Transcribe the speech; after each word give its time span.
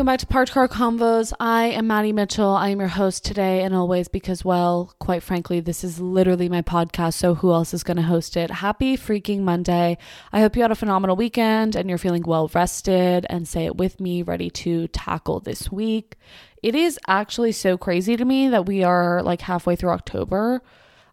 welcome 0.00 0.14
back 0.14 0.18
to 0.18 0.26
Parked 0.26 0.52
Car 0.52 0.66
Convos. 0.66 1.30
I 1.38 1.64
am 1.64 1.86
Maddy 1.86 2.14
Mitchell. 2.14 2.56
I 2.56 2.70
am 2.70 2.78
your 2.78 2.88
host 2.88 3.22
today 3.22 3.64
and 3.64 3.74
always 3.74 4.08
because, 4.08 4.42
well, 4.42 4.94
quite 4.98 5.22
frankly, 5.22 5.60
this 5.60 5.84
is 5.84 6.00
literally 6.00 6.48
my 6.48 6.62
podcast, 6.62 7.12
so 7.12 7.34
who 7.34 7.52
else 7.52 7.74
is 7.74 7.82
going 7.82 7.98
to 7.98 8.02
host 8.02 8.34
it? 8.34 8.50
Happy 8.50 8.96
freaking 8.96 9.40
Monday. 9.40 9.98
I 10.32 10.40
hope 10.40 10.56
you 10.56 10.62
had 10.62 10.70
a 10.70 10.74
phenomenal 10.74 11.16
weekend 11.16 11.76
and 11.76 11.90
you're 11.90 11.98
feeling 11.98 12.22
well 12.22 12.50
rested 12.54 13.26
and 13.28 13.46
say 13.46 13.66
it 13.66 13.76
with 13.76 14.00
me, 14.00 14.22
ready 14.22 14.48
to 14.48 14.88
tackle 14.88 15.38
this 15.38 15.70
week. 15.70 16.16
It 16.62 16.74
is 16.74 16.98
actually 17.06 17.52
so 17.52 17.76
crazy 17.76 18.16
to 18.16 18.24
me 18.24 18.48
that 18.48 18.64
we 18.64 18.82
are 18.82 19.22
like 19.22 19.42
halfway 19.42 19.76
through 19.76 19.90
October. 19.90 20.62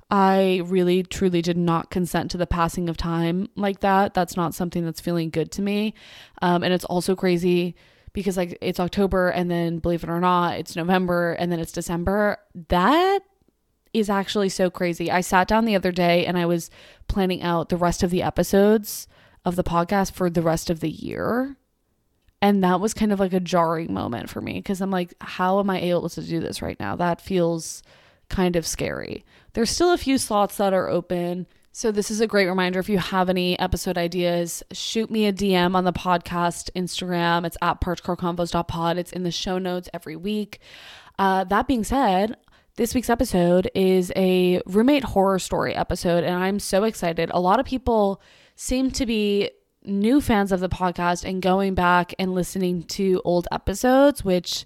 I 0.10 0.62
really 0.64 1.04
truly 1.04 1.42
did 1.42 1.58
not 1.58 1.92
consent 1.92 2.32
to 2.32 2.38
the 2.38 2.48
passing 2.48 2.88
of 2.88 2.96
time 2.96 3.50
like 3.58 3.82
that. 3.82 4.14
That's 4.14 4.38
not 4.38 4.56
something 4.56 4.86
that's 4.86 5.02
feeling 5.02 5.30
good 5.30 5.52
to 5.52 5.62
me. 5.62 5.94
Um, 6.42 6.64
and 6.64 6.74
it's 6.74 6.86
also 6.86 7.18
crazy 7.18 7.76
because 8.14 8.38
like 8.38 8.58
it's 8.62 8.80
October 8.80 9.30
and 9.30 9.50
then 9.50 9.80
believe 9.80 10.04
it 10.04 10.10
or 10.10 10.20
not, 10.20 10.58
it's 10.58 10.76
November 10.76 11.34
and 11.34 11.52
then 11.52 11.60
it's 11.60 11.72
December. 11.72 12.38
That 12.70 13.20
is 13.94 14.10
actually 14.10 14.50
so 14.50 14.70
crazy. 14.70 15.12
I 15.12 15.22
sat 15.22 15.48
down 15.48 15.66
the 15.66 15.76
other 15.76 15.92
day 15.92 16.26
and 16.26 16.38
I 16.38 16.46
was 16.46 16.70
planning 17.08 17.42
out 17.42 17.70
the 17.70 17.78
rest 17.78 18.04
of 18.04 18.10
the 18.10 18.24
episodes 18.24 19.08
of 19.46 19.56
the 19.56 19.64
podcast 19.64 20.12
for 20.12 20.30
the 20.30 20.42
rest 20.42 20.70
of 20.70 20.80
the 20.80 20.90
year. 20.90 21.58
And 22.42 22.64
that 22.64 22.80
was 22.80 22.94
kind 22.94 23.12
of 23.12 23.20
like 23.20 23.34
a 23.34 23.40
jarring 23.40 23.94
moment 23.94 24.30
for 24.30 24.42
me 24.42 24.54
because 24.54 24.82
I'm 24.82 24.92
like, 24.92 25.14
how 25.22 25.60
am 25.60 25.70
I 25.70 25.80
able 25.80 26.10
to 26.10 26.22
do 26.22 26.40
this 26.40 26.62
right 26.62 26.80
now? 26.80 26.96
That 26.96 27.22
feels 27.22 27.82
kind 28.30 28.56
of 28.56 28.68
scary. 28.68 29.26
There's 29.54 29.72
still 29.72 29.92
a 29.92 29.98
few 29.98 30.18
slots 30.18 30.58
that 30.58 30.74
are 30.74 30.90
open. 30.90 31.48
So, 31.78 31.92
this 31.92 32.10
is 32.10 32.22
a 32.22 32.26
great 32.26 32.48
reminder. 32.48 32.80
If 32.80 32.90
you 32.90 32.98
have 32.98 33.30
any 33.30 33.60
episode 33.60 34.00
ideas, 34.00 34.64
shoot 34.72 35.12
me 35.12 35.28
a 35.28 35.32
DM 35.32 35.76
on 35.76 35.84
the 35.84 35.94
podcast 35.94 36.72
Instagram. 36.76 37.46
It's 37.46 37.56
at 37.62 37.82
parkedcarconvos.pod. 37.82 38.98
It's 38.98 39.12
in 39.12 39.22
the 39.22 39.30
show 39.30 39.60
notes 39.60 39.88
every 39.94 40.16
week. 40.16 40.60
Uh, 41.20 41.44
that 41.44 41.68
being 41.68 41.84
said, 41.84 42.36
this 42.78 42.96
week's 42.96 43.12
episode 43.12 43.70
is 43.76 44.12
a 44.16 44.60
roommate 44.66 45.04
horror 45.04 45.38
story 45.38 45.76
episode, 45.76 46.24
and 46.24 46.34
I'm 46.34 46.58
so 46.58 46.84
excited. 46.84 47.30
A 47.32 47.40
lot 47.40 47.60
of 47.60 47.68
people 47.68 48.24
seem 48.56 48.90
to 48.90 49.06
be 49.06 49.52
new 49.84 50.20
fans 50.20 50.52
of 50.52 50.62
the 50.62 50.70
podcast 50.70 51.30
and 51.30 51.44
going 51.44 51.76
back 51.76 52.12
and 52.18 52.34
listening 52.34 52.82
to 52.86 53.22
old 53.24 53.48
episodes, 53.52 54.26
which 54.26 54.66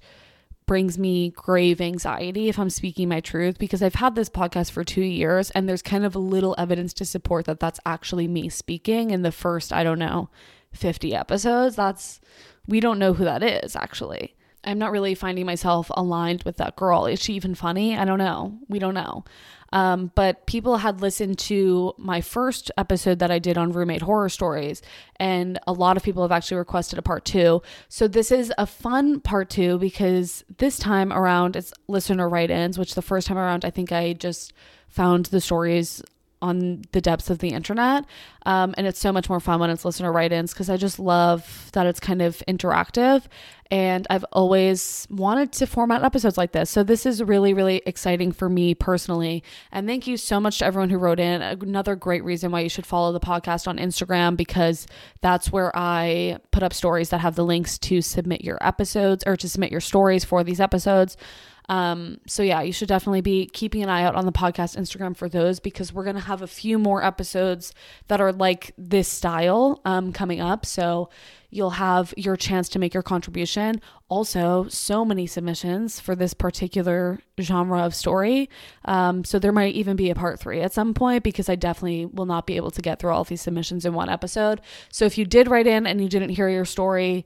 brings 0.65 0.97
me 0.97 1.29
grave 1.29 1.81
anxiety 1.81 2.47
if 2.49 2.57
I'm 2.57 2.69
speaking 2.69 3.09
my 3.09 3.19
truth 3.19 3.57
because 3.57 3.83
I've 3.83 3.95
had 3.95 4.15
this 4.15 4.29
podcast 4.29 4.71
for 4.71 4.83
two 4.83 5.01
years 5.01 5.51
and 5.51 5.67
there's 5.67 5.81
kind 5.81 6.05
of 6.05 6.15
little 6.15 6.55
evidence 6.57 6.93
to 6.93 7.05
support 7.05 7.45
that 7.45 7.59
that's 7.59 7.79
actually 7.85 8.27
me 8.27 8.49
speaking 8.49 9.11
in 9.11 9.21
the 9.21 9.31
first, 9.31 9.73
I 9.73 9.83
don't 9.83 9.99
know, 9.99 10.29
50 10.71 11.13
episodes. 11.13 11.75
That's, 11.75 12.21
we 12.67 12.79
don't 12.79 12.99
know 12.99 13.13
who 13.13 13.25
that 13.25 13.43
is 13.43 13.75
actually. 13.75 14.35
I'm 14.63 14.77
not 14.77 14.91
really 14.91 15.15
finding 15.15 15.45
myself 15.45 15.89
aligned 15.95 16.43
with 16.43 16.57
that 16.57 16.75
girl. 16.75 17.05
Is 17.05 17.19
she 17.19 17.33
even 17.33 17.55
funny? 17.55 17.97
I 17.97 18.05
don't 18.05 18.19
know. 18.19 18.59
We 18.67 18.79
don't 18.79 18.93
know. 18.93 19.25
Um, 19.73 20.11
but 20.15 20.45
people 20.47 20.77
had 20.77 21.01
listened 21.01 21.39
to 21.39 21.93
my 21.97 22.19
first 22.19 22.71
episode 22.77 23.19
that 23.19 23.31
I 23.31 23.39
did 23.39 23.57
on 23.57 23.71
roommate 23.71 24.01
horror 24.01 24.27
stories, 24.27 24.81
and 25.15 25.59
a 25.65 25.71
lot 25.71 25.95
of 25.95 26.03
people 26.03 26.23
have 26.23 26.31
actually 26.31 26.57
requested 26.57 26.99
a 26.99 27.01
part 27.01 27.23
two. 27.23 27.61
So 27.87 28.07
this 28.07 28.31
is 28.31 28.51
a 28.57 28.65
fun 28.65 29.21
part 29.21 29.49
two 29.49 29.79
because 29.79 30.43
this 30.57 30.77
time 30.77 31.13
around 31.13 31.55
it's 31.55 31.73
listener 31.87 32.27
write 32.27 32.51
ins, 32.51 32.77
which 32.77 32.95
the 32.95 33.01
first 33.01 33.27
time 33.27 33.37
around 33.37 33.63
I 33.63 33.69
think 33.69 33.91
I 33.91 34.13
just 34.13 34.51
found 34.89 35.27
the 35.27 35.39
stories 35.39 36.03
on 36.41 36.81
the 36.91 37.01
depths 37.01 37.29
of 37.29 37.39
the 37.39 37.49
internet. 37.49 38.05
Um, 38.45 38.73
and 38.77 38.87
it's 38.87 38.99
so 38.99 39.11
much 39.11 39.29
more 39.29 39.39
fun 39.39 39.59
when 39.59 39.69
it's 39.69 39.85
listener 39.85 40.11
write 40.11 40.31
ins 40.31 40.53
because 40.53 40.69
I 40.69 40.77
just 40.77 40.99
love 40.99 41.69
that 41.73 41.85
it's 41.85 41.99
kind 41.99 42.21
of 42.21 42.41
interactive. 42.47 43.23
And 43.69 44.05
I've 44.09 44.25
always 44.33 45.07
wanted 45.09 45.53
to 45.53 45.65
format 45.65 46.03
episodes 46.03 46.37
like 46.37 46.51
this. 46.51 46.69
So 46.69 46.83
this 46.83 47.05
is 47.05 47.23
really, 47.23 47.53
really 47.53 47.81
exciting 47.85 48.33
for 48.33 48.49
me 48.49 48.75
personally. 48.75 49.43
And 49.71 49.87
thank 49.87 50.07
you 50.07 50.17
so 50.17 50.41
much 50.41 50.59
to 50.59 50.65
everyone 50.65 50.89
who 50.89 50.97
wrote 50.97 51.21
in. 51.21 51.41
Another 51.41 51.95
great 51.95 52.23
reason 52.25 52.51
why 52.51 52.59
you 52.61 52.69
should 52.69 52.85
follow 52.85 53.13
the 53.13 53.21
podcast 53.21 53.69
on 53.69 53.77
Instagram 53.77 54.35
because 54.35 54.87
that's 55.21 55.53
where 55.53 55.71
I 55.73 56.39
put 56.51 56.63
up 56.63 56.73
stories 56.73 57.09
that 57.09 57.19
have 57.19 57.35
the 57.35 57.45
links 57.45 57.77
to 57.79 58.01
submit 58.01 58.43
your 58.43 58.57
episodes 58.59 59.23
or 59.25 59.37
to 59.37 59.47
submit 59.47 59.71
your 59.71 59.79
stories 59.79 60.25
for 60.25 60.43
these 60.43 60.59
episodes. 60.59 61.15
Um, 61.69 62.19
so 62.27 62.43
yeah, 62.43 62.61
you 62.61 62.73
should 62.73 62.87
definitely 62.87 63.21
be 63.21 63.47
keeping 63.47 63.83
an 63.83 63.89
eye 63.89 64.03
out 64.03 64.15
on 64.15 64.25
the 64.25 64.31
podcast 64.31 64.77
Instagram 64.77 65.15
for 65.15 65.29
those 65.29 65.59
because 65.59 65.93
we're 65.93 66.03
gonna 66.03 66.19
have 66.19 66.41
a 66.41 66.47
few 66.47 66.77
more 66.77 67.03
episodes 67.03 67.73
that 68.07 68.19
are 68.19 68.33
like 68.33 68.73
this 68.77 69.07
style 69.07 69.81
um, 69.85 70.11
coming 70.11 70.41
up. 70.41 70.65
So 70.65 71.09
you'll 71.49 71.71
have 71.71 72.13
your 72.17 72.35
chance 72.35 72.69
to 72.69 72.79
make 72.79 72.93
your 72.93 73.03
contribution. 73.03 73.81
Also, 74.07 74.65
so 74.69 75.05
many 75.05 75.27
submissions 75.27 75.99
for 75.99 76.15
this 76.15 76.33
particular 76.33 77.19
genre 77.39 77.81
of 77.83 77.93
story. 77.93 78.49
Um, 78.85 79.23
so 79.23 79.37
there 79.37 79.51
might 79.51 79.75
even 79.75 79.95
be 79.95 80.09
a 80.09 80.15
part 80.15 80.39
three 80.39 80.61
at 80.61 80.73
some 80.73 80.93
point 80.93 81.23
because 81.23 81.49
I 81.49 81.55
definitely 81.55 82.05
will 82.05 82.25
not 82.25 82.47
be 82.47 82.55
able 82.55 82.71
to 82.71 82.81
get 82.81 82.99
through 82.99 83.11
all 83.11 83.25
these 83.25 83.41
submissions 83.41 83.85
in 83.85 83.93
one 83.93 84.09
episode. 84.09 84.61
So 84.91 85.05
if 85.05 85.17
you 85.17 85.25
did 85.25 85.49
write 85.49 85.67
in 85.67 85.85
and 85.85 86.01
you 86.01 86.09
didn't 86.09 86.29
hear 86.29 86.49
your 86.49 86.65
story, 86.65 87.25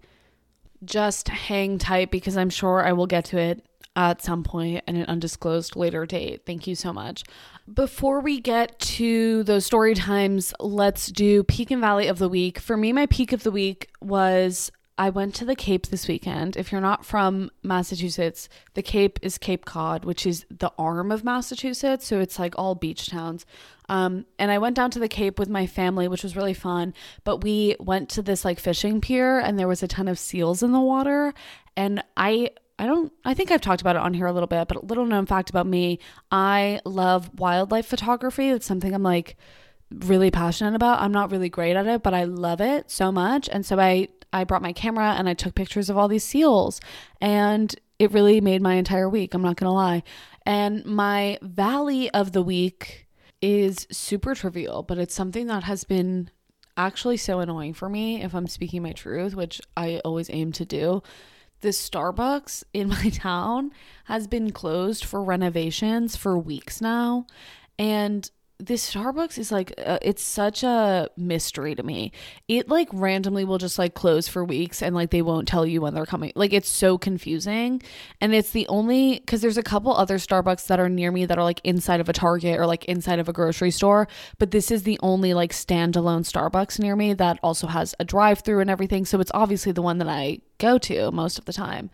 just 0.84 1.30
hang 1.30 1.78
tight 1.78 2.12
because 2.12 2.36
I'm 2.36 2.50
sure 2.50 2.86
I 2.86 2.94
will 2.94 3.08
get 3.08 3.26
to 3.26 3.38
it 3.38 3.64
at 3.96 4.22
some 4.22 4.44
point 4.44 4.84
an 4.88 5.06
undisclosed 5.06 5.76
later 5.76 6.06
date. 6.06 6.42
Thank 6.46 6.68
you 6.68 6.76
so 6.76 6.92
much. 6.92 7.24
Before 7.72 8.20
we 8.20 8.40
get 8.40 8.78
to 8.80 9.44
those 9.44 9.66
story 9.66 9.96
times, 9.96 10.54
let's 10.60 11.08
do 11.08 11.44
peak 11.44 11.72
and 11.72 11.82
valley 11.82 12.08
of 12.08 12.20
the 12.20 12.30
week. 12.30 12.60
For 12.60 12.78
me, 12.78 12.94
my 12.94 13.06
peak 13.06 13.32
of 13.32 13.44
the 13.44 13.52
week 13.52 13.90
was 14.02 14.72
I 14.98 15.10
went 15.10 15.36
to 15.36 15.46
the 15.46 15.56
Cape 15.56 15.88
this 15.88 16.08
weekend. 16.08 16.56
If 16.56 16.72
you're 16.72 16.80
not 16.80 17.06
from 17.06 17.52
Massachusetts, 17.64 18.48
the 18.76 18.82
Cape 18.82 19.20
is 19.22 19.38
Cape 19.38 19.66
Cod, 19.66 20.06
which 20.06 20.26
is 20.26 20.46
the 20.50 20.72
arm 20.78 21.12
of 21.12 21.24
Massachusetts. 21.24 22.08
So 22.08 22.22
it's 22.22 22.40
like 22.40 22.58
all 22.58 22.76
beach 22.76 23.10
towns. 23.10 23.46
Um, 23.90 24.26
and 24.40 24.52
I 24.52 24.58
went 24.58 24.76
down 24.76 24.92
to 24.92 25.00
the 25.00 25.10
Cape 25.10 25.38
with 25.38 25.50
my 25.50 25.68
family, 25.68 26.08
which 26.08 26.24
was 26.24 26.38
really 26.38 26.54
fun. 26.54 26.94
But 27.26 27.44
we 27.44 27.76
went 27.78 28.08
to 28.12 28.22
this 28.22 28.46
like 28.46 28.60
fishing 28.60 29.02
pier 29.02 29.38
and 29.40 29.60
there 29.60 29.68
was 29.68 29.84
a 29.84 29.88
ton 29.88 30.08
of 30.08 30.18
seals 30.18 30.64
in 30.64 30.72
the 30.72 30.80
water. 30.80 31.34
And 31.76 32.02
I 32.16 32.52
I 32.78 32.86
don't 32.86 33.12
I 33.24 33.34
think 33.34 33.52
I've 33.52 33.62
talked 33.62 33.82
about 33.82 33.96
it 33.96 34.02
on 34.02 34.14
here 34.14 34.26
a 34.26 34.34
little 34.34 34.48
bit, 34.48 34.68
but 34.68 34.78
a 34.78 34.86
little 34.86 35.06
known 35.06 35.26
fact 35.26 35.50
about 35.50 35.68
me, 35.68 36.00
I 36.32 36.82
love 36.86 37.40
wildlife 37.40 37.86
photography. 37.86 38.50
It's 38.50 38.66
something 38.66 38.94
I'm 38.94 39.04
like 39.04 39.38
really 39.92 40.32
passionate 40.32 40.76
about. 40.76 41.02
I'm 41.02 41.12
not 41.12 41.32
really 41.32 41.50
great 41.50 41.76
at 41.76 41.88
it, 41.88 42.04
but 42.04 42.14
I 42.14 42.26
love 42.26 42.60
it 42.60 42.92
so 42.92 43.12
much. 43.12 43.48
And 43.50 43.66
so 43.66 43.80
I 43.80 44.10
I 44.34 44.44
brought 44.44 44.62
my 44.62 44.74
camera 44.74 45.16
and 45.18 45.30
I 45.30 45.34
took 45.34 45.56
pictures 45.56 45.90
of 45.90 45.98
all 45.98 46.08
these 46.08 46.24
seals 46.24 46.82
and 47.22 47.74
it 47.98 48.12
really 48.12 48.42
made 48.42 48.62
my 48.62 48.74
entire 48.74 49.08
week, 49.08 49.34
I'm 49.34 49.42
not 49.42 49.56
to 49.58 49.70
lie. 49.70 50.04
And 50.46 50.86
my 50.86 51.40
valley 51.42 52.10
of 52.12 52.34
the 52.34 52.42
week 52.42 53.08
is 53.42 53.88
super 53.90 54.36
trivial, 54.36 54.84
but 54.84 54.98
it's 54.98 55.14
something 55.14 55.48
that 55.48 55.64
has 55.64 55.86
been 55.86 56.30
actually 56.76 57.16
so 57.16 57.40
annoying 57.40 57.74
for 57.74 57.88
me 57.88 58.22
if 58.22 58.36
I'm 58.36 58.48
speaking 58.48 58.84
my 58.84 58.92
truth, 58.92 59.34
which 59.34 59.62
I 59.78 60.02
always 60.04 60.30
aim 60.30 60.52
to 60.54 60.66
do 60.66 61.02
the 61.62 61.70
Starbucks 61.70 62.64
in 62.74 62.90
my 62.90 63.10
town 63.10 63.72
has 64.06 64.28
been 64.28 64.52
closed 64.52 65.06
for 65.06 65.24
renovations 65.24 66.16
for 66.16 66.38
weeks 66.38 66.82
now. 66.82 67.26
And 67.78 68.30
this 68.58 68.94
Starbucks 68.94 69.38
is 69.38 69.52
like 69.52 69.74
uh, 69.84 70.00
it's 70.02 70.24
such 70.24 70.64
a 70.64 71.10
mystery 71.18 71.76
to 71.76 71.84
me. 71.84 72.12
It 72.48 72.70
like 72.70 72.88
randomly 72.94 73.44
will 73.44 73.58
just 73.58 73.78
like 73.78 73.96
close 73.96 74.28
for 74.28 74.46
weeks 74.46 74.82
and 74.82 74.96
like 74.96 75.10
they 75.10 75.22
won't 75.22 75.48
tell 75.48 75.66
you 75.66 75.82
when 75.82 75.94
they're 75.94 76.06
coming. 76.06 76.32
Like 76.36 76.54
it's 76.54 76.70
so 76.70 76.98
confusing. 76.98 77.82
And 78.22 78.34
it's 78.34 78.52
the 78.52 78.68
only 78.70 79.20
cuz 79.20 79.42
there's 79.42 79.58
a 79.58 79.64
couple 79.64 79.94
other 79.94 80.18
Starbucks 80.18 80.68
that 80.68 80.80
are 80.80 80.88
near 80.88 81.12
me 81.12 81.26
that 81.26 81.38
are 81.38 81.44
like 81.44 81.60
inside 81.64 82.00
of 82.00 82.08
a 82.08 82.14
Target 82.14 82.58
or 82.58 82.66
like 82.66 82.86
inside 82.86 83.20
of 83.20 83.28
a 83.28 83.34
grocery 83.34 83.72
store, 83.72 84.08
but 84.40 84.52
this 84.52 84.72
is 84.72 84.84
the 84.84 85.00
only 85.04 85.34
like 85.34 85.52
standalone 85.52 86.24
Starbucks 86.24 86.80
near 86.80 86.96
me 86.96 87.14
that 87.14 87.40
also 87.44 87.68
has 87.68 87.94
a 88.00 88.06
drive-through 88.06 88.62
and 88.62 88.70
everything. 88.70 89.06
So 89.06 89.20
it's 89.20 89.32
obviously 89.34 89.74
the 89.74 89.82
one 89.82 89.98
that 89.98 90.08
I 90.08 90.40
go 90.58 90.78
to 90.80 91.12
most 91.12 91.40
of 91.40 91.46
the 91.46 91.54
time. 91.54 91.90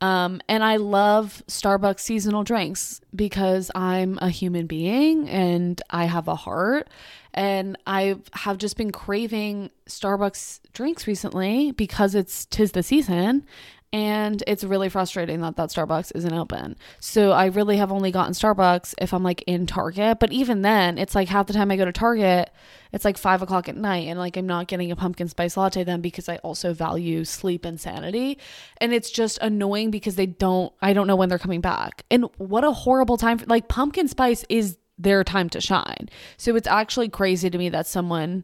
Um, 0.00 0.40
and 0.48 0.62
I 0.62 0.76
love 0.76 1.42
Starbucks 1.48 2.00
seasonal 2.00 2.44
drinks 2.44 3.00
because 3.14 3.70
I'm 3.74 4.18
a 4.20 4.28
human 4.28 4.66
being 4.66 5.28
and 5.28 5.80
I 5.88 6.04
have 6.04 6.28
a 6.28 6.34
heart. 6.34 6.88
And 7.32 7.78
I 7.86 8.16
have 8.32 8.58
just 8.58 8.76
been 8.76 8.92
craving 8.92 9.70
Starbucks 9.86 10.60
drinks 10.72 11.06
recently 11.06 11.72
because 11.72 12.14
it's 12.14 12.44
tis 12.46 12.72
the 12.72 12.82
season 12.82 13.46
and 13.94 14.42
it's 14.48 14.64
really 14.64 14.88
frustrating 14.88 15.40
that 15.42 15.54
that 15.54 15.68
Starbucks 15.68 16.10
isn't 16.16 16.32
open. 16.32 16.74
So 16.98 17.30
I 17.30 17.46
really 17.46 17.76
have 17.76 17.92
only 17.92 18.10
gotten 18.10 18.32
Starbucks 18.32 18.92
if 18.98 19.14
I'm 19.14 19.22
like 19.22 19.44
in 19.46 19.66
Target, 19.66 20.18
but 20.18 20.32
even 20.32 20.62
then, 20.62 20.98
it's 20.98 21.14
like 21.14 21.28
half 21.28 21.46
the 21.46 21.52
time 21.52 21.70
I 21.70 21.76
go 21.76 21.84
to 21.84 21.92
Target, 21.92 22.50
it's 22.92 23.04
like 23.04 23.16
five 23.16 23.40
o'clock 23.40 23.68
at 23.68 23.76
night, 23.76 24.08
and 24.08 24.18
like 24.18 24.36
I'm 24.36 24.48
not 24.48 24.66
getting 24.66 24.90
a 24.90 24.96
pumpkin 24.96 25.28
spice 25.28 25.56
latte 25.56 25.84
then 25.84 26.00
because 26.00 26.28
I 26.28 26.38
also 26.38 26.74
value 26.74 27.24
sleep 27.24 27.64
and 27.64 27.80
sanity, 27.80 28.36
and 28.78 28.92
it's 28.92 29.10
just 29.10 29.38
annoying 29.38 29.92
because 29.92 30.16
they 30.16 30.26
don't, 30.26 30.72
I 30.82 30.92
don't 30.92 31.06
know 31.06 31.14
when 31.14 31.28
they're 31.28 31.38
coming 31.38 31.60
back, 31.60 32.04
and 32.10 32.24
what 32.36 32.64
a 32.64 32.72
horrible 32.72 33.16
time! 33.16 33.38
For, 33.38 33.46
like 33.46 33.68
pumpkin 33.68 34.08
spice 34.08 34.44
is 34.48 34.76
their 34.98 35.22
time 35.22 35.48
to 35.50 35.60
shine, 35.60 36.08
so 36.36 36.56
it's 36.56 36.66
actually 36.66 37.10
crazy 37.10 37.48
to 37.48 37.58
me 37.58 37.68
that 37.68 37.86
someone 37.86 38.42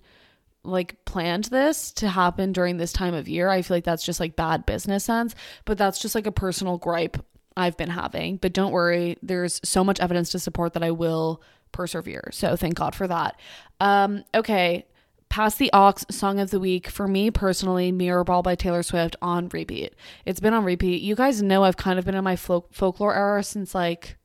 like 0.63 1.05
planned 1.05 1.45
this 1.45 1.91
to 1.93 2.09
happen 2.09 2.53
during 2.53 2.77
this 2.77 2.93
time 2.93 3.15
of 3.15 3.29
year. 3.29 3.49
I 3.49 3.63
feel 3.63 3.77
like 3.77 3.85
that's 3.85 4.05
just 4.05 4.21
like 4.21 4.37
bad 4.37 4.67
business 4.67 5.05
sense, 5.05 5.35
but 5.65 5.79
that's 5.79 6.01
just 6.01 6.15
like 6.15 6.27
a 6.27 6.33
personal 6.33 6.79
gripe 6.79 7.17
I've 7.57 7.77
been 7.77 7.91
having. 7.91 8.37
But 8.37 8.53
don't 8.53 8.73
worry, 8.73 9.17
there's 9.23 9.61
so 9.65 9.83
much 9.85 10.01
evidence 10.01 10.31
to 10.31 10.39
support 10.39 10.75
that 10.75 10.83
I 10.83 10.91
will 10.91 11.43
persevere. 11.73 12.31
So 12.33 12.57
thank 12.57 12.75
God 12.75 12.95
for 12.95 13.07
that. 13.07 13.39
Um, 13.81 14.25
okay. 14.35 14.87
Pass 15.29 15.55
the 15.55 15.71
aux 15.73 15.95
song 16.11 16.41
of 16.41 16.51
the 16.51 16.59
week 16.59 16.89
for 16.89 17.07
me 17.07 17.31
personally, 17.31 17.93
Mirrorball 17.93 18.43
by 18.43 18.57
Taylor 18.57 18.83
Swift 18.83 19.15
on 19.23 19.49
repeat. 19.51 19.95
It's 20.27 20.41
been 20.41 20.55
on 20.55 20.65
repeat. 20.65 21.03
You 21.03 21.15
guys 21.15 21.41
know 21.41 21.63
I've 21.63 21.77
kind 21.77 22.01
of 22.01 22.05
been 22.05 22.17
in 22.17 22.25
my 22.25 22.35
folk- 22.35 22.75
folklore 22.75 23.15
era 23.15 23.45
since 23.45 23.73
like 23.73 24.17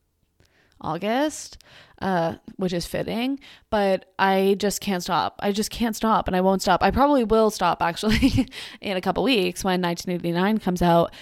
August, 0.80 1.58
uh, 2.00 2.36
which 2.56 2.72
is 2.72 2.86
fitting, 2.86 3.40
but 3.70 4.12
I 4.18 4.56
just 4.58 4.80
can't 4.80 5.02
stop. 5.02 5.38
I 5.40 5.52
just 5.52 5.70
can't 5.70 5.96
stop 5.96 6.26
and 6.26 6.36
I 6.36 6.40
won't 6.40 6.62
stop. 6.62 6.82
I 6.82 6.90
probably 6.90 7.24
will 7.24 7.50
stop 7.50 7.82
actually 7.82 8.48
in 8.80 8.96
a 8.96 9.00
couple 9.00 9.22
weeks 9.22 9.64
when 9.64 9.80
1989 9.80 10.58
comes 10.58 10.82
out. 10.82 11.12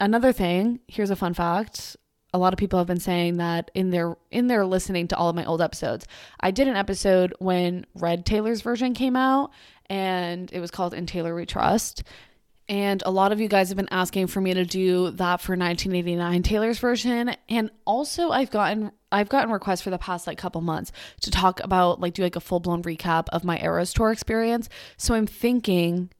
Another 0.00 0.32
thing, 0.32 0.80
here's 0.86 1.10
a 1.10 1.16
fun 1.16 1.34
fact 1.34 1.96
a 2.34 2.38
lot 2.38 2.52
of 2.52 2.58
people 2.58 2.80
have 2.80 2.88
been 2.88 2.98
saying 2.98 3.36
that 3.36 3.70
in 3.74 3.90
their 3.90 4.16
in 4.32 4.48
their 4.48 4.66
listening 4.66 5.06
to 5.06 5.16
all 5.16 5.28
of 5.28 5.36
my 5.36 5.44
old 5.44 5.62
episodes. 5.62 6.04
I 6.40 6.50
did 6.50 6.66
an 6.66 6.74
episode 6.74 7.32
when 7.38 7.86
Red 7.94 8.26
Taylor's 8.26 8.60
version 8.60 8.92
came 8.92 9.14
out 9.14 9.52
and 9.86 10.52
it 10.52 10.58
was 10.58 10.72
called 10.72 10.94
In 10.94 11.06
Taylor 11.06 11.34
We 11.34 11.46
Trust. 11.46 12.02
And 12.68 13.02
a 13.04 13.10
lot 13.10 13.32
of 13.32 13.40
you 13.40 13.48
guys 13.48 13.68
have 13.68 13.76
been 13.76 13.88
asking 13.90 14.28
for 14.28 14.40
me 14.40 14.54
to 14.54 14.64
do 14.64 15.10
that 15.12 15.40
for 15.40 15.52
1989 15.52 16.42
Taylor's 16.42 16.78
version 16.78 17.36
and 17.48 17.70
also 17.84 18.30
I've 18.30 18.50
gotten 18.50 18.90
I've 19.12 19.28
gotten 19.28 19.50
requests 19.52 19.82
for 19.82 19.90
the 19.90 19.98
past 19.98 20.26
like 20.26 20.38
couple 20.38 20.60
months 20.60 20.90
to 21.20 21.30
talk 21.30 21.60
about 21.62 22.00
like 22.00 22.14
do 22.14 22.22
like 22.22 22.36
a 22.36 22.40
full-blown 22.40 22.82
recap 22.82 23.26
of 23.32 23.44
my 23.44 23.58
Eras 23.58 23.92
tour 23.92 24.10
experience. 24.10 24.68
So 24.96 25.14
I'm 25.14 25.26
thinking 25.26 26.10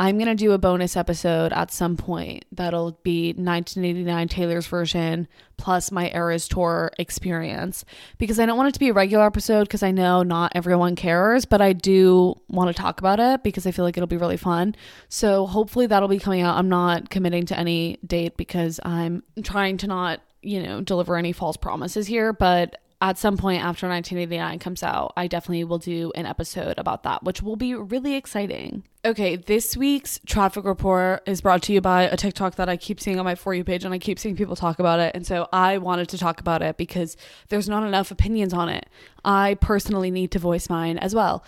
I'm 0.00 0.16
going 0.16 0.28
to 0.28 0.34
do 0.34 0.52
a 0.52 0.58
bonus 0.58 0.96
episode 0.96 1.52
at 1.52 1.70
some 1.70 1.98
point 1.98 2.46
that'll 2.52 2.92
be 3.02 3.34
1989 3.34 4.28
Taylor's 4.28 4.66
version 4.66 5.28
plus 5.58 5.92
my 5.92 6.10
Eras 6.14 6.48
Tour 6.48 6.90
experience 6.98 7.84
because 8.16 8.40
I 8.40 8.46
don't 8.46 8.56
want 8.56 8.70
it 8.70 8.72
to 8.72 8.80
be 8.80 8.88
a 8.88 8.94
regular 8.94 9.26
episode 9.26 9.64
because 9.64 9.82
I 9.82 9.90
know 9.90 10.22
not 10.22 10.52
everyone 10.54 10.96
cares, 10.96 11.44
but 11.44 11.60
I 11.60 11.74
do 11.74 12.34
want 12.48 12.74
to 12.74 12.82
talk 12.82 12.98
about 13.00 13.20
it 13.20 13.42
because 13.42 13.66
I 13.66 13.72
feel 13.72 13.84
like 13.84 13.98
it'll 13.98 14.06
be 14.06 14.16
really 14.16 14.38
fun. 14.38 14.74
So 15.10 15.44
hopefully 15.44 15.86
that'll 15.86 16.08
be 16.08 16.18
coming 16.18 16.40
out. 16.40 16.56
I'm 16.56 16.70
not 16.70 17.10
committing 17.10 17.44
to 17.46 17.58
any 17.58 17.98
date 18.06 18.38
because 18.38 18.80
I'm 18.82 19.22
trying 19.42 19.76
to 19.76 19.86
not, 19.86 20.22
you 20.40 20.62
know, 20.62 20.80
deliver 20.80 21.14
any 21.18 21.32
false 21.32 21.58
promises 21.58 22.06
here, 22.06 22.32
but 22.32 22.80
at 23.02 23.16
some 23.16 23.38
point 23.38 23.62
after 23.62 23.88
1989 23.88 24.58
comes 24.58 24.82
out, 24.82 25.12
I 25.16 25.26
definitely 25.26 25.64
will 25.64 25.78
do 25.78 26.12
an 26.14 26.26
episode 26.26 26.74
about 26.76 27.02
that, 27.04 27.22
which 27.22 27.42
will 27.42 27.56
be 27.56 27.74
really 27.74 28.14
exciting. 28.14 28.82
Okay, 29.06 29.36
this 29.36 29.74
week's 29.74 30.20
traffic 30.26 30.64
report 30.64 31.22
is 31.26 31.40
brought 31.40 31.62
to 31.62 31.72
you 31.72 31.80
by 31.80 32.02
a 32.02 32.16
TikTok 32.16 32.56
that 32.56 32.68
I 32.68 32.76
keep 32.76 33.00
seeing 33.00 33.18
on 33.18 33.24
my 33.24 33.34
For 33.34 33.54
You 33.54 33.64
page, 33.64 33.84
and 33.84 33.94
I 33.94 33.98
keep 33.98 34.18
seeing 34.18 34.36
people 34.36 34.54
talk 34.54 34.78
about 34.78 35.00
it. 35.00 35.14
And 35.14 35.26
so 35.26 35.48
I 35.50 35.78
wanted 35.78 36.10
to 36.10 36.18
talk 36.18 36.40
about 36.40 36.60
it 36.60 36.76
because 36.76 37.16
there's 37.48 37.70
not 37.70 37.84
enough 37.84 38.10
opinions 38.10 38.52
on 38.52 38.68
it. 38.68 38.86
I 39.24 39.56
personally 39.62 40.10
need 40.10 40.30
to 40.32 40.38
voice 40.38 40.68
mine 40.68 40.98
as 40.98 41.14
well. 41.14 41.42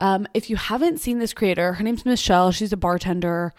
Um, 0.00 0.26
if 0.34 0.50
you 0.50 0.56
haven't 0.56 0.98
seen 0.98 1.20
this 1.20 1.32
creator, 1.32 1.74
her 1.74 1.84
name's 1.84 2.04
Michelle. 2.04 2.50
She's 2.50 2.72
a 2.72 2.76
bartender. 2.76 3.54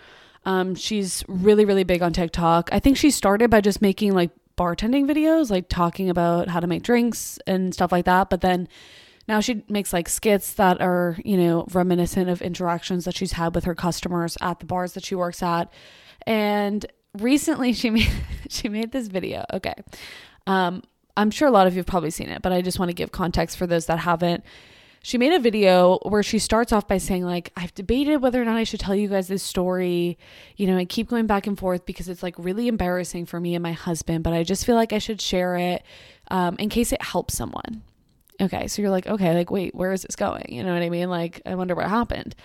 Um, 0.46 0.76
she's 0.76 1.24
really, 1.30 1.64
really 1.64 1.86
big 1.86 2.02
on 2.02 2.12
TikTok. 2.12 2.70
I 2.74 2.80
think 2.80 2.98
she 2.98 3.10
started 3.10 3.50
by 3.50 3.62
just 3.62 3.82
making 3.82 4.14
like 4.14 4.32
bartending 4.58 5.10
videos, 5.10 5.50
like 5.50 5.70
talking 5.70 6.10
about 6.10 6.50
how 6.50 6.60
to 6.60 6.68
make 6.68 6.84
drinks 6.84 7.40
and 7.48 7.74
stuff 7.74 7.92
like 7.92 8.06
that. 8.06 8.30
But 8.30 8.42
then 8.42 8.68
now 9.28 9.40
she 9.40 9.64
makes 9.70 9.94
like 9.94 10.10
skits 10.10 10.54
that 10.54 10.82
are, 10.82 11.18
you 11.24 11.38
know, 11.38 11.66
reminiscent 11.72 12.30
of 12.30 12.42
interactions 12.42 13.06
that 13.06 13.16
she's 13.16 13.34
had 13.34 13.56
with 13.56 13.66
her 13.66 13.76
customers 13.76 14.38
at 14.42 14.60
the 14.60 14.66
bars 14.66 14.94
that 14.94 15.06
she 15.06 15.16
works 15.16 15.44
at. 15.44 15.72
And 16.26 16.86
recently 17.18 17.74
she 17.74 17.90
made 17.92 18.10
she 18.50 18.68
made 18.70 18.92
this 18.92 19.08
video. 19.08 19.46
Okay. 19.54 19.76
Um 20.46 20.82
I'm 21.16 21.32
sure 21.32 21.48
a 21.48 21.52
lot 21.52 21.66
of 21.66 21.74
you 21.74 21.80
have 21.80 21.88
probably 21.88 22.12
seen 22.12 22.30
it, 22.30 22.42
but 22.44 22.52
I 22.52 22.62
just 22.62 22.78
want 22.78 22.90
to 22.90 22.94
give 22.94 23.12
context 23.12 23.58
for 23.58 23.66
those 23.66 23.88
that 23.88 24.00
haven't 24.00 24.44
she 25.04 25.18
made 25.18 25.34
a 25.34 25.40
video 25.40 26.00
where 26.04 26.24
she 26.24 26.40
starts 26.40 26.74
off 26.74 26.88
by 26.88 26.98
saying 26.98 27.24
like 27.24 27.52
i've 27.56 27.74
debated 27.74 28.18
whether 28.18 28.42
or 28.42 28.46
not 28.46 28.58
i 28.58 28.64
should 28.64 28.80
tell 28.80 28.96
you 28.96 29.08
guys 29.08 29.28
this 29.28 29.44
story 29.44 30.18
you 30.56 30.68
know 30.68 30.78
i 30.78 30.86
keep 30.86 31.10
going 31.10 31.28
back 31.28 31.48
and 31.48 31.58
forth 31.58 31.86
because 31.86 32.10
it's 32.10 32.24
like 32.24 32.36
really 32.38 32.68
embarrassing 32.68 33.26
for 33.26 33.40
me 33.40 33.56
and 33.56 33.64
my 33.64 33.72
husband 33.72 34.24
but 34.24 34.34
i 34.34 34.44
just 34.44 34.66
feel 34.66 34.76
like 34.76 34.94
i 34.94 35.00
should 35.00 35.22
share 35.22 35.56
it 35.56 35.84
um, 36.30 36.56
in 36.60 36.70
case 36.70 36.92
it 36.92 37.02
helps 37.02 37.36
someone. 37.36 37.84
Okay 38.40 38.68
so 38.68 38.82
you're 38.82 38.92
like 38.92 39.08
okay 39.08 39.34
like 39.34 39.50
wait 39.50 39.74
where 39.74 39.92
is 39.92 40.04
this 40.04 40.16
going? 40.16 40.46
You 40.50 40.64
know 40.64 40.74
what 40.74 40.84
i 40.84 40.90
mean? 40.90 41.10
Like 41.10 41.42
i 41.46 41.56
wonder 41.56 41.74
what 41.74 41.88
happened. 41.88 42.36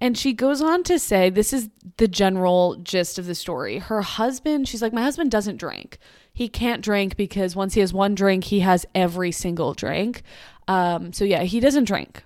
And 0.00 0.18
she 0.18 0.32
goes 0.32 0.60
on 0.60 0.82
to 0.84 0.98
say 0.98 1.30
this 1.30 1.52
is 1.52 1.68
the 1.98 2.08
general 2.08 2.76
gist 2.76 3.18
of 3.18 3.26
the 3.26 3.34
story. 3.34 3.78
Her 3.78 4.00
husband 4.00 4.68
she's 4.68 4.80
like 4.80 4.94
my 4.94 5.02
husband 5.02 5.30
doesn't 5.30 5.58
drink. 5.58 5.98
He 6.32 6.48
can't 6.48 6.82
drink 6.82 7.16
because 7.16 7.54
once 7.54 7.74
he 7.74 7.80
has 7.80 7.92
one 7.92 8.14
drink 8.14 8.44
he 8.44 8.60
has 8.60 8.86
every 8.94 9.32
single 9.32 9.74
drink 9.74 10.22
um, 10.68 11.12
so 11.12 11.24
yeah, 11.24 11.42
he 11.42 11.60
doesn't 11.60 11.84
drink. 11.84 12.22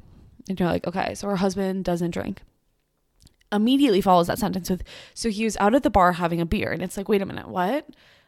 And 0.49 0.59
you're 0.59 0.69
like, 0.69 0.87
okay, 0.87 1.15
so 1.15 1.29
her 1.29 1.37
husband 1.37 1.85
doesn't 1.85 2.13
drink. 2.13 2.43
Immediately 3.53 4.01
follows 4.01 4.27
that 4.27 4.39
sentence 4.39 4.69
with, 4.71 4.83
so 5.15 5.31
he 5.31 5.45
was 5.45 5.57
out 5.59 5.75
at 5.75 5.83
the 5.83 5.91
bar 5.91 6.13
having 6.13 6.41
a 6.41 6.47
beer. 6.47 6.73
And 6.73 6.83
it's 6.83 6.97
like, 6.97 7.09
wait 7.09 7.23
a 7.23 7.27
minute, 7.27 7.49
what? 7.49 7.87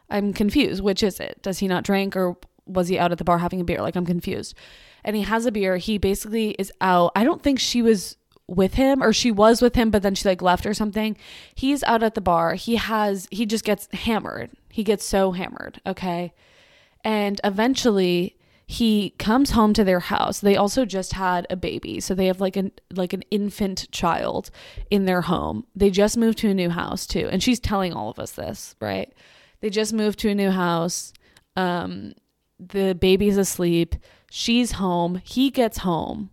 I'm 0.09 0.33
confused. 0.33 0.83
Which 0.83 1.03
is 1.03 1.19
it? 1.19 1.39
Does 1.41 1.59
he 1.59 1.67
not 1.67 1.83
drink 1.83 2.15
or 2.15 2.37
was 2.65 2.87
he 2.87 2.99
out 2.99 3.11
at 3.11 3.17
the 3.17 3.23
bar 3.23 3.39
having 3.39 3.61
a 3.61 3.63
beer? 3.63 3.81
Like, 3.81 3.95
I'm 3.95 4.05
confused. 4.05 4.55
And 5.03 5.15
he 5.15 5.23
has 5.23 5.45
a 5.45 5.51
beer. 5.51 5.77
He 5.77 5.97
basically 5.97 6.51
is 6.51 6.71
out. 6.81 7.11
I 7.15 7.23
don't 7.23 7.41
think 7.41 7.59
she 7.59 7.81
was 7.81 8.17
with 8.47 8.73
him 8.73 9.01
or 9.01 9.13
she 9.13 9.31
was 9.31 9.61
with 9.61 9.75
him, 9.75 9.89
but 9.89 10.01
then 10.01 10.13
she 10.13 10.27
like 10.27 10.41
left 10.41 10.65
or 10.65 10.73
something. 10.73 11.17
He's 11.55 11.83
out 11.83 12.03
at 12.03 12.15
the 12.15 12.21
bar. 12.21 12.55
He 12.55 12.75
has, 12.75 13.27
he 13.31 13.45
just 13.45 13.63
gets 13.63 13.87
hammered. 13.93 14.51
He 14.69 14.83
gets 14.83 15.05
so 15.05 15.31
hammered. 15.31 15.81
Okay. 15.85 16.33
And 17.03 17.39
eventually, 17.43 18.35
he 18.71 19.09
comes 19.19 19.51
home 19.51 19.73
to 19.73 19.83
their 19.83 19.99
house. 19.99 20.39
They 20.39 20.55
also 20.55 20.85
just 20.85 21.11
had 21.11 21.45
a 21.49 21.57
baby. 21.57 21.99
So 21.99 22.15
they 22.15 22.27
have 22.27 22.39
like 22.39 22.55
an 22.55 22.71
like 22.89 23.11
an 23.11 23.23
infant 23.29 23.91
child 23.91 24.49
in 24.89 25.03
their 25.03 25.23
home. 25.23 25.65
They 25.75 25.89
just 25.89 26.15
moved 26.15 26.37
to 26.37 26.49
a 26.49 26.53
new 26.53 26.69
house 26.69 27.05
too. 27.05 27.27
And 27.29 27.43
she's 27.43 27.59
telling 27.59 27.91
all 27.91 28.09
of 28.09 28.17
us 28.17 28.31
this, 28.31 28.77
right? 28.79 29.11
They 29.59 29.69
just 29.69 29.91
moved 29.91 30.19
to 30.19 30.29
a 30.29 30.35
new 30.35 30.51
house. 30.51 31.11
Um 31.57 32.13
the 32.59 32.95
baby's 32.95 33.35
asleep. 33.35 33.97
She's 34.29 34.71
home. 34.73 35.21
He 35.25 35.49
gets 35.49 35.79
home. 35.79 36.29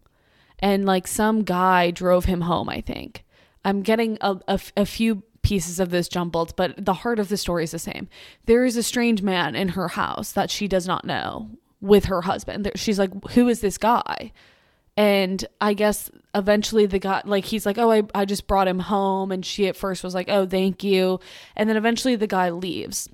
And 0.60 0.86
like 0.86 1.08
some 1.08 1.42
guy 1.42 1.90
drove 1.90 2.26
him 2.26 2.42
home, 2.42 2.68
I 2.68 2.82
think. 2.82 3.24
I'm 3.64 3.82
getting 3.82 4.16
a, 4.20 4.36
a, 4.46 4.60
a 4.76 4.86
few 4.86 5.24
pieces 5.42 5.80
of 5.80 5.90
this 5.90 6.08
jumbled, 6.08 6.54
but 6.54 6.84
the 6.84 6.94
heart 6.94 7.18
of 7.18 7.30
the 7.30 7.36
story 7.36 7.64
is 7.64 7.72
the 7.72 7.80
same. 7.80 8.08
There 8.46 8.64
is 8.64 8.76
a 8.76 8.82
strange 8.84 9.22
man 9.22 9.56
in 9.56 9.70
her 9.70 9.88
house 9.88 10.30
that 10.30 10.52
she 10.52 10.68
does 10.68 10.86
not 10.86 11.04
know 11.04 11.50
with 11.80 12.06
her 12.06 12.22
husband. 12.22 12.70
She's 12.74 12.98
like, 12.98 13.10
who 13.30 13.48
is 13.48 13.60
this 13.60 13.78
guy? 13.78 14.32
And 14.96 15.46
I 15.60 15.74
guess 15.74 16.10
eventually 16.34 16.86
the 16.86 16.98
guy, 16.98 17.22
like, 17.24 17.44
he's 17.44 17.64
like, 17.64 17.78
oh, 17.78 17.90
I, 17.90 18.02
I 18.14 18.24
just 18.24 18.48
brought 18.48 18.66
him 18.66 18.80
home. 18.80 19.30
And 19.30 19.46
she 19.46 19.68
at 19.68 19.76
first 19.76 20.02
was 20.02 20.12
like, 20.12 20.28
oh, 20.28 20.44
thank 20.44 20.82
you. 20.82 21.20
And 21.54 21.68
then 21.68 21.76
eventually 21.76 22.16
the 22.16 22.26
guy 22.26 22.50
leaves. 22.50 23.08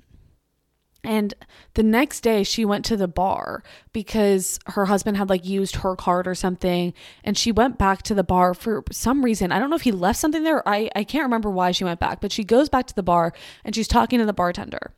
And 1.03 1.35
the 1.75 1.83
next 1.83 2.21
day 2.21 2.43
she 2.43 2.65
went 2.65 2.83
to 2.85 2.97
the 2.97 3.07
bar 3.07 3.61
because 3.93 4.59
her 4.65 4.85
husband 4.85 5.17
had 5.17 5.29
like 5.29 5.45
used 5.45 5.77
her 5.77 5.95
card 5.95 6.27
or 6.27 6.33
something. 6.33 6.93
And 7.23 7.37
she 7.37 7.51
went 7.51 7.77
back 7.77 8.01
to 8.03 8.15
the 8.15 8.23
bar 8.23 8.55
for 8.55 8.83
some 8.91 9.23
reason. 9.23 9.51
I 9.51 9.59
don't 9.59 9.69
know 9.69 9.75
if 9.75 9.83
he 9.83 9.91
left 9.91 10.19
something 10.19 10.43
there. 10.43 10.67
I, 10.67 10.89
I 10.95 11.03
can't 11.03 11.25
remember 11.25 11.51
why 11.51 11.69
she 11.71 11.83
went 11.83 11.99
back, 11.99 12.21
but 12.21 12.31
she 12.31 12.43
goes 12.43 12.69
back 12.69 12.87
to 12.87 12.95
the 12.95 13.03
bar 13.03 13.33
and 13.63 13.75
she's 13.75 13.87
talking 13.87 14.17
to 14.17 14.25
the 14.25 14.33
bartender. 14.33 14.91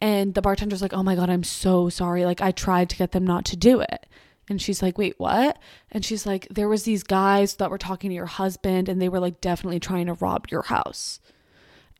And 0.00 0.34
the 0.34 0.42
bartender's 0.42 0.82
like, 0.82 0.92
oh 0.92 1.02
my 1.02 1.16
God, 1.16 1.28
I'm 1.28 1.42
so 1.42 1.88
sorry. 1.88 2.24
Like, 2.24 2.40
I 2.40 2.52
tried 2.52 2.88
to 2.90 2.96
get 2.96 3.12
them 3.12 3.26
not 3.26 3.44
to 3.46 3.56
do 3.56 3.80
it. 3.80 4.06
And 4.48 4.62
she's 4.62 4.82
like, 4.82 4.96
wait, 4.96 5.14
what? 5.18 5.58
And 5.90 6.04
she's 6.04 6.26
like, 6.26 6.46
there 6.50 6.68
was 6.68 6.84
these 6.84 7.02
guys 7.02 7.56
that 7.56 7.70
were 7.70 7.78
talking 7.78 8.10
to 8.10 8.14
your 8.14 8.26
husband 8.26 8.88
and 8.88 9.00
they 9.00 9.08
were 9.08 9.20
like 9.20 9.40
definitely 9.40 9.80
trying 9.80 10.06
to 10.06 10.14
rob 10.14 10.46
your 10.50 10.62
house. 10.62 11.20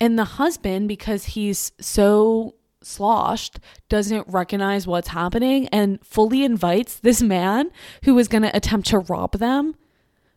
And 0.00 0.18
the 0.18 0.24
husband, 0.24 0.88
because 0.88 1.26
he's 1.26 1.72
so 1.80 2.54
sloshed, 2.82 3.58
doesn't 3.88 4.28
recognize 4.28 4.86
what's 4.86 5.08
happening 5.08 5.66
and 5.68 5.98
fully 6.04 6.44
invites 6.44 7.00
this 7.00 7.20
man 7.20 7.70
who 8.04 8.16
is 8.18 8.28
going 8.28 8.42
to 8.42 8.56
attempt 8.56 8.88
to 8.88 9.00
rob 9.00 9.32
them 9.32 9.74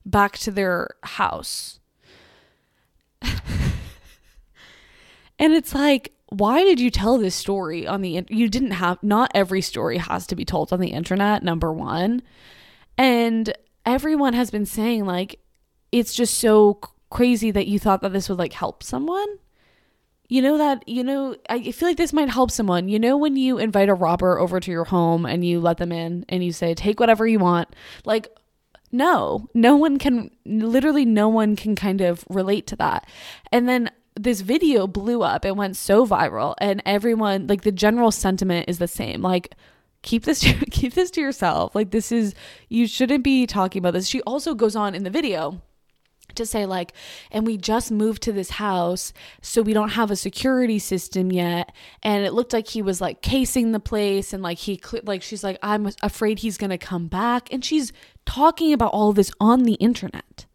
back 0.06 0.38
to 0.40 0.52
their 0.52 0.90
house. 1.04 1.80
and 3.22 3.32
it's 5.54 5.76
like, 5.76 6.14
why 6.32 6.64
did 6.64 6.80
you 6.80 6.90
tell 6.90 7.18
this 7.18 7.36
story 7.36 7.86
on 7.86 8.02
the 8.02 8.26
you 8.30 8.50
didn't 8.50 8.72
have 8.72 9.02
not 9.04 9.32
every 9.36 9.62
story 9.62 9.98
has 9.98 10.26
to 10.28 10.36
be 10.36 10.46
told 10.46 10.72
on 10.72 10.80
the 10.80 10.90
internet 10.90 11.44
number 11.44 11.72
1 11.72 12.22
and 12.98 13.54
everyone 13.86 14.34
has 14.34 14.50
been 14.50 14.66
saying 14.66 15.06
like 15.06 15.40
it's 15.92 16.14
just 16.14 16.40
so 16.40 16.80
crazy 17.10 17.52
that 17.52 17.68
you 17.68 17.78
thought 17.78 18.02
that 18.02 18.14
this 18.14 18.30
would 18.30 18.40
like 18.40 18.54
help 18.54 18.82
someone. 18.82 19.28
You 20.30 20.42
know 20.42 20.58
that 20.58 20.88
you 20.88 21.04
know 21.04 21.36
i 21.50 21.72
feel 21.72 21.90
like 21.90 21.98
this 21.98 22.14
might 22.14 22.30
help 22.30 22.52
someone. 22.52 22.88
You 22.88 23.00
know 23.00 23.18
when 23.18 23.36
you 23.36 23.58
invite 23.58 23.90
a 23.90 23.94
robber 23.94 24.40
over 24.40 24.60
to 24.60 24.72
your 24.72 24.86
home 24.86 25.26
and 25.26 25.46
you 25.46 25.60
let 25.60 25.78
them 25.78 25.92
in 25.92 26.26
and 26.30 26.44
you 26.44 26.54
say 26.54 26.74
take 26.74 27.00
whatever 27.00 27.28
you 27.28 27.40
want. 27.40 27.76
Like 28.06 28.30
no, 28.94 29.50
no 29.54 29.78
one 29.78 29.98
can, 29.98 30.32
literally, 30.46 31.06
no 31.06 31.30
one 31.30 31.56
can 31.56 31.76
kind 31.76 32.02
of 32.02 32.26
relate 32.30 32.68
to 32.68 32.76
that. 32.76 33.08
And 33.52 33.68
then 33.68 33.90
this 34.24 34.42
video 34.42 34.88
blew 34.88 35.22
up. 35.22 35.46
It 35.46 35.56
went 35.56 35.76
so 35.76 36.06
viral, 36.06 36.56
and 36.60 36.82
everyone, 36.86 37.48
like, 37.48 37.62
the 37.62 37.72
general 37.72 38.12
sentiment 38.12 38.66
is 38.68 38.78
the 38.78 38.88
same. 38.88 39.22
Like, 39.22 39.56
keep 40.02 40.26
this 40.26 40.40
to, 40.42 40.54
keep 40.72 40.94
this 40.94 41.12
to 41.12 41.22
yourself. 41.22 41.76
Like, 41.76 41.92
this 41.92 42.12
is, 42.12 42.34
you 42.70 42.88
shouldn't 42.88 43.24
be 43.24 43.46
talking 43.48 43.80
about 43.80 43.94
this. 43.94 44.08
She 44.08 44.22
also 44.22 44.54
goes 44.54 44.76
on 44.76 44.96
in 44.96 45.04
the 45.04 45.10
video 45.10 45.62
to 46.36 46.46
say 46.46 46.66
like 46.66 46.94
and 47.32 47.46
we 47.46 47.58
just 47.58 47.92
moved 47.92 48.22
to 48.24 48.32
this 48.32 48.52
house 48.52 49.14
so 49.42 49.62
we 49.62 49.74
don't 49.74 49.90
have 49.90 50.12
a 50.12 50.16
security 50.16 50.80
system 50.80 51.32
yet 51.32 51.74
and 52.04 52.26
it 52.26 52.34
looked 52.34 52.54
like 52.54 52.68
he 52.68 52.82
was 52.82 53.02
like 53.02 53.22
casing 53.22 53.72
the 53.72 53.80
place 53.80 54.34
and 54.34 54.42
like 54.42 54.58
he 54.58 54.80
like 55.04 55.22
she's 55.22 55.44
like 55.44 55.58
i'm 55.62 55.90
afraid 56.02 56.40
he's 56.40 56.58
going 56.58 56.70
to 56.70 56.78
come 56.78 57.08
back 57.08 57.52
and 57.52 57.66
she's 57.66 57.92
talking 58.26 58.74
about 58.74 58.94
all 58.94 59.12
this 59.14 59.32
on 59.40 59.64
the 59.64 59.74
internet 59.74 60.46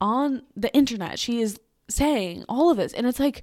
on 0.00 0.42
the 0.56 0.72
internet 0.74 1.18
she 1.18 1.40
is 1.40 1.58
saying 1.94 2.44
all 2.48 2.70
of 2.70 2.76
this 2.76 2.92
and 2.92 3.06
it's 3.06 3.20
like 3.20 3.42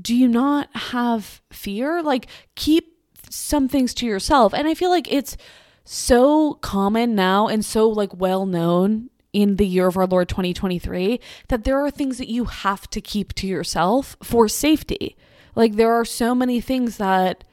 do 0.00 0.14
you 0.14 0.28
not 0.28 0.68
have 0.74 1.40
fear 1.50 2.02
like 2.02 2.26
keep 2.54 2.96
some 3.30 3.68
things 3.68 3.92
to 3.92 4.06
yourself 4.06 4.52
and 4.54 4.68
i 4.68 4.74
feel 4.74 4.90
like 4.90 5.10
it's 5.12 5.36
so 5.84 6.54
common 6.54 7.14
now 7.14 7.48
and 7.48 7.64
so 7.64 7.88
like 7.88 8.14
well 8.14 8.44
known 8.44 9.08
in 9.32 9.56
the 9.56 9.66
year 9.66 9.86
of 9.86 9.96
our 9.96 10.06
Lord 10.06 10.28
2023 10.28 11.20
that 11.48 11.64
there 11.64 11.78
are 11.78 11.90
things 11.90 12.18
that 12.18 12.28
you 12.28 12.44
have 12.44 12.88
to 12.90 13.00
keep 13.00 13.34
to 13.34 13.46
yourself 13.46 14.16
for 14.22 14.48
safety. 14.48 15.16
Like 15.54 15.76
there 15.76 15.92
are 15.92 16.04
so 16.04 16.34
many 16.34 16.60
things 16.60 16.96
that 16.96 17.44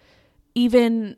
even 0.54 1.16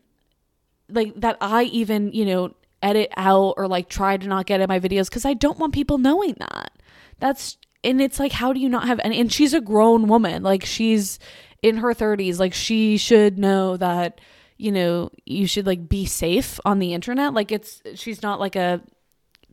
like 0.89 1.13
that 1.19 1.37
I 1.41 1.63
even, 1.63 2.11
you 2.11 2.25
know, 2.25 2.55
edit 2.81 3.11
out 3.17 3.55
or 3.57 3.67
like 3.67 3.89
try 3.89 4.17
to 4.17 4.27
not 4.27 4.45
get 4.45 4.61
in 4.61 4.67
my 4.67 4.79
videos 4.79 5.09
cuz 5.09 5.25
I 5.25 5.33
don't 5.33 5.59
want 5.59 5.73
people 5.73 5.97
knowing 5.97 6.35
that. 6.39 6.71
That's 7.19 7.57
and 7.83 8.01
it's 8.01 8.19
like 8.19 8.31
how 8.31 8.53
do 8.53 8.59
you 8.59 8.69
not 8.69 8.87
have 8.87 8.99
any 9.03 9.19
and 9.19 9.31
she's 9.31 9.53
a 9.53 9.61
grown 9.61 10.07
woman. 10.07 10.43
Like 10.43 10.65
she's 10.65 11.19
in 11.61 11.77
her 11.77 11.93
30s. 11.93 12.39
Like 12.39 12.53
she 12.53 12.97
should 12.97 13.37
know 13.37 13.77
that 13.77 14.21
you 14.57 14.71
know, 14.71 15.11
you 15.25 15.45
should 15.45 15.67
like 15.67 15.87
be 15.87 16.05
safe 16.05 16.59
on 16.65 16.79
the 16.79 16.93
internet. 16.93 17.33
Like 17.33 17.51
it's 17.51 17.81
she's 17.95 18.23
not 18.23 18.39
like 18.39 18.55
a 18.55 18.81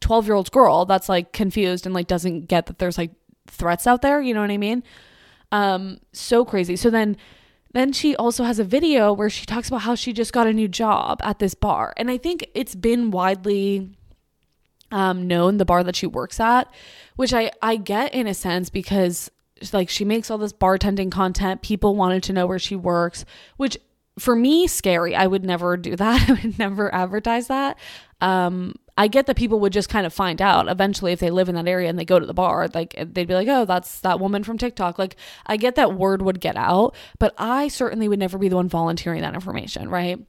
12 0.00 0.26
year 0.26 0.34
old 0.34 0.50
girl 0.50 0.84
that's 0.84 1.08
like 1.08 1.32
confused 1.32 1.86
and 1.86 1.94
like 1.94 2.06
doesn't 2.06 2.46
get 2.46 2.66
that 2.66 2.78
there's 2.78 2.98
like 2.98 3.12
threats 3.46 3.86
out 3.86 4.02
there. 4.02 4.20
You 4.20 4.34
know 4.34 4.40
what 4.40 4.50
I 4.50 4.58
mean? 4.58 4.82
Um, 5.52 5.98
so 6.12 6.44
crazy. 6.44 6.76
So 6.76 6.90
then, 6.90 7.16
then 7.72 7.92
she 7.92 8.16
also 8.16 8.44
has 8.44 8.58
a 8.58 8.64
video 8.64 9.12
where 9.12 9.30
she 9.30 9.46
talks 9.46 9.68
about 9.68 9.82
how 9.82 9.94
she 9.94 10.12
just 10.12 10.32
got 10.32 10.46
a 10.46 10.52
new 10.52 10.68
job 10.68 11.20
at 11.22 11.38
this 11.38 11.54
bar. 11.54 11.92
And 11.96 12.10
I 12.10 12.18
think 12.18 12.46
it's 12.54 12.74
been 12.74 13.10
widely 13.10 13.90
um, 14.94 15.26
known 15.26 15.56
the 15.56 15.64
bar 15.64 15.82
that 15.82 15.96
she 15.96 16.06
works 16.06 16.38
at, 16.38 16.72
which 17.16 17.34
I, 17.34 17.50
I 17.60 17.74
get 17.74 18.14
in 18.14 18.28
a 18.28 18.32
sense 18.32 18.70
because 18.70 19.28
like 19.72 19.88
she 19.88 20.04
makes 20.04 20.30
all 20.30 20.38
this 20.38 20.52
bartending 20.52 21.10
content. 21.10 21.62
People 21.62 21.96
wanted 21.96 22.22
to 22.22 22.32
know 22.32 22.46
where 22.46 22.60
she 22.60 22.76
works, 22.76 23.24
which 23.56 23.76
for 24.20 24.36
me, 24.36 24.68
scary. 24.68 25.16
I 25.16 25.26
would 25.26 25.44
never 25.44 25.76
do 25.76 25.96
that. 25.96 26.28
I 26.30 26.32
would 26.32 26.58
never 26.60 26.94
advertise 26.94 27.48
that. 27.48 27.76
Um, 28.20 28.76
I 28.96 29.08
get 29.08 29.26
that 29.26 29.36
people 29.36 29.58
would 29.58 29.72
just 29.72 29.88
kind 29.88 30.06
of 30.06 30.14
find 30.14 30.40
out 30.40 30.68
eventually 30.68 31.10
if 31.10 31.18
they 31.18 31.30
live 31.30 31.48
in 31.48 31.56
that 31.56 31.66
area 31.66 31.88
and 31.90 31.98
they 31.98 32.04
go 32.04 32.20
to 32.20 32.26
the 32.26 32.32
bar, 32.32 32.68
like 32.72 32.94
they'd 32.96 33.26
be 33.26 33.34
like, 33.34 33.48
oh, 33.48 33.64
that's 33.64 33.98
that 34.00 34.20
woman 34.20 34.44
from 34.44 34.58
TikTok. 34.58 34.96
Like, 34.96 35.16
I 35.46 35.56
get 35.56 35.74
that 35.74 35.94
word 35.94 36.22
would 36.22 36.38
get 36.38 36.56
out, 36.56 36.94
but 37.18 37.34
I 37.36 37.66
certainly 37.66 38.06
would 38.06 38.20
never 38.20 38.38
be 38.38 38.48
the 38.48 38.54
one 38.54 38.68
volunteering 38.68 39.22
that 39.22 39.34
information, 39.34 39.88
right? 39.88 40.24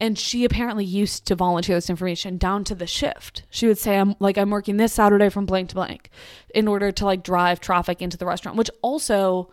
And 0.00 0.16
she 0.16 0.44
apparently 0.44 0.84
used 0.84 1.26
to 1.26 1.34
volunteer 1.34 1.76
this 1.76 1.90
information 1.90 2.38
down 2.38 2.62
to 2.64 2.74
the 2.74 2.86
shift. 2.86 3.42
She 3.50 3.66
would 3.66 3.78
say, 3.78 3.98
I'm 3.98 4.14
like, 4.20 4.38
I'm 4.38 4.50
working 4.50 4.76
this 4.76 4.92
Saturday 4.92 5.28
from 5.28 5.44
blank 5.44 5.70
to 5.70 5.74
blank 5.74 6.10
in 6.54 6.68
order 6.68 6.92
to 6.92 7.04
like 7.04 7.24
drive 7.24 7.60
traffic 7.60 8.00
into 8.00 8.16
the 8.16 8.26
restaurant, 8.26 8.56
which 8.56 8.70
also, 8.80 9.50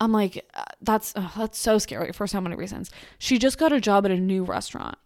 I'm 0.00 0.12
like, 0.12 0.48
uh, 0.54 0.64
that's, 0.80 1.12
that's 1.36 1.58
so 1.58 1.78
scary 1.78 2.12
for 2.12 2.28
so 2.28 2.40
many 2.40 2.54
reasons. 2.54 2.92
She 3.18 3.38
just 3.38 3.58
got 3.58 3.72
a 3.72 3.80
job 3.80 4.04
at 4.04 4.12
a 4.12 4.16
new 4.16 4.44
restaurant, 4.44 4.96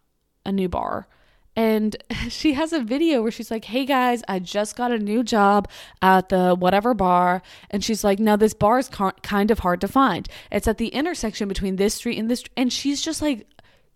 a 0.45 0.51
new 0.51 0.69
bar 0.69 1.07
and 1.55 1.95
she 2.29 2.53
has 2.53 2.73
a 2.73 2.81
video 2.81 3.21
where 3.21 3.31
she's 3.31 3.51
like, 3.51 3.65
Hey 3.65 3.85
guys, 3.85 4.23
I 4.27 4.39
just 4.39 4.75
got 4.75 4.91
a 4.91 4.99
new 4.99 5.23
job 5.23 5.69
at 6.01 6.29
the 6.29 6.55
whatever 6.55 6.93
bar. 6.93 7.41
And 7.69 7.83
she's 7.83 8.03
like, 8.03 8.19
Now 8.19 8.35
this 8.35 8.53
bar 8.53 8.79
is 8.79 8.89
kind 8.89 9.51
of 9.51 9.59
hard 9.59 9.81
to 9.81 9.87
find. 9.87 10.27
It's 10.51 10.67
at 10.67 10.77
the 10.77 10.89
intersection 10.89 11.47
between 11.47 11.75
this 11.75 11.95
street 11.95 12.17
and 12.17 12.29
this. 12.29 12.43
And 12.57 12.71
she's 12.71 13.01
just 13.01 13.21
like 13.21 13.47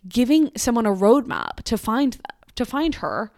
giving 0.08 0.52
someone 0.56 0.86
a 0.86 0.94
roadmap 0.94 1.64
to 1.64 1.78
find 1.78 2.18
to 2.56 2.66
find 2.66 2.96
her. 2.96 3.32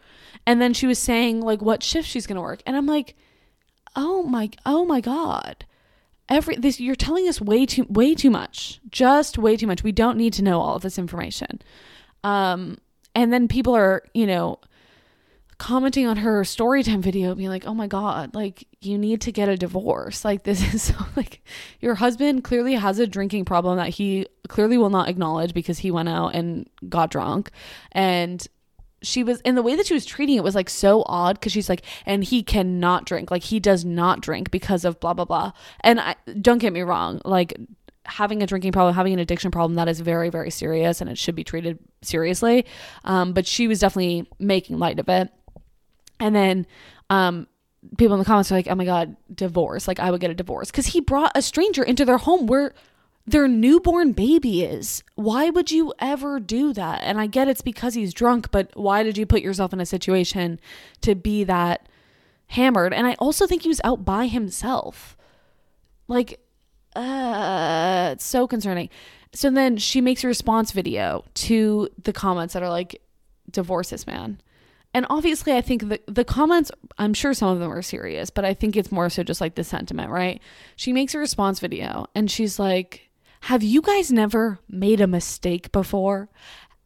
And 0.45 0.61
then 0.61 0.73
she 0.73 0.87
was 0.87 0.99
saying 0.99 1.41
like 1.41 1.61
what 1.61 1.83
shift 1.83 2.07
she's 2.07 2.27
gonna 2.27 2.41
work. 2.41 2.61
And 2.65 2.75
I'm 2.75 2.85
like, 2.85 3.15
Oh 3.95 4.23
my, 4.23 4.49
oh 4.65 4.85
my 4.85 5.01
God. 5.01 5.65
Every 6.27 6.55
this 6.55 6.79
you're 6.79 6.95
telling 6.95 7.27
us 7.27 7.41
way 7.41 7.65
too 7.65 7.85
way 7.89 8.13
too 8.15 8.29
much. 8.29 8.79
Just 8.89 9.37
way 9.37 9.57
too 9.57 9.67
much. 9.67 9.83
We 9.83 9.91
don't 9.91 10.17
need 10.17 10.33
to 10.33 10.43
know 10.43 10.59
all 10.61 10.75
of 10.75 10.81
this 10.81 10.99
information. 10.99 11.61
Um 12.23 12.77
and 13.15 13.33
then 13.33 13.47
people 13.47 13.75
are, 13.75 14.03
you 14.13 14.27
know, 14.27 14.59
commenting 15.57 16.07
on 16.07 16.17
her 16.17 16.43
story 16.45 16.83
time 16.83 17.01
video 17.01 17.35
being 17.35 17.49
like, 17.49 17.65
"Oh 17.65 17.73
my 17.73 17.87
god, 17.87 18.33
like 18.33 18.65
you 18.79 18.97
need 18.97 19.21
to 19.21 19.31
get 19.31 19.49
a 19.49 19.57
divorce." 19.57 20.23
Like 20.23 20.43
this 20.43 20.61
is 20.73 20.83
so 20.83 20.95
like 21.15 21.41
your 21.81 21.95
husband 21.95 22.43
clearly 22.43 22.75
has 22.75 22.99
a 22.99 23.07
drinking 23.07 23.45
problem 23.45 23.77
that 23.77 23.89
he 23.89 24.27
clearly 24.49 24.77
will 24.77 24.89
not 24.89 25.07
acknowledge 25.07 25.53
because 25.53 25.79
he 25.79 25.91
went 25.91 26.09
out 26.09 26.35
and 26.35 26.69
got 26.89 27.09
drunk 27.09 27.51
and 27.93 28.47
she 29.01 29.23
was 29.23 29.39
in 29.41 29.55
the 29.55 29.61
way 29.61 29.75
that 29.75 29.85
she 29.85 29.93
was 29.93 30.05
treating 30.05 30.35
it 30.35 30.43
was 30.43 30.55
like 30.55 30.69
so 30.69 31.03
odd 31.05 31.39
because 31.39 31.53
she's 31.53 31.69
like 31.69 31.83
and 32.05 32.25
he 32.25 32.43
cannot 32.43 33.05
drink 33.05 33.31
like 33.31 33.43
he 33.43 33.57
does 33.57 33.85
not 33.85 34.19
drink 34.19 34.51
because 34.51 34.83
of 34.83 34.99
blah 34.99 35.13
blah 35.13 35.23
blah 35.23 35.51
and 35.81 36.01
I, 36.01 36.15
don't 36.41 36.57
get 36.57 36.73
me 36.73 36.81
wrong 36.81 37.21
like 37.23 37.57
having 38.09 38.41
a 38.41 38.47
drinking 38.47 38.71
problem, 38.71 38.95
having 38.95 39.13
an 39.13 39.19
addiction 39.19 39.51
problem, 39.51 39.75
that 39.75 39.87
is 39.87 39.99
very, 39.99 40.29
very 40.29 40.49
serious 40.49 40.99
and 41.01 41.09
it 41.09 41.17
should 41.17 41.35
be 41.35 41.43
treated 41.43 41.79
seriously. 42.01 42.65
Um, 43.05 43.33
but 43.33 43.47
she 43.47 43.67
was 43.67 43.79
definitely 43.79 44.27
making 44.39 44.79
light 44.79 44.99
of 44.99 45.07
it. 45.07 45.29
And 46.19 46.35
then 46.35 46.67
um, 47.09 47.47
people 47.97 48.15
in 48.15 48.19
the 48.19 48.25
comments 48.25 48.51
are 48.51 48.55
like, 48.55 48.67
oh 48.67 48.75
my 48.75 48.85
God, 48.85 49.15
divorce. 49.33 49.87
Like, 49.87 49.99
I 49.99 50.11
would 50.11 50.21
get 50.21 50.31
a 50.31 50.35
divorce. 50.35 50.71
Because 50.71 50.87
he 50.87 50.99
brought 50.99 51.31
a 51.35 51.41
stranger 51.41 51.83
into 51.83 52.03
their 52.03 52.17
home 52.17 52.47
where 52.47 52.73
their 53.29 53.47
newborn 53.47 54.11
baby 54.13 54.63
is. 54.63 55.03
Why 55.13 55.51
would 55.51 55.69
you 55.69 55.93
ever 55.99 56.39
do 56.39 56.73
that? 56.73 57.01
And 57.03 57.19
I 57.21 57.27
get 57.27 57.47
it's 57.47 57.61
because 57.61 57.93
he's 57.93 58.11
drunk, 58.11 58.49
but 58.49 58.71
why 58.73 59.03
did 59.03 59.19
you 59.19 59.27
put 59.27 59.41
yourself 59.41 59.71
in 59.71 59.79
a 59.79 59.85
situation 59.85 60.59
to 61.01 61.13
be 61.13 61.43
that 61.43 61.87
hammered? 62.47 62.91
And 62.91 63.05
I 63.05 63.13
also 63.15 63.45
think 63.45 63.61
he 63.61 63.67
was 63.67 63.81
out 63.83 64.03
by 64.03 64.25
himself. 64.25 65.15
Like, 66.07 66.39
uh, 66.95 68.09
it's 68.13 68.25
so 68.25 68.47
concerning. 68.47 68.89
So 69.33 69.51
then 69.51 69.77
she 69.77 70.01
makes 70.01 70.23
a 70.23 70.27
response 70.27 70.71
video 70.71 71.23
to 71.35 71.87
the 72.03 72.13
comments 72.13 72.55
that 72.55 72.63
are 72.63 72.69
like, 72.69 72.99
divorce 73.51 73.91
this 73.91 74.07
man. 74.07 74.41
And 74.91 75.05
obviously, 75.07 75.53
I 75.53 75.61
think 75.61 75.87
the, 75.87 76.01
the 76.07 76.25
comments, 76.25 76.71
I'm 76.97 77.13
sure 77.13 77.35
some 77.35 77.49
of 77.49 77.59
them 77.59 77.71
are 77.71 77.83
serious, 77.83 78.31
but 78.31 78.43
I 78.43 78.55
think 78.55 78.75
it's 78.75 78.91
more 78.91 79.07
so 79.11 79.21
just 79.21 79.39
like 79.39 79.53
the 79.53 79.63
sentiment, 79.63 80.09
right? 80.09 80.41
She 80.75 80.93
makes 80.93 81.13
a 81.13 81.19
response 81.19 81.59
video 81.59 82.07
and 82.15 82.31
she's 82.31 82.57
like, 82.57 83.08
Have 83.41 83.63
you 83.63 83.81
guys 83.81 84.11
never 84.11 84.59
made 84.67 85.01
a 85.01 85.07
mistake 85.07 85.71
before? 85.71 86.29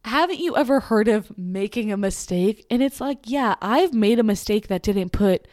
Haven't 0.04 0.38
you 0.38 0.56
ever 0.56 0.80
heard 0.80 1.08
of 1.08 1.36
making 1.38 1.90
a 1.90 1.96
mistake? 1.96 2.66
And 2.70 2.82
it's 2.82 3.00
like, 3.00 3.20
Yeah, 3.24 3.54
I've 3.60 3.94
made 3.94 4.18
a 4.18 4.24
mistake 4.24 4.68
that 4.68 4.82
didn't 4.82 5.10
put, 5.10 5.46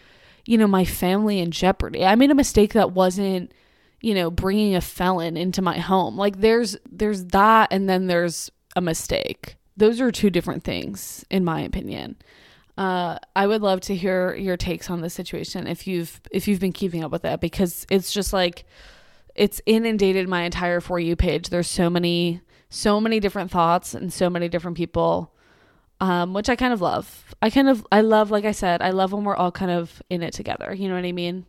you 0.46 0.58
know, 0.58 0.68
my 0.68 0.86
family 0.86 1.40
in 1.40 1.52
jeopardy. 1.52 2.06
I 2.06 2.16
made 2.16 2.32
a 2.32 2.36
mistake 2.36 2.74
that 2.74 2.92
wasn't 2.92 3.52
you 4.02 4.16
know, 4.16 4.32
bringing 4.32 4.76
a 4.76 4.82
felon 4.82 5.38
into 5.38 5.62
my 5.62 5.78
home. 5.78 6.18
Like 6.18 6.42
there's 6.42 6.76
there's 6.92 7.26
that 7.26 7.70
and 7.72 7.88
then 7.88 8.08
there's 8.08 8.50
a 8.76 8.82
mistake. 8.82 9.56
Those 9.78 10.02
are 10.02 10.12
two 10.12 10.30
different 10.30 10.64
things 10.64 11.24
in 11.30 11.46
my 11.46 11.62
opinion. 11.62 12.18
Uh, 12.78 13.20
I 13.36 13.48
would 13.48 13.62
love 13.62 13.82
to 13.82 13.96
hear 13.96 14.34
your 14.36 14.58
takes 14.58 14.90
on 14.90 15.02
this 15.02 15.14
situation 15.14 15.68
if 15.68 15.86
you've 15.86 16.20
if 16.32 16.48
you've 16.48 16.60
been 16.60 16.74
keeping 16.74 17.04
up 17.04 17.12
with 17.12 17.22
that 17.22 17.42
because 17.42 17.86
it's 17.90 18.12
just 18.12 18.34
like 18.34 18.66
it's 19.36 19.62
inundated 19.66 20.28
my 20.28 20.44
entire 20.44 20.82
for 20.82 21.00
you 21.00 21.16
page. 21.16 21.50
There's 21.50 21.68
so 21.68 21.90
many 21.90 22.42
so 22.70 23.02
many 23.02 23.20
different 23.20 23.52
thoughts 23.52 23.94
and 23.94 24.14
so 24.14 24.30
many 24.30 24.48
different 24.48 24.78
people 24.78 25.34
um, 26.02 26.34
which 26.34 26.50
I 26.50 26.56
kind 26.56 26.74
of 26.74 26.82
love. 26.82 27.36
I 27.42 27.52
kind 27.52 27.70
of 27.70 27.86
I 27.92 28.02
love 28.02 28.32
like 28.32 28.44
I 28.44 28.52
said, 28.52 28.82
I 28.82 28.90
love 28.90 29.14
when 29.14 29.24
we're 29.24 29.36
all 29.36 29.52
kind 29.52 29.72
of 29.72 30.02
in 30.10 30.24
it 30.24 30.34
together. 30.34 30.74
You 30.74 30.90
know 30.90 30.96
what 30.96 31.06
I 31.06 31.12
mean? 31.12 31.46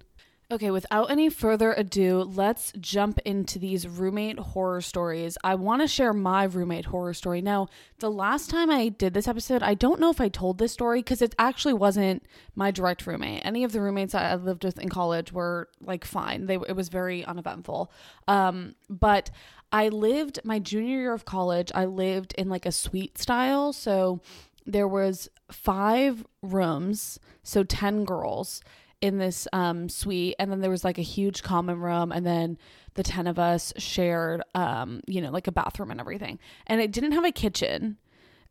Okay, 0.53 0.71
without 0.71 1.11
any 1.11 1.31
further 1.31 1.73
ado, 1.73 2.31
let's 2.35 2.75
jump 2.79 3.19
into 3.21 3.59
these 3.59 3.89
roommate 3.89 4.39
horror 4.39 4.83
stories. 4.83 5.39
I 5.43 5.55
want 5.55 5.81
to 5.81 5.89
share 5.89 6.13
my 6.13 6.45
roommate 6.45 6.85
horror 6.85 7.15
story. 7.15 7.41
Now, 7.41 7.69
the 8.01 8.11
last 8.11 8.51
time 8.51 8.69
I 8.69 8.91
did 8.91 9.15
this 9.15 9.27
episode, 9.27 9.63
I 9.63 9.73
don't 9.73 9.99
know 9.99 10.11
if 10.11 10.21
I 10.21 10.29
told 10.29 10.59
this 10.59 10.71
story 10.71 10.99
because 10.99 11.23
it 11.23 11.35
actually 11.39 11.73
wasn't 11.73 12.27
my 12.55 12.71
direct 12.71 13.07
roommate. 13.07 13.47
Any 13.47 13.65
of 13.65 13.73
the 13.73 13.81
roommates 13.81 14.15
I 14.15 14.35
lived 14.35 14.63
with 14.63 14.79
in 14.79 14.91
college 14.91 15.33
were 15.33 15.71
like 15.81 16.05
fine. 16.05 16.45
They 16.45 16.57
it 16.57 16.77
was 16.77 16.91
very 16.91 17.25
uneventful. 17.25 17.91
Um, 18.29 18.75
but 18.91 19.31
I 19.73 19.89
lived 19.89 20.39
my 20.45 20.59
junior 20.59 20.99
year 20.99 21.15
of 21.15 21.25
college. 21.25 21.73
I 21.75 21.87
lived 21.87 22.35
in 22.37 22.51
like 22.51 22.67
a 22.67 22.73
suite 22.73 23.17
style, 23.17 23.73
so 23.73 24.21
there 24.67 24.87
was 24.87 25.31
five 25.51 26.27
rooms, 26.43 27.19
so 27.43 27.65
10 27.65 28.05
girls 28.05 28.61
in 29.03 29.19
this 29.19 29.47
um, 29.53 29.89
suite 29.89 30.37
and 30.39 30.51
then 30.51 30.61
there 30.61 30.71
was 30.71 30.85
like 30.85 30.97
a 30.97 31.03
huge 31.03 31.43
common 31.43 31.79
room 31.81 32.13
and 32.13 32.25
then 32.25 32.57
the 32.95 33.03
10 33.03 33.27
of 33.27 33.39
us 33.39 33.73
shared 33.77 34.43
um, 34.55 35.01
you 35.07 35.21
know 35.21 35.31
like 35.31 35.47
a 35.49 35.53
bathroom 35.53 35.91
and 35.91 36.01
everything. 36.01 36.39
And 36.67 36.81
it 36.81 36.93
didn't 36.93 37.13
have 37.13 37.25
a 37.25 37.33
kitchen. 37.33 37.99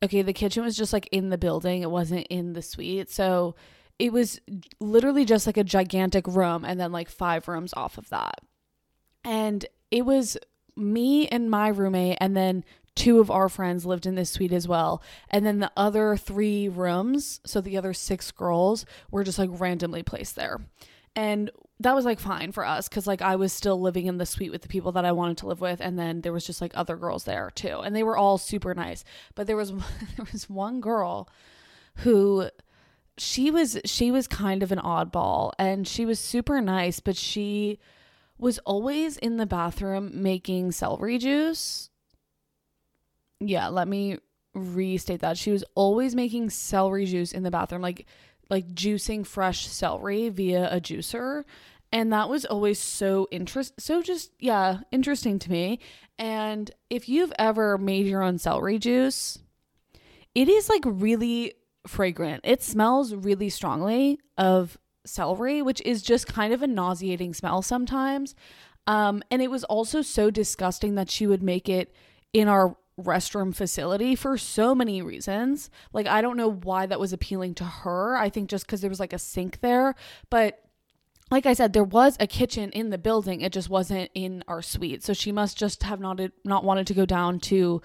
Okay 0.03 0.22
the 0.22 0.34
kitchen 0.34 0.63
was 0.63 0.77
just 0.77 0.93
like 0.93 1.08
in 1.12 1.29
the 1.29 1.38
building. 1.38 1.81
It 1.81 1.89
wasn't 1.89 2.27
in 2.27 2.53
the 2.53 2.62
suite. 2.62 3.10
So 3.10 3.55
it 3.98 4.12
was 4.12 4.39
literally 4.79 5.25
just 5.25 5.48
like 5.48 5.58
a 5.58 5.63
gigantic 5.63 6.27
room 6.27 6.65
and 6.65 6.79
then 6.79 6.91
like 6.91 7.10
five 7.10 7.48
rooms 7.48 7.74
off 7.75 7.98
of 7.98 8.10
that. 8.10 8.41
And 9.24 9.65
it 9.89 10.05
was 10.05 10.38
me 10.75 11.27
and 11.27 11.50
my 11.50 11.67
roommate 11.67 12.17
and 12.20 12.36
then 12.36 12.63
two 12.95 13.19
of 13.19 13.31
our 13.31 13.50
friends 13.50 13.86
lived 13.86 14.05
in 14.05 14.15
this 14.15 14.29
suite 14.29 14.51
as 14.51 14.67
well. 14.67 15.01
And 15.29 15.45
then 15.45 15.60
the 15.60 15.71
other 15.77 16.17
three 16.17 16.67
rooms, 16.67 17.39
so 17.45 17.62
the 17.62 17.77
other 17.77 17.93
six 17.93 18.31
girls, 18.31 18.86
were 19.10 19.24
just 19.24 19.39
like 19.39 19.50
randomly 19.51 20.03
placed 20.03 20.36
there. 20.36 20.60
And 21.15 21.51
that 21.79 21.95
was 21.95 22.05
like 22.05 22.19
fine 22.19 22.51
for 22.51 22.65
us 22.65 22.88
because 22.88 23.07
like 23.07 23.21
I 23.21 23.36
was 23.36 23.51
still 23.51 23.79
living 23.79 24.05
in 24.05 24.17
the 24.17 24.25
suite 24.25 24.51
with 24.51 24.62
the 24.62 24.67
people 24.67 24.91
that 24.93 25.05
I 25.05 25.12
wanted 25.12 25.38
to 25.38 25.48
live 25.48 25.62
with, 25.62 25.81
and 25.81 25.98
then 25.98 26.21
there 26.21 26.33
was 26.33 26.45
just 26.45 26.62
like 26.62 26.71
other 26.75 26.95
girls 26.95 27.24
there 27.24 27.51
too, 27.53 27.79
and 27.79 27.95
they 27.95 28.03
were 28.03 28.17
all 28.17 28.38
super 28.38 28.74
nice. 28.74 29.03
But 29.36 29.48
there 29.48 29.57
was 29.57 29.71
there 30.17 30.27
was 30.31 30.50
one 30.50 30.79
girl 30.79 31.27
who 31.98 32.50
she 33.17 33.51
was 33.51 33.77
she 33.83 34.12
was 34.12 34.27
kind 34.27 34.63
of 34.63 34.71
an 34.71 34.79
oddball, 34.79 35.51
and 35.60 35.88
she 35.88 36.05
was 36.05 36.19
super 36.19 36.62
nice, 36.62 37.00
but 37.00 37.17
she 37.17 37.79
was 38.38 38.57
always 38.60 39.17
in 39.17 39.38
the 39.38 39.45
bathroom 39.45 40.21
making 40.21 40.71
celery 40.71 41.17
juice 41.17 41.90
yeah, 43.50 43.67
let 43.67 43.88
me 43.88 44.17
restate 44.53 45.21
that. 45.21 45.38
She 45.38 45.51
was 45.51 45.63
always 45.75 46.15
making 46.15 46.50
celery 46.50 47.05
juice 47.05 47.31
in 47.31 47.43
the 47.43 47.51
bathroom, 47.51 47.81
like 47.81 48.05
like 48.50 48.67
juicing 48.74 49.25
fresh 49.25 49.67
celery 49.67 50.29
via 50.29 50.69
a 50.71 50.81
juicer. 50.81 51.43
And 51.93 52.12
that 52.13 52.29
was 52.29 52.45
always 52.45 52.79
so 52.79 53.27
interest 53.31 53.74
so 53.79 54.01
just 54.01 54.31
yeah, 54.39 54.79
interesting 54.91 55.39
to 55.39 55.51
me. 55.51 55.79
And 56.17 56.69
if 56.89 57.10
you've 57.10 57.33
ever 57.39 57.77
made 57.77 58.05
your 58.05 58.21
own 58.21 58.38
celery 58.38 58.77
juice, 58.79 59.39
it 60.36 60.48
is 60.48 60.69
like 60.69 60.83
really 60.86 61.55
fragrant. 61.88 62.41
It 62.43 62.62
smells 62.62 63.13
really 63.15 63.50
strongly 63.50 64.19
of 64.38 64.77
celery, 65.05 65.62
which 65.62 65.81
is 65.81 66.01
just 66.01 66.27
kind 66.27 66.53
of 66.53 66.62
a 66.62 66.67
nauseating 66.67 67.33
smell 67.33 67.62
sometimes. 67.62 68.36
Um, 68.88 69.24
and 69.31 69.41
it 69.41 69.51
was 69.51 69.63
also 69.63 70.01
so 70.01 70.31
disgusting 70.31 70.95
that 70.95 71.10
she 71.10 71.27
would 71.27 71.43
make 71.43 71.69
it 71.69 71.93
in 72.33 72.48
our 72.48 72.77
restroom 73.00 73.55
facility 73.55 74.15
for 74.15 74.38
so 74.38 74.75
many 74.75 75.01
reasons. 75.01 75.69
Like, 75.93 76.07
I 76.07 76.21
don't 76.21 76.38
know 76.38 76.51
why 76.51 76.86
that 76.86 77.00
was 77.00 77.13
appealing 77.13 77.55
to 77.55 77.63
her. 77.63 78.17
I 78.17 78.29
think 78.29 78.50
just 78.50 78.65
because 78.65 78.81
there 78.81 78.89
was 78.89 79.00
like 79.00 79.13
a 79.13 79.19
sink 79.19 79.62
there. 79.62 79.95
But 80.29 80.60
like 81.29 81.45
I 81.45 81.53
said, 81.53 81.74
there 81.74 81.83
was 81.83 82.17
a 82.19 82.27
kitchen 82.27 82.71
in 82.71 82.89
the 82.89 82.98
building. 82.98 83.41
It 83.41 83.53
just 83.53 83.69
wasn't 83.69 84.12
in 84.13 84.43
our 84.48 84.62
suite. 84.62 85.03
So 85.03 85.13
she 85.13 85.31
must 85.31 85.57
just 85.57 85.83
have 85.83 86.00
not, 86.00 86.19
not 86.43 86.63
wanted 86.63 86.88
to 86.88 86.93
go 86.93 87.05
down 87.05 87.39
to 87.41 87.81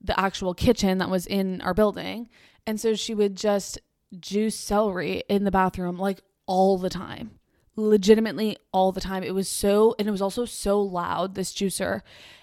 the 0.00 0.18
actual 0.18 0.54
kitchen 0.54 0.98
that 0.98 1.10
was 1.10 1.26
in 1.26 1.60
our 1.62 1.74
building. 1.74 2.28
And 2.66 2.80
so 2.80 2.94
she 2.94 3.14
would 3.14 3.36
just 3.36 3.78
juice 4.20 4.56
celery 4.56 5.24
in 5.28 5.44
the 5.44 5.50
bathroom 5.50 5.98
like 5.98 6.20
all 6.46 6.78
the 6.78 6.90
time 6.90 7.32
legitimately 7.76 8.56
all 8.72 8.92
the 8.92 9.00
time. 9.00 9.22
It 9.22 9.34
was 9.34 9.48
so, 9.48 9.94
and 9.98 10.08
it 10.08 10.10
was 10.10 10.22
also 10.22 10.44
so 10.44 10.80
loud, 10.80 11.34
this 11.34 11.52
juicer. 11.52 12.00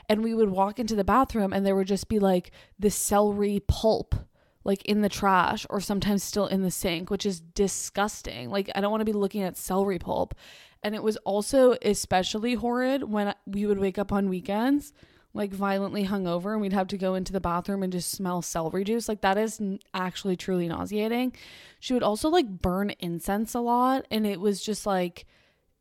And 0.09 0.23
we 0.23 0.33
would 0.33 0.49
walk 0.49 0.79
into 0.79 0.95
the 0.95 1.03
bathroom 1.03 1.53
and 1.53 1.65
there 1.65 1.75
would 1.75 1.87
just 1.87 2.09
be 2.09 2.19
like 2.19 2.51
this 2.77 2.95
celery 2.95 3.61
pulp, 3.67 4.15
like 4.63 4.83
in 4.85 5.01
the 5.01 5.09
trash 5.09 5.65
or 5.69 5.79
sometimes 5.79 6.23
still 6.23 6.47
in 6.47 6.61
the 6.61 6.71
sink, 6.71 7.09
which 7.09 7.25
is 7.25 7.39
disgusting. 7.39 8.49
Like, 8.49 8.69
I 8.75 8.81
don't 8.81 8.91
want 8.91 9.01
to 9.01 9.05
be 9.05 9.13
looking 9.13 9.43
at 9.43 9.57
celery 9.57 9.99
pulp. 9.99 10.35
And 10.83 10.95
it 10.95 11.03
was 11.03 11.17
also 11.17 11.75
especially 11.81 12.55
horrid 12.55 13.03
when 13.03 13.33
we 13.45 13.65
would 13.65 13.79
wake 13.79 13.97
up 13.97 14.11
on 14.11 14.29
weekends 14.29 14.93
like 15.33 15.51
violently 15.53 16.05
hungover 16.05 16.51
and 16.51 16.61
we'd 16.61 16.73
have 16.73 16.87
to 16.89 16.97
go 16.97 17.15
into 17.15 17.31
the 17.31 17.39
bathroom 17.39 17.83
and 17.83 17.93
just 17.93 18.11
smell 18.11 18.41
celery 18.41 18.83
juice. 18.83 19.07
Like 19.07 19.21
that 19.21 19.37
is 19.37 19.61
actually 19.93 20.35
truly 20.35 20.67
nauseating. 20.67 21.33
She 21.79 21.93
would 21.93 22.03
also 22.03 22.29
like 22.29 22.47
burn 22.47 22.93
incense 22.99 23.53
a 23.53 23.61
lot 23.61 24.05
and 24.11 24.27
it 24.27 24.39
was 24.39 24.61
just 24.61 24.85
like 24.85 25.25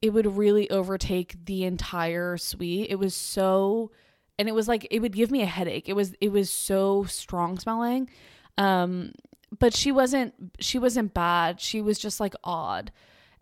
it 0.01 0.11
would 0.11 0.37
really 0.37 0.71
overtake 0.71 1.45
the 1.45 1.65
entire 1.65 2.37
suite. 2.37 2.91
It 2.91 2.97
was 2.97 3.15
so 3.15 3.91
and 4.39 4.49
it 4.49 4.55
was 4.55 4.69
like 4.69 4.87
it 4.91 5.01
would 5.01 5.15
give 5.15 5.31
me 5.31 5.43
a 5.43 5.47
headache. 5.47 5.89
It 5.89 5.95
was 5.95 6.15
it 6.21 6.31
was 6.31 6.49
so 6.51 7.05
strong 7.05 7.59
smelling. 7.59 8.09
Um 8.57 9.13
but 9.59 9.75
she 9.75 9.91
wasn't 9.91 10.33
she 10.61 10.79
wasn't 10.79 11.13
bad. 11.13 11.61
She 11.61 11.81
was 11.83 11.99
just 11.99 12.21
like 12.21 12.35
odd. 12.45 12.93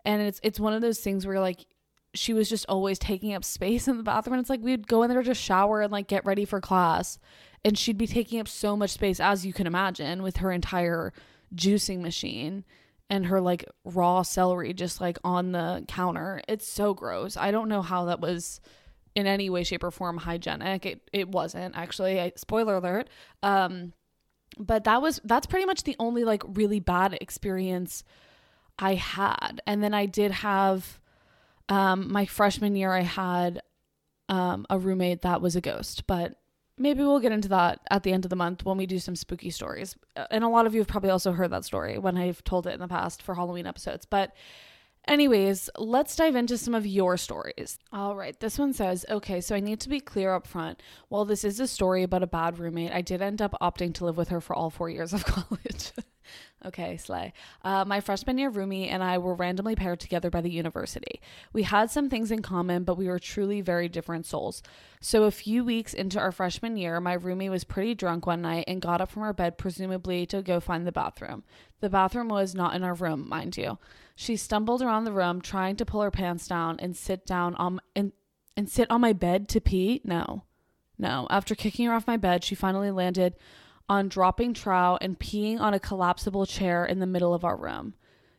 And 0.05 0.23
it's 0.23 0.39
it's 0.41 0.59
one 0.59 0.73
of 0.73 0.81
those 0.81 0.99
things 0.99 1.27
where 1.27 1.39
like 1.39 1.67
she 2.13 2.33
was 2.33 2.49
just 2.49 2.65
always 2.67 2.97
taking 2.97 3.33
up 3.33 3.43
space 3.43 3.87
in 3.87 3.97
the 3.97 4.03
bathroom. 4.03 4.33
And 4.33 4.41
it's 4.41 4.49
like 4.49 4.61
we'd 4.61 4.87
go 4.87 5.03
in 5.03 5.09
there 5.09 5.23
to 5.23 5.33
shower 5.33 5.81
and 5.81 5.91
like 5.91 6.07
get 6.07 6.25
ready 6.25 6.45
for 6.45 6.59
class. 6.59 7.19
And 7.63 7.77
she'd 7.77 7.97
be 7.97 8.07
taking 8.07 8.39
up 8.39 8.47
so 8.47 8.75
much 8.77 8.91
space, 8.91 9.19
as 9.19 9.45
you 9.45 9.53
can 9.53 9.67
imagine, 9.67 10.23
with 10.23 10.37
her 10.37 10.51
entire 10.51 11.13
juicing 11.53 11.99
machine 12.01 12.63
and 13.09 13.25
her 13.25 13.41
like 13.41 13.65
raw 13.83 14.21
celery 14.21 14.73
just 14.73 15.01
like 15.01 15.17
on 15.23 15.51
the 15.51 15.83
counter. 15.87 16.41
It's 16.47 16.67
so 16.67 16.93
gross. 16.93 17.37
I 17.37 17.51
don't 17.51 17.69
know 17.69 17.81
how 17.81 18.05
that 18.05 18.21
was 18.21 18.61
in 19.15 19.27
any 19.27 19.49
way, 19.49 19.63
shape, 19.63 19.83
or 19.83 19.91
form 19.91 20.17
hygienic. 20.17 20.85
It 20.85 21.09
it 21.11 21.29
wasn't 21.29 21.75
actually. 21.75 22.19
I, 22.19 22.31
spoiler 22.35 22.75
alert. 22.75 23.09
Um, 23.43 23.93
but 24.57 24.83
that 24.85 25.01
was 25.01 25.19
that's 25.23 25.47
pretty 25.47 25.65
much 25.65 25.83
the 25.83 25.95
only 25.99 26.23
like 26.23 26.43
really 26.47 26.79
bad 26.79 27.17
experience 27.19 28.03
I 28.77 28.95
had. 28.95 29.61
And 29.67 29.83
then 29.83 29.93
I 29.93 30.05
did 30.05 30.31
have 30.31 30.99
um, 31.69 32.11
my 32.11 32.25
freshman 32.25 32.75
year, 32.75 32.91
I 32.91 33.01
had 33.01 33.61
um, 34.27 34.65
a 34.69 34.77
roommate 34.77 35.21
that 35.21 35.41
was 35.41 35.55
a 35.55 35.61
ghost, 35.61 36.05
but 36.07 36.35
maybe 36.77 37.01
we'll 37.01 37.19
get 37.19 37.31
into 37.31 37.49
that 37.49 37.79
at 37.89 38.03
the 38.03 38.11
end 38.11 38.25
of 38.25 38.29
the 38.29 38.35
month 38.35 38.65
when 38.65 38.77
we 38.77 38.85
do 38.85 38.99
some 38.99 39.15
spooky 39.15 39.49
stories. 39.49 39.95
Uh, 40.15 40.25
and 40.31 40.43
a 40.43 40.49
lot 40.49 40.65
of 40.65 40.73
you 40.73 40.81
have 40.81 40.87
probably 40.87 41.09
also 41.09 41.31
heard 41.31 41.51
that 41.51 41.65
story 41.65 41.97
when 41.97 42.17
I've 42.17 42.43
told 42.43 42.67
it 42.67 42.73
in 42.73 42.79
the 42.79 42.87
past 42.87 43.21
for 43.21 43.35
Halloween 43.35 43.67
episodes. 43.67 44.05
But 44.05 44.33
Anyways, 45.07 45.71
let's 45.77 46.15
dive 46.15 46.35
into 46.35 46.55
some 46.55 46.75
of 46.75 46.85
your 46.85 47.17
stories. 47.17 47.79
All 47.91 48.15
right, 48.15 48.39
this 48.39 48.59
one 48.59 48.73
says, 48.73 49.05
okay, 49.09 49.41
so 49.41 49.55
I 49.55 49.59
need 49.59 49.79
to 49.79 49.89
be 49.89 49.99
clear 49.99 50.35
up 50.35 50.45
front. 50.45 50.83
While 51.07 51.25
this 51.25 51.43
is 51.43 51.59
a 51.59 51.67
story 51.67 52.03
about 52.03 52.21
a 52.21 52.27
bad 52.27 52.59
roommate, 52.59 52.91
I 52.91 53.01
did 53.01 53.19
end 53.19 53.41
up 53.41 53.55
opting 53.59 53.93
to 53.95 54.05
live 54.05 54.17
with 54.17 54.29
her 54.29 54.39
for 54.39 54.55
all 54.55 54.69
four 54.69 54.87
years 54.87 55.13
of 55.13 55.25
college. 55.25 55.93
Okay, 56.65 56.97
slay. 56.97 57.31
Uh, 57.63 57.85
my 57.85 58.01
freshman 58.01 58.37
year 58.37 58.51
roomie 58.51 58.91
and 58.91 59.01
I 59.01 59.17
were 59.17 59.33
randomly 59.33 59.75
paired 59.75 60.01
together 60.01 60.29
by 60.29 60.41
the 60.41 60.51
university. 60.51 61.21
We 61.53 61.63
had 61.63 61.89
some 61.89 62.09
things 62.09 62.31
in 62.31 62.41
common, 62.41 62.83
but 62.83 62.97
we 62.97 63.07
were 63.07 63.19
truly 63.19 63.61
very 63.61 63.87
different 63.87 64.25
souls. 64.25 64.61
So, 64.99 65.23
a 65.23 65.31
few 65.31 65.63
weeks 65.63 65.93
into 65.93 66.19
our 66.19 66.33
freshman 66.33 66.75
year, 66.75 66.99
my 66.99 67.17
roomie 67.17 67.49
was 67.49 67.63
pretty 67.63 67.95
drunk 67.95 68.27
one 68.27 68.41
night 68.41 68.65
and 68.67 68.81
got 68.81 68.99
up 68.99 69.09
from 69.09 69.23
her 69.23 69.31
bed, 69.31 69.57
presumably 69.57 70.25
to 70.25 70.41
go 70.41 70.59
find 70.59 70.85
the 70.85 70.91
bathroom. 70.91 71.43
The 71.79 71.89
bathroom 71.89 72.27
was 72.27 72.53
not 72.53 72.75
in 72.75 72.83
our 72.83 72.93
room, 72.93 73.29
mind 73.29 73.55
you. 73.55 73.77
She 74.15 74.35
stumbled 74.35 74.81
around 74.81 75.05
the 75.05 75.13
room, 75.13 75.39
trying 75.39 75.77
to 75.77 75.85
pull 75.85 76.01
her 76.01 76.11
pants 76.11 76.45
down 76.45 76.77
and 76.79 76.95
sit 76.95 77.25
down 77.25 77.55
on 77.55 77.79
and 77.95 78.11
and 78.57 78.69
sit 78.69 78.91
on 78.91 78.99
my 78.99 79.13
bed 79.13 79.47
to 79.47 79.61
pee. 79.61 80.01
No, 80.03 80.43
no. 80.97 81.25
After 81.29 81.55
kicking 81.55 81.85
her 81.85 81.93
off 81.93 82.05
my 82.05 82.17
bed, 82.17 82.43
she 82.43 82.53
finally 82.55 82.91
landed 82.91 83.37
on 83.89 84.07
dropping 84.07 84.53
trow 84.53 84.97
and 85.01 85.19
peeing 85.19 85.59
on 85.59 85.73
a 85.73 85.79
collapsible 85.79 86.45
chair 86.45 86.85
in 86.85 86.99
the 86.99 87.07
middle 87.07 87.33
of 87.33 87.43
our 87.43 87.57
room. 87.57 87.95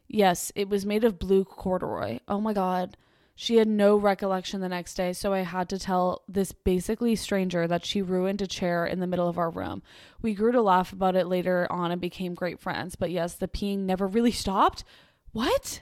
Yes, 0.08 0.50
it 0.54 0.68
was 0.68 0.86
made 0.86 1.04
of 1.04 1.18
blue 1.18 1.44
corduroy. 1.44 2.20
Oh 2.28 2.40
my 2.40 2.52
god. 2.52 2.96
She 3.34 3.56
had 3.56 3.68
no 3.68 3.96
recollection 3.96 4.60
the 4.60 4.68
next 4.68 4.94
day, 4.94 5.14
so 5.14 5.32
I 5.32 5.40
had 5.40 5.70
to 5.70 5.78
tell 5.78 6.22
this 6.28 6.52
basically 6.52 7.16
stranger 7.16 7.66
that 7.66 7.86
she 7.86 8.02
ruined 8.02 8.42
a 8.42 8.46
chair 8.46 8.84
in 8.84 9.00
the 9.00 9.06
middle 9.06 9.28
of 9.28 9.38
our 9.38 9.48
room. 9.48 9.82
We 10.20 10.34
grew 10.34 10.52
to 10.52 10.60
laugh 10.60 10.92
about 10.92 11.16
it 11.16 11.26
later 11.26 11.66
on 11.70 11.90
and 11.90 12.00
became 12.02 12.34
great 12.34 12.60
friends, 12.60 12.96
but 12.96 13.10
yes, 13.10 13.34
the 13.34 13.48
peeing 13.48 13.86
never 13.86 14.06
really 14.06 14.30
stopped. 14.30 14.84
What? 15.32 15.80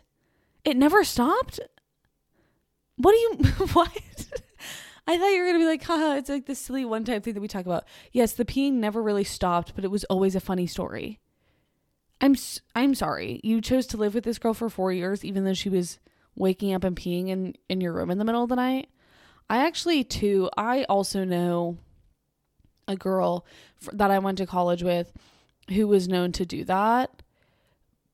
It 0.65 0.77
never 0.77 1.03
stopped? 1.03 1.59
What 2.97 3.13
do 3.13 3.19
you 3.19 3.67
what? 3.73 3.91
I 5.09 5.17
thought 5.17 5.29
you 5.29 5.41
were 5.41 5.47
gonna 5.47 5.59
be 5.59 5.65
like, 5.65 5.83
haha, 5.83 6.17
it's 6.17 6.29
like 6.29 6.45
this 6.45 6.59
silly 6.59 6.85
one 6.85 7.05
time 7.05 7.23
thing 7.23 7.33
that 7.33 7.41
we 7.41 7.49
talk 7.49 7.65
about. 7.65 7.85
Yes, 8.13 8.35
the 8.35 8.45
peeing 8.45 8.75
never 8.75 9.03
really 9.03 9.25
stopped, 9.25 9.75
but 9.75 9.83
it 9.83 9.91
was 9.91 10.05
always 10.05 10.37
a 10.37 10.41
funny 10.41 10.67
story. 10.67 11.19
I'm 12.21 12.37
I'm 12.75 12.95
sorry. 12.95 13.41
You 13.43 13.63
chose 13.63 13.87
to 13.89 13.97
live 13.97 14.15
with 14.15 14.25
this 14.25 14.39
girl 14.39 14.53
for 14.53 14.69
4 14.69 14.93
years 14.93 15.25
even 15.25 15.45
though 15.45 15.55
she 15.55 15.71
was 15.71 15.99
waking 16.37 16.75
up 16.75 16.85
and 16.85 16.95
peeing 16.95 17.29
in 17.29 17.55
in 17.71 17.81
your 17.81 17.95
room 17.95 18.11
in 18.11 18.19
the 18.19 18.25
middle 18.25 18.43
of 18.43 18.51
the 18.51 18.57
night. 18.57 18.91
I 19.49 19.67
actually 19.67 20.05
too, 20.05 20.51
I 20.59 20.85
also 20.85 21.25
know 21.25 21.79
a 22.87 22.97
girl 22.97 23.47
that 23.95 24.11
I 24.11 24.19
went 24.19 24.37
to 24.39 24.47
college 24.47 24.83
with 24.83 25.11
who 25.71 25.89
was 25.89 26.07
known 26.07 26.33
to 26.33 26.45
do 26.45 26.65
that. 26.65 27.23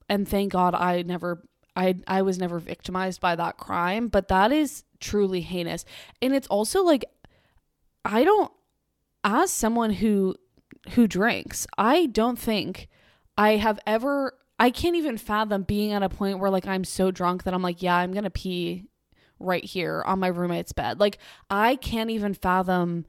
And 0.09 0.28
thank 0.28 0.52
God 0.52 0.76
I 0.76 1.02
never 1.02 1.42
I 1.74 1.96
I 2.07 2.22
was 2.22 2.38
never 2.38 2.61
victimized 2.61 3.20
by 3.20 3.35
that 3.35 3.57
crime, 3.57 4.07
but 4.07 4.28
that 4.28 4.52
is 4.52 4.85
truly 5.04 5.42
heinous. 5.42 5.84
And 6.20 6.34
it's 6.34 6.48
also 6.48 6.82
like 6.82 7.04
I 8.04 8.24
don't 8.24 8.50
as 9.22 9.50
someone 9.50 9.90
who 9.90 10.34
who 10.90 11.06
drinks, 11.06 11.66
I 11.78 12.06
don't 12.06 12.38
think 12.38 12.88
I 13.38 13.56
have 13.56 13.78
ever 13.86 14.34
I 14.58 14.70
can't 14.70 14.96
even 14.96 15.18
fathom 15.18 15.62
being 15.62 15.92
at 15.92 16.02
a 16.02 16.08
point 16.08 16.38
where 16.38 16.50
like 16.50 16.66
I'm 16.66 16.84
so 16.84 17.10
drunk 17.10 17.44
that 17.44 17.54
I'm 17.54 17.62
like, 17.62 17.82
yeah, 17.82 17.96
I'm 17.96 18.12
going 18.12 18.24
to 18.24 18.30
pee 18.30 18.84
right 19.40 19.64
here 19.64 20.02
on 20.06 20.20
my 20.20 20.28
roommate's 20.28 20.72
bed. 20.72 21.00
Like 21.00 21.18
I 21.50 21.76
can't 21.76 22.10
even 22.10 22.34
fathom 22.34 23.06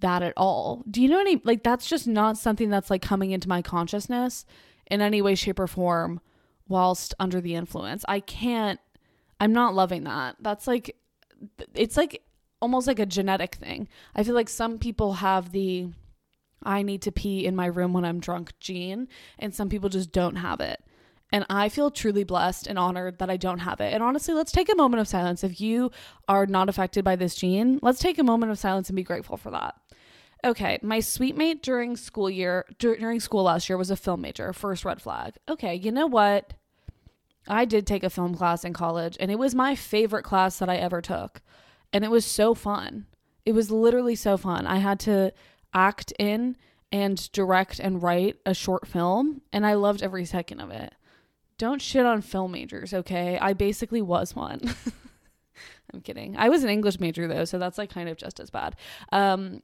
that 0.00 0.22
at 0.22 0.32
all. 0.36 0.84
Do 0.90 1.02
you 1.02 1.08
know 1.08 1.20
any 1.20 1.40
like 1.44 1.62
that's 1.62 1.88
just 1.88 2.06
not 2.06 2.38
something 2.38 2.70
that's 2.70 2.90
like 2.90 3.02
coming 3.02 3.32
into 3.32 3.48
my 3.48 3.62
consciousness 3.62 4.46
in 4.90 5.00
any 5.00 5.20
way 5.20 5.34
shape 5.34 5.58
or 5.58 5.66
form 5.66 6.20
whilst 6.68 7.14
under 7.18 7.40
the 7.40 7.54
influence. 7.54 8.04
I 8.08 8.20
can't 8.20 8.80
I'm 9.40 9.52
not 9.52 9.74
loving 9.74 10.04
that. 10.04 10.36
That's 10.40 10.66
like 10.66 10.96
it's 11.74 11.96
like 11.96 12.22
almost 12.60 12.86
like 12.86 12.98
a 12.98 13.06
genetic 13.06 13.54
thing. 13.56 13.88
I 14.14 14.22
feel 14.22 14.34
like 14.34 14.48
some 14.48 14.78
people 14.78 15.14
have 15.14 15.52
the 15.52 15.88
I 16.62 16.82
need 16.82 17.02
to 17.02 17.12
pee 17.12 17.46
in 17.46 17.54
my 17.54 17.66
room 17.66 17.92
when 17.92 18.04
I'm 18.04 18.20
drunk 18.20 18.52
gene, 18.60 19.08
and 19.38 19.54
some 19.54 19.68
people 19.68 19.88
just 19.88 20.12
don't 20.12 20.36
have 20.36 20.60
it. 20.60 20.82
And 21.30 21.44
I 21.50 21.68
feel 21.68 21.90
truly 21.90 22.24
blessed 22.24 22.66
and 22.66 22.78
honored 22.78 23.18
that 23.18 23.30
I 23.30 23.36
don't 23.36 23.58
have 23.58 23.80
it. 23.80 23.92
And 23.92 24.02
honestly, 24.02 24.34
let's 24.34 24.50
take 24.50 24.72
a 24.72 24.76
moment 24.76 25.00
of 25.00 25.08
silence. 25.08 25.44
If 25.44 25.60
you 25.60 25.90
are 26.26 26.46
not 26.46 26.68
affected 26.68 27.04
by 27.04 27.16
this 27.16 27.34
gene, 27.34 27.78
let's 27.82 28.00
take 28.00 28.18
a 28.18 28.24
moment 28.24 28.50
of 28.50 28.58
silence 28.58 28.88
and 28.88 28.96
be 28.96 29.02
grateful 29.02 29.36
for 29.36 29.50
that. 29.50 29.74
Okay, 30.44 30.78
my 30.82 31.00
sweet 31.00 31.36
mate 31.36 31.62
during 31.62 31.96
school 31.96 32.30
year 32.30 32.64
during 32.78 33.20
school 33.20 33.42
last 33.42 33.68
year 33.68 33.76
was 33.76 33.90
a 33.90 33.96
film 33.96 34.20
major. 34.20 34.52
First 34.52 34.84
red 34.84 35.02
flag. 35.02 35.34
Okay, 35.48 35.74
you 35.74 35.92
know 35.92 36.06
what? 36.06 36.54
I 37.48 37.64
did 37.64 37.86
take 37.86 38.04
a 38.04 38.10
film 38.10 38.34
class 38.34 38.64
in 38.64 38.72
college 38.72 39.16
and 39.18 39.30
it 39.30 39.38
was 39.38 39.54
my 39.54 39.74
favorite 39.74 40.24
class 40.24 40.58
that 40.58 40.68
I 40.68 40.76
ever 40.76 41.00
took. 41.00 41.40
And 41.92 42.04
it 42.04 42.10
was 42.10 42.26
so 42.26 42.54
fun. 42.54 43.06
It 43.44 43.52
was 43.52 43.70
literally 43.70 44.14
so 44.14 44.36
fun. 44.36 44.66
I 44.66 44.76
had 44.76 45.00
to 45.00 45.32
act 45.72 46.12
in 46.18 46.56
and 46.92 47.30
direct 47.32 47.78
and 47.78 48.02
write 48.02 48.36
a 48.46 48.54
short 48.54 48.86
film, 48.86 49.42
and 49.52 49.66
I 49.66 49.74
loved 49.74 50.02
every 50.02 50.24
second 50.24 50.60
of 50.60 50.70
it. 50.70 50.94
Don't 51.58 51.82
shit 51.82 52.06
on 52.06 52.22
film 52.22 52.52
majors, 52.52 52.94
okay? 52.94 53.38
I 53.38 53.52
basically 53.52 54.00
was 54.00 54.34
one. 54.34 54.60
I'm 55.92 56.00
kidding. 56.00 56.36
I 56.36 56.48
was 56.48 56.62
an 56.62 56.70
English 56.70 57.00
major 57.00 57.26
though, 57.26 57.44
so 57.44 57.58
that's 57.58 57.78
like 57.78 57.90
kind 57.90 58.08
of 58.08 58.16
just 58.16 58.40
as 58.40 58.50
bad. 58.50 58.76
Um, 59.12 59.62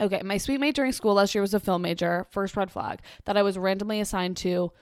okay, 0.00 0.20
my 0.22 0.36
sweet 0.36 0.60
mate 0.60 0.74
during 0.74 0.92
school 0.92 1.14
last 1.14 1.34
year 1.34 1.42
was 1.42 1.54
a 1.54 1.60
film 1.60 1.82
major, 1.82 2.26
first 2.30 2.56
red 2.56 2.70
flag, 2.70 3.00
that 3.24 3.36
I 3.36 3.42
was 3.42 3.56
randomly 3.56 4.00
assigned 4.00 4.36
to 4.38 4.72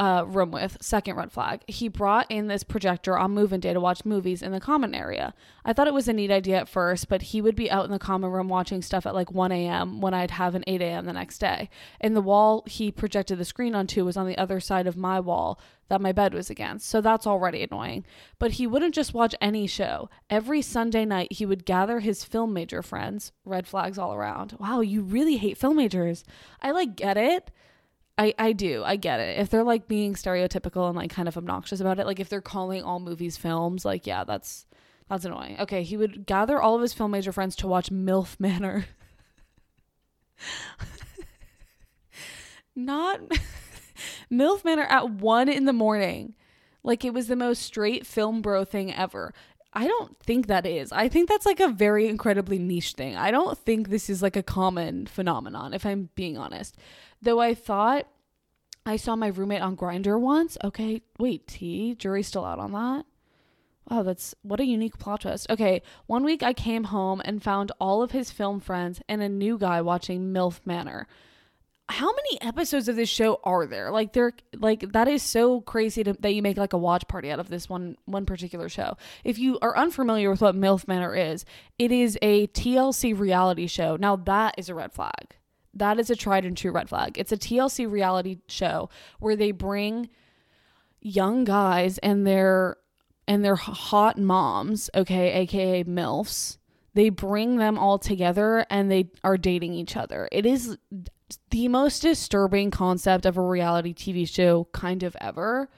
uh, 0.00 0.24
room 0.26 0.50
with. 0.50 0.76
Second 0.80 1.16
red 1.16 1.30
flag. 1.30 1.62
He 1.68 1.88
brought 1.88 2.30
in 2.30 2.48
this 2.48 2.64
projector 2.64 3.16
on 3.16 3.30
move-in 3.30 3.60
day 3.60 3.72
to 3.72 3.80
watch 3.80 4.04
movies 4.04 4.42
in 4.42 4.52
the 4.52 4.60
common 4.60 4.94
area. 4.94 5.34
I 5.64 5.72
thought 5.72 5.86
it 5.86 5.94
was 5.94 6.08
a 6.08 6.12
neat 6.12 6.30
idea 6.30 6.58
at 6.58 6.68
first, 6.68 7.08
but 7.08 7.22
he 7.22 7.40
would 7.40 7.54
be 7.54 7.70
out 7.70 7.84
in 7.84 7.90
the 7.90 7.98
common 7.98 8.30
room 8.30 8.48
watching 8.48 8.82
stuff 8.82 9.06
at 9.06 9.14
like 9.14 9.30
1 9.30 9.52
a.m. 9.52 10.00
when 10.00 10.12
I'd 10.12 10.32
have 10.32 10.54
an 10.54 10.64
8 10.66 10.82
a.m. 10.82 11.04
the 11.04 11.12
next 11.12 11.38
day. 11.38 11.70
And 12.00 12.16
the 12.16 12.20
wall 12.20 12.64
he 12.66 12.90
projected 12.90 13.38
the 13.38 13.44
screen 13.44 13.74
onto 13.74 14.04
was 14.04 14.16
on 14.16 14.26
the 14.26 14.38
other 14.38 14.58
side 14.58 14.86
of 14.86 14.96
my 14.96 15.20
wall 15.20 15.60
that 15.88 16.00
my 16.00 16.12
bed 16.12 16.34
was 16.34 16.50
against. 16.50 16.88
So 16.88 17.00
that's 17.00 17.26
already 17.26 17.62
annoying. 17.62 18.04
But 18.38 18.52
he 18.52 18.66
wouldn't 18.66 18.94
just 18.94 19.14
watch 19.14 19.34
any 19.40 19.66
show. 19.66 20.08
Every 20.28 20.62
Sunday 20.62 21.04
night, 21.04 21.32
he 21.32 21.46
would 21.46 21.64
gather 21.66 22.00
his 22.00 22.24
film 22.24 22.52
major 22.52 22.82
friends, 22.82 23.32
red 23.44 23.66
flags 23.66 23.98
all 23.98 24.14
around. 24.14 24.56
Wow, 24.58 24.80
you 24.80 25.02
really 25.02 25.36
hate 25.36 25.58
film 25.58 25.76
majors. 25.76 26.24
I 26.60 26.70
like 26.70 26.96
get 26.96 27.16
it 27.16 27.50
I 28.16 28.34
I 28.38 28.52
do. 28.52 28.82
I 28.84 28.96
get 28.96 29.20
it. 29.20 29.38
If 29.38 29.50
they're 29.50 29.64
like 29.64 29.88
being 29.88 30.14
stereotypical 30.14 30.86
and 30.88 30.96
like 30.96 31.10
kind 31.10 31.28
of 31.28 31.36
obnoxious 31.36 31.80
about 31.80 31.98
it, 31.98 32.06
like 32.06 32.20
if 32.20 32.28
they're 32.28 32.40
calling 32.40 32.82
all 32.82 33.00
movies 33.00 33.36
films, 33.36 33.84
like 33.84 34.06
yeah, 34.06 34.24
that's 34.24 34.66
that's 35.08 35.24
annoying. 35.24 35.58
Okay, 35.60 35.82
he 35.82 35.96
would 35.96 36.26
gather 36.26 36.60
all 36.60 36.76
of 36.76 36.82
his 36.82 36.92
film 36.92 37.10
major 37.10 37.32
friends 37.32 37.56
to 37.56 37.66
watch 37.66 37.90
MILF 37.90 38.38
Manor. 38.38 38.86
Not 42.76 43.20
MILF 44.30 44.64
Manor 44.64 44.84
at 44.84 45.10
one 45.10 45.48
in 45.48 45.64
the 45.64 45.72
morning. 45.72 46.34
Like 46.82 47.04
it 47.04 47.14
was 47.14 47.26
the 47.28 47.36
most 47.36 47.62
straight 47.62 48.06
film 48.06 48.42
bro 48.42 48.64
thing 48.64 48.92
ever. 48.92 49.32
I 49.72 49.88
don't 49.88 50.16
think 50.20 50.46
that 50.46 50.66
is. 50.66 50.92
I 50.92 51.08
think 51.08 51.28
that's 51.28 51.46
like 51.46 51.58
a 51.58 51.68
very 51.68 52.06
incredibly 52.06 52.60
niche 52.60 52.92
thing. 52.92 53.16
I 53.16 53.32
don't 53.32 53.58
think 53.58 53.88
this 53.88 54.08
is 54.08 54.22
like 54.22 54.36
a 54.36 54.42
common 54.42 55.06
phenomenon, 55.06 55.74
if 55.74 55.84
I'm 55.84 56.10
being 56.14 56.38
honest. 56.38 56.76
Though 57.24 57.40
I 57.40 57.54
thought 57.54 58.06
I 58.84 58.96
saw 58.96 59.16
my 59.16 59.28
roommate 59.28 59.62
on 59.62 59.78
Grindr 59.78 60.20
once. 60.20 60.58
Okay, 60.62 61.00
wait, 61.18 61.46
T, 61.46 61.94
jury's 61.94 62.26
still 62.26 62.44
out 62.44 62.58
on 62.58 62.72
that. 62.72 63.06
Wow, 63.90 64.02
that's 64.02 64.34
what 64.42 64.60
a 64.60 64.66
unique 64.66 64.98
plot 64.98 65.22
twist. 65.22 65.48
Okay, 65.48 65.80
one 66.06 66.22
week 66.22 66.42
I 66.42 66.52
came 66.52 66.84
home 66.84 67.22
and 67.24 67.42
found 67.42 67.72
all 67.80 68.02
of 68.02 68.10
his 68.10 68.30
film 68.30 68.60
friends 68.60 69.00
and 69.08 69.22
a 69.22 69.28
new 69.28 69.56
guy 69.56 69.80
watching 69.80 70.32
MILF 70.32 70.60
Manor. 70.66 71.06
How 71.88 72.12
many 72.12 72.40
episodes 72.42 72.88
of 72.88 72.96
this 72.96 73.08
show 73.08 73.40
are 73.42 73.66
there? 73.66 73.90
Like 73.90 74.12
they're 74.12 74.32
like 74.58 74.92
that 74.92 75.08
is 75.08 75.22
so 75.22 75.62
crazy 75.62 76.04
to, 76.04 76.14
that 76.20 76.32
you 76.34 76.42
make 76.42 76.56
like 76.58 76.72
a 76.74 76.78
watch 76.78 77.08
party 77.08 77.30
out 77.30 77.40
of 77.40 77.48
this 77.48 77.68
one 77.68 77.96
one 78.04 78.26
particular 78.26 78.68
show. 78.68 78.96
If 79.22 79.38
you 79.38 79.58
are 79.60 79.76
unfamiliar 79.76 80.30
with 80.30 80.42
what 80.42 80.54
MILF 80.54 80.86
Manor 80.88 81.14
is, 81.14 81.46
it 81.78 81.90
is 81.90 82.18
a 82.20 82.48
TLC 82.48 83.18
reality 83.18 83.66
show. 83.66 83.96
Now 83.96 84.16
that 84.16 84.54
is 84.58 84.68
a 84.68 84.74
red 84.74 84.92
flag 84.92 85.36
that 85.74 85.98
is 85.98 86.10
a 86.10 86.16
tried 86.16 86.44
and 86.44 86.56
true 86.56 86.70
red 86.70 86.88
flag. 86.88 87.18
It's 87.18 87.32
a 87.32 87.36
TLC 87.36 87.90
reality 87.90 88.38
show 88.48 88.88
where 89.18 89.36
they 89.36 89.50
bring 89.50 90.08
young 91.00 91.44
guys 91.44 91.98
and 91.98 92.26
their 92.26 92.76
and 93.26 93.44
their 93.44 93.56
hot 93.56 94.18
moms, 94.18 94.90
okay, 94.94 95.32
aka 95.32 95.84
MILFs. 95.84 96.58
They 96.94 97.08
bring 97.08 97.56
them 97.56 97.78
all 97.78 97.98
together 97.98 98.66
and 98.70 98.90
they 98.90 99.10
are 99.24 99.36
dating 99.36 99.74
each 99.74 99.96
other. 99.96 100.28
It 100.30 100.46
is 100.46 100.76
the 101.50 101.68
most 101.68 102.00
disturbing 102.00 102.70
concept 102.70 103.26
of 103.26 103.36
a 103.36 103.42
reality 103.42 103.94
TV 103.94 104.28
show 104.28 104.68
kind 104.72 105.02
of 105.02 105.16
ever. 105.20 105.68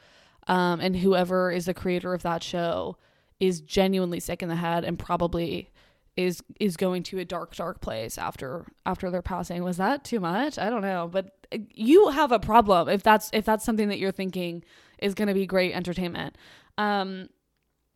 Um, 0.47 0.81
and 0.81 0.97
whoever 0.97 1.51
is 1.51 1.67
the 1.67 1.75
creator 1.75 2.13
of 2.13 2.23
that 2.23 2.43
show 2.43 2.99
is 3.41 3.61
genuinely 3.61 4.21
sick 4.21 4.43
in 4.43 4.49
the 4.49 4.57
head 4.57 4.85
and 4.85 4.99
probably 4.99 5.71
is 6.17 6.43
is 6.59 6.77
going 6.77 7.03
to 7.05 7.19
a 7.19 7.25
dark 7.25 7.55
dark 7.55 7.81
place 7.81 8.19
after 8.19 8.67
after 8.85 9.11
their 9.11 9.23
passing. 9.23 9.63
Was 9.63 9.77
that 9.77 10.05
too 10.05 10.21
much? 10.21 10.59
I 10.59 10.71
don't 10.71 10.83
know. 10.83 11.09
But 11.11 11.47
uh, 11.53 11.59
you 11.73 12.09
have 12.11 12.33
a 12.33 12.39
problem 12.39 12.89
if 12.89 13.03
that's 13.03 13.31
if 13.33 13.45
that's 13.45 13.65
something 13.65 13.89
that 13.89 13.99
you're 13.99 14.13
thinking 14.13 14.65
is 14.99 15.15
going 15.15 15.29
to 15.29 15.35
be 15.35 15.47
great 15.47 15.75
entertainment. 15.75 16.37
Um 16.79 17.29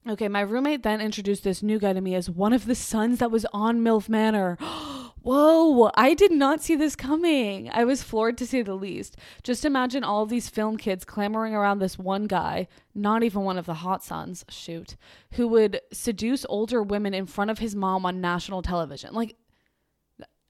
okay 0.09 0.29
my 0.29 0.41
roommate 0.41 0.83
then 0.83 1.01
introduced 1.01 1.45
this 1.45 1.63
new 1.63 1.79
guy 1.79 1.93
to 1.93 2.01
me 2.01 2.15
as 2.15 2.31
one 2.31 2.55
of 2.55 2.65
the 2.65 2.75
sons 2.75 3.19
that 3.19 3.31
was 3.31 3.45
on 3.53 3.81
milf 3.81 4.09
manor 4.09 4.57
Whoa, 5.23 5.91
I 5.97 6.15
did 6.15 6.33
not 6.33 6.63
see 6.63 6.77
this 6.77 6.97
coming. 6.97 7.69
I 7.71 7.85
was 7.85 8.03
floored 8.03 8.39
to 8.39 8.47
say 8.47 8.63
the 8.63 8.75
least. 8.75 9.17
Just 9.43 9.67
imagine 9.67 10.03
all 10.03 10.25
these 10.25 10.49
film 10.49 10.79
kids 10.79 11.05
clamoring 11.05 11.55
around 11.55 11.79
this 11.79 11.99
one 11.99 12.25
guy, 12.25 12.69
not 12.95 13.23
even 13.23 13.43
one 13.43 13.59
of 13.59 13.67
the 13.67 13.75
hot 13.75 14.03
sons, 14.03 14.45
shoot, 14.49 14.97
who 15.33 15.47
would 15.49 15.81
seduce 15.93 16.47
older 16.49 16.83
women 16.83 17.13
in 17.13 17.27
front 17.27 17.51
of 17.51 17.59
his 17.59 17.77
mom 17.77 18.07
on 18.07 18.23
national 18.23 18.63
television. 18.63 19.13
Like, 19.13 19.37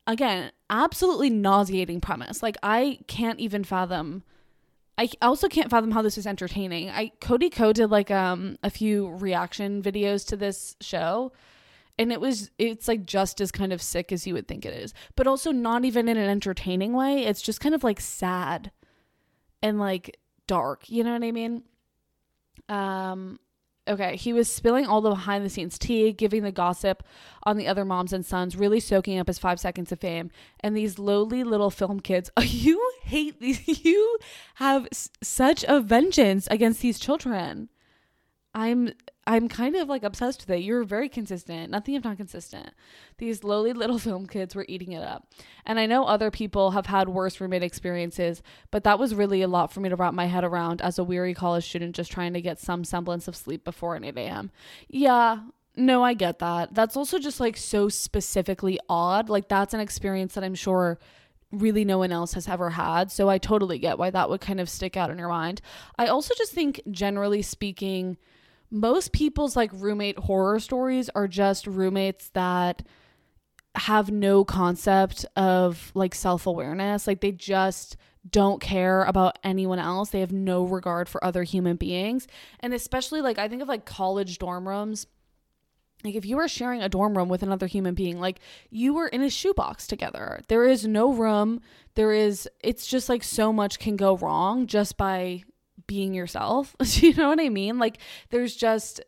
again, 0.06 0.52
absolutely 0.68 1.30
nauseating 1.30 2.00
premise. 2.00 2.40
Like, 2.40 2.56
I 2.62 3.00
can't 3.09 3.40
even 3.40 3.64
fathom. 3.64 4.22
I 4.96 5.09
also 5.20 5.48
can't 5.48 5.70
fathom 5.70 5.90
how 5.90 6.02
this 6.02 6.18
is 6.18 6.26
entertaining. 6.26 6.90
I 6.90 7.11
Cody 7.20 7.48
Ko 7.48 7.72
did 7.72 7.90
like 7.90 8.11
um 8.11 8.59
a 8.62 8.68
few 8.68 9.09
reaction 9.09 9.83
videos 9.83 10.26
to 10.28 10.37
this 10.37 10.76
show 10.83 11.33
and 12.00 12.10
it 12.10 12.20
was 12.20 12.50
it's 12.56 12.88
like 12.88 13.04
just 13.04 13.42
as 13.42 13.52
kind 13.52 13.74
of 13.74 13.82
sick 13.82 14.10
as 14.10 14.26
you 14.26 14.32
would 14.32 14.48
think 14.48 14.64
it 14.64 14.72
is. 14.72 14.94
But 15.16 15.26
also 15.26 15.52
not 15.52 15.84
even 15.84 16.08
in 16.08 16.16
an 16.16 16.30
entertaining 16.30 16.94
way. 16.94 17.26
It's 17.26 17.42
just 17.42 17.60
kind 17.60 17.74
of 17.74 17.84
like 17.84 18.00
sad 18.00 18.72
and 19.62 19.78
like 19.78 20.18
dark. 20.46 20.88
You 20.88 21.04
know 21.04 21.12
what 21.12 21.22
i 21.22 21.30
mean? 21.30 21.62
Um 22.70 23.38
okay. 23.86 24.16
He 24.16 24.32
was 24.32 24.50
spilling 24.50 24.86
all 24.86 25.02
the 25.02 25.10
behind 25.10 25.44
the 25.44 25.50
scenes 25.50 25.78
tea 25.78 26.12
giving 26.12 26.42
the 26.42 26.50
gossip 26.50 27.02
on 27.42 27.58
the 27.58 27.66
other 27.68 27.84
moms 27.84 28.14
and 28.14 28.24
sons 28.24 28.56
really 28.56 28.80
soaking 28.80 29.18
up 29.18 29.26
his 29.26 29.38
five 29.38 29.60
seconds 29.60 29.92
of 29.92 30.00
fame. 30.00 30.30
And 30.60 30.74
these 30.74 30.98
lowly 30.98 31.44
little 31.44 31.70
film 31.70 32.00
kids 32.00 32.30
oh, 32.38 32.42
you 32.46 32.92
hate 33.02 33.40
these 33.40 33.84
you 33.84 34.16
have 34.54 34.88
s- 34.90 35.10
such 35.22 35.66
a 35.68 35.82
vengeance 35.82 36.48
against 36.50 36.80
these 36.80 36.98
children. 36.98 37.68
I'm 38.54 38.94
I'm 39.30 39.48
kind 39.48 39.76
of 39.76 39.88
like 39.88 40.02
obsessed 40.02 40.40
with 40.40 40.50
it. 40.50 40.64
You're 40.64 40.82
very 40.82 41.08
consistent. 41.08 41.70
Nothing 41.70 41.94
if 41.94 42.02
not 42.02 42.16
consistent. 42.16 42.70
These 43.18 43.44
lowly 43.44 43.72
little 43.72 43.98
film 44.00 44.26
kids 44.26 44.56
were 44.56 44.66
eating 44.68 44.90
it 44.90 45.04
up. 45.04 45.28
And 45.64 45.78
I 45.78 45.86
know 45.86 46.04
other 46.04 46.32
people 46.32 46.72
have 46.72 46.86
had 46.86 47.08
worse 47.08 47.40
roommate 47.40 47.62
experiences, 47.62 48.42
but 48.72 48.82
that 48.82 48.98
was 48.98 49.14
really 49.14 49.40
a 49.42 49.46
lot 49.46 49.72
for 49.72 49.78
me 49.78 49.88
to 49.88 49.94
wrap 49.94 50.14
my 50.14 50.26
head 50.26 50.42
around 50.42 50.82
as 50.82 50.98
a 50.98 51.04
weary 51.04 51.32
college 51.32 51.64
student 51.64 51.94
just 51.94 52.10
trying 52.10 52.32
to 52.32 52.40
get 52.40 52.58
some 52.58 52.82
semblance 52.82 53.28
of 53.28 53.36
sleep 53.36 53.64
before 53.64 53.94
an 53.94 54.02
8 54.02 54.18
a.m. 54.18 54.50
Yeah, 54.88 55.38
no, 55.76 56.02
I 56.02 56.14
get 56.14 56.40
that. 56.40 56.74
That's 56.74 56.96
also 56.96 57.20
just 57.20 57.38
like 57.38 57.56
so 57.56 57.88
specifically 57.88 58.80
odd. 58.88 59.28
Like 59.28 59.46
that's 59.46 59.74
an 59.74 59.80
experience 59.80 60.34
that 60.34 60.42
I'm 60.42 60.56
sure 60.56 60.98
really 61.52 61.84
no 61.84 61.98
one 61.98 62.10
else 62.10 62.34
has 62.34 62.48
ever 62.48 62.70
had. 62.70 63.12
So 63.12 63.28
I 63.28 63.38
totally 63.38 63.78
get 63.78 63.96
why 63.96 64.10
that 64.10 64.28
would 64.28 64.40
kind 64.40 64.58
of 64.58 64.68
stick 64.68 64.96
out 64.96 65.10
in 65.10 65.18
your 65.18 65.28
mind. 65.28 65.60
I 65.96 66.08
also 66.08 66.34
just 66.36 66.52
think, 66.52 66.80
generally 66.90 67.42
speaking, 67.42 68.16
most 68.70 69.12
people's 69.12 69.56
like 69.56 69.70
roommate 69.72 70.18
horror 70.18 70.61
stories 70.61 71.11
are 71.14 71.28
just 71.28 71.66
roommates 71.66 72.30
that 72.30 72.83
have 73.76 74.11
no 74.11 74.44
concept 74.44 75.24
of 75.37 75.92
like 75.94 76.14
self-awareness 76.14 77.06
like 77.06 77.20
they 77.20 77.33
just 77.33 77.96
don't 78.28 78.61
care 78.61 79.04
about 79.04 79.38
anyone 79.42 79.78
else. 79.78 80.11
They 80.11 80.20
have 80.20 80.33
no 80.33 80.64
regard 80.64 81.09
for 81.09 81.22
other 81.24 81.42
human 81.42 81.76
beings. 81.76 82.26
And 82.61 82.74
especially 82.74 83.22
like 83.22 83.38
I 83.38 83.48
think 83.48 83.62
of 83.62 83.68
like 83.68 83.85
college 83.85 84.38
dorm 84.38 84.68
rooms. 84.68 85.06
Like 86.04 86.14
if 86.14 86.24
you 86.24 86.38
are 86.38 86.48
sharing 86.48 86.83
a 86.83 86.88
dorm 86.88 87.16
room 87.16 87.28
with 87.28 87.42
another 87.42 87.66
human 87.66 87.94
being, 87.94 88.20
like 88.20 88.40
you 88.70 88.94
were 88.94 89.09
in 89.09 89.22
a 89.22 89.30
shoebox 89.30 89.87
together. 89.87 90.40
There 90.48 90.64
is 90.64 90.87
no 90.87 91.12
room. 91.12 91.61
There 91.94 92.12
is 92.12 92.48
it's 92.61 92.87
just 92.87 93.09
like 93.09 93.22
so 93.22 93.52
much 93.52 93.78
can 93.78 93.96
go 93.96 94.16
wrong 94.16 94.66
just 94.66 94.96
by 94.96 95.44
being 95.90 96.14
yourself. 96.14 96.76
you 96.85 97.12
know 97.14 97.29
what 97.29 97.40
I 97.40 97.48
mean? 97.48 97.81
Like 97.81 97.98
there's 98.31 98.55
just 98.55 99.00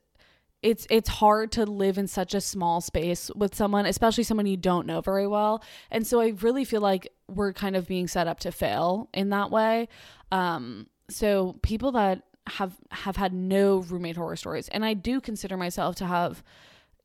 it's 0.65 0.85
it's 0.91 1.09
hard 1.09 1.53
to 1.53 1.65
live 1.65 1.97
in 1.97 2.09
such 2.09 2.35
a 2.35 2.41
small 2.41 2.81
space 2.81 3.31
with 3.35 3.53
someone 3.53 3.85
especially 3.85 4.23
someone 4.23 4.47
you 4.47 4.57
don't 4.57 4.87
know 4.87 5.01
very 5.01 5.27
well 5.27 5.61
and 5.91 6.07
so 6.07 6.21
i 6.21 6.29
really 6.41 6.65
feel 6.65 6.81
like 6.81 7.09
we're 7.27 7.53
kind 7.53 7.75
of 7.75 7.89
being 7.89 8.07
set 8.07 8.29
up 8.29 8.39
to 8.39 8.53
fail 8.53 9.09
in 9.13 9.31
that 9.31 9.51
way 9.51 9.89
um 10.31 10.87
so 11.11 11.59
people 11.63 11.91
that 11.91 12.23
have 12.47 12.77
have 12.93 13.17
had 13.17 13.33
no 13.33 13.79
roommate 13.79 14.17
horror 14.17 14.37
stories 14.37 14.69
and 14.69 14.85
i 14.85 14.95
do 14.95 15.21
consider 15.21 15.57
myself 15.57 15.97
to 15.97 16.07
have 16.07 16.45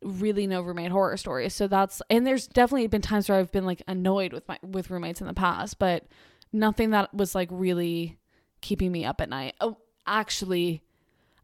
really 0.04 0.46
no 0.46 0.62
roommate 0.62 0.92
horror 0.92 1.18
stories 1.18 1.52
so 1.52 1.68
that's 1.68 2.00
and 2.12 2.28
there's 2.28 2.46
definitely 2.48 2.86
been 2.86 3.02
times 3.02 3.28
where 3.28 3.40
i've 3.40 3.52
been 3.52 3.66
like 3.66 3.82
annoyed 3.88 4.34
with 4.34 4.48
my 4.48 4.60
with 4.62 4.92
roommates 4.92 5.20
in 5.20 5.26
the 5.26 5.34
past 5.34 5.80
but 5.80 6.06
nothing 6.54 6.92
that 6.92 7.12
was 7.12 7.34
like 7.34 7.50
really 7.52 8.20
keeping 8.62 8.92
me 8.92 9.06
up 9.06 9.22
at 9.22 9.30
night. 9.30 9.56
Oh 9.62 9.78
actually 10.06 10.82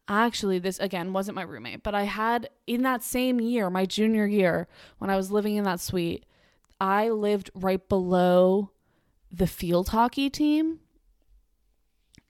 actually 0.08 0.60
this 0.60 0.80
again 0.80 1.14
wasn't 1.14 1.36
my 1.36 1.42
roommate 1.42 1.82
but 1.82 1.96
i 1.96 2.04
had 2.04 2.50
in 2.68 2.82
that 2.82 3.02
same 3.02 3.40
year 3.40 3.70
my 3.70 3.86
junior 3.86 4.26
year 4.26 4.68
when 4.98 5.10
i 5.10 5.16
was 5.16 5.32
living 5.32 5.56
in 5.56 5.64
that 5.64 5.80
suite 5.80 6.26
i 6.80 7.08
lived 7.10 7.50
right 7.54 7.88
below 7.88 8.70
the 9.32 9.48
field 9.48 9.90
hockey 9.90 10.30
team 10.30 10.80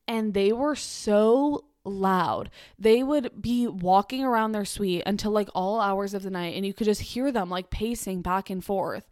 and 0.08 0.34
they 0.34 0.52
were 0.52 0.76
so 0.76 1.66
loud. 1.86 2.50
They 2.80 3.04
would 3.04 3.42
be 3.42 3.68
walking 3.68 4.24
around 4.24 4.52
their 4.52 4.66
suite 4.66 5.04
until 5.06 5.32
like 5.32 5.50
all 5.54 5.82
hours 5.82 6.14
of 6.14 6.24
the 6.24 6.30
night 6.30 6.56
and 6.56 6.66
you 6.66 6.74
could 6.74 6.86
just 6.86 7.02
hear 7.02 7.32
them 7.32 7.50
like 7.50 7.70
pacing 7.70 8.22
back 8.22 8.50
and 8.50 8.64
forth. 8.64 9.10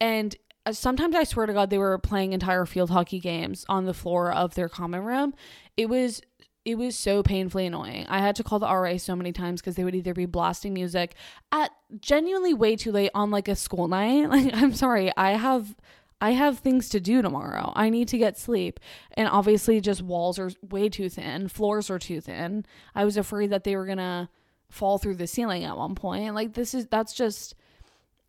And 0.00 0.36
Uh, 0.66 0.72
sometimes 0.72 1.14
I 1.14 1.24
swear 1.24 1.46
to 1.46 1.52
God, 1.52 1.70
they 1.70 1.78
were 1.78 1.98
playing 1.98 2.32
entire 2.32 2.66
field 2.66 2.90
hockey 2.90 3.18
games 3.18 3.64
on 3.68 3.86
the 3.86 3.94
floor 3.94 4.32
of 4.32 4.54
their 4.54 4.68
common 4.68 5.04
room. 5.04 5.34
It 5.76 5.88
was 5.88 6.20
it 6.64 6.76
was 6.76 6.96
so 6.96 7.22
painfully 7.22 7.66
annoying. 7.66 8.06
I 8.08 8.18
had 8.18 8.36
to 8.36 8.44
call 8.44 8.58
the 8.58 8.66
RA 8.66 8.98
so 8.98 9.16
many 9.16 9.32
times 9.32 9.60
because 9.60 9.76
they 9.76 9.84
would 9.84 9.94
either 9.94 10.12
be 10.12 10.26
blasting 10.26 10.74
music 10.74 11.14
at 11.50 11.70
genuinely 12.00 12.52
way 12.52 12.76
too 12.76 12.92
late 12.92 13.10
on 13.14 13.30
like 13.30 13.48
a 13.48 13.56
school 13.56 13.88
night. 13.88 14.28
Like, 14.30 14.54
I'm 14.54 14.74
sorry, 14.74 15.10
I 15.16 15.32
have 15.32 15.74
I 16.20 16.32
have 16.32 16.58
things 16.58 16.90
to 16.90 17.00
do 17.00 17.22
tomorrow. 17.22 17.72
I 17.74 17.88
need 17.88 18.08
to 18.08 18.18
get 18.18 18.38
sleep. 18.38 18.78
And 19.14 19.26
obviously 19.28 19.80
just 19.80 20.02
walls 20.02 20.38
are 20.38 20.50
way 20.60 20.88
too 20.90 21.08
thin, 21.08 21.48
floors 21.48 21.88
are 21.90 21.98
too 21.98 22.20
thin. 22.20 22.66
I 22.94 23.04
was 23.04 23.16
afraid 23.16 23.50
that 23.50 23.64
they 23.64 23.74
were 23.76 23.86
gonna 23.86 24.28
fall 24.68 24.98
through 24.98 25.16
the 25.16 25.26
ceiling 25.26 25.64
at 25.64 25.76
one 25.78 25.94
point. 25.94 26.34
Like 26.34 26.52
this 26.52 26.74
is 26.74 26.86
that's 26.86 27.14
just 27.14 27.54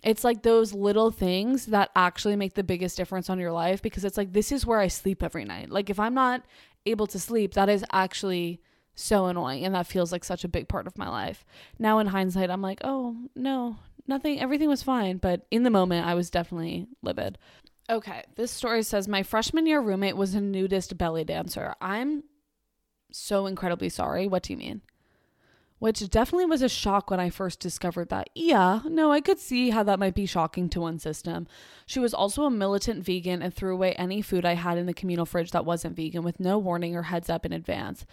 it's 0.03 0.23
like 0.23 0.41
those 0.41 0.73
little 0.73 1.11
things 1.11 1.67
that 1.67 1.91
actually 1.95 2.35
make 2.35 2.55
the 2.55 2.63
biggest 2.63 2.97
difference 2.97 3.29
on 3.29 3.39
your 3.39 3.51
life 3.51 3.81
because 3.81 4.03
it's 4.03 4.17
like 4.17 4.33
this 4.33 4.51
is 4.51 4.65
where 4.65 4.79
I 4.79 4.87
sleep 4.87 5.21
every 5.21 5.45
night. 5.45 5.69
Like 5.69 5.89
if 5.89 5.99
I'm 5.99 6.13
not 6.13 6.43
able 6.85 7.07
to 7.07 7.19
sleep, 7.19 7.53
that 7.53 7.69
is 7.69 7.85
actually 7.91 8.61
so 8.95 9.27
annoying 9.27 9.63
and 9.63 9.75
that 9.75 9.87
feels 9.87 10.11
like 10.11 10.23
such 10.23 10.43
a 10.43 10.49
big 10.49 10.67
part 10.67 10.87
of 10.87 10.97
my 10.97 11.07
life. 11.07 11.45
Now 11.77 11.99
in 11.99 12.07
hindsight, 12.07 12.49
I'm 12.49 12.61
like, 12.61 12.81
"Oh, 12.83 13.15
no, 13.35 13.77
nothing, 14.07 14.39
everything 14.39 14.69
was 14.69 14.83
fine." 14.83 15.17
But 15.17 15.45
in 15.51 15.63
the 15.63 15.69
moment, 15.69 16.07
I 16.07 16.15
was 16.15 16.29
definitely 16.29 16.87
livid. 17.01 17.37
Okay, 17.89 18.23
this 18.35 18.51
story 18.51 18.83
says 18.83 19.07
my 19.07 19.23
freshman 19.23 19.67
year 19.67 19.81
roommate 19.81 20.17
was 20.17 20.33
a 20.33 20.41
nudist 20.41 20.97
belly 20.97 21.23
dancer. 21.23 21.75
I'm 21.81 22.23
so 23.11 23.45
incredibly 23.45 23.89
sorry. 23.89 24.27
What 24.27 24.43
do 24.43 24.53
you 24.53 24.57
mean? 24.57 24.81
Which 25.82 26.08
definitely 26.12 26.46
was 26.46 26.62
a 26.62 26.70
shock 26.70 27.10
when 27.10 27.20
I 27.20 27.32
first 27.32 27.60
discovered 27.60 28.10
that. 28.10 28.30
Yeah, 28.36 28.82
no, 28.86 29.12
I 29.12 29.20
could 29.20 29.39
see 29.39 29.72
how 29.72 29.82
that 29.82 29.98
might 29.98 30.13
be 30.13 30.28
shocking 30.28 30.70
to 30.70 30.82
one 30.82 31.00
system. 31.00 31.48
She 31.88 31.98
was 31.98 32.13
also 32.13 32.44
a 32.44 32.52
militant 32.52 33.04
vegan 33.04 33.41
and 33.41 33.52
threw 33.52 33.74
away 33.74 33.94
any 33.94 34.22
food 34.22 34.46
I 34.46 34.54
had 34.54 34.78
in 34.78 34.86
the 34.86 34.94
communal 34.94 35.26
fridge 35.26 35.50
that 35.50 35.65
wasn't 35.65 35.96
vegan 35.96 36.22
with 36.22 36.39
no 36.39 36.60
warning 36.60 36.96
or 36.96 37.02
heads 37.02 37.32
up 37.32 37.48
in 37.48 37.52
advance 37.52 38.06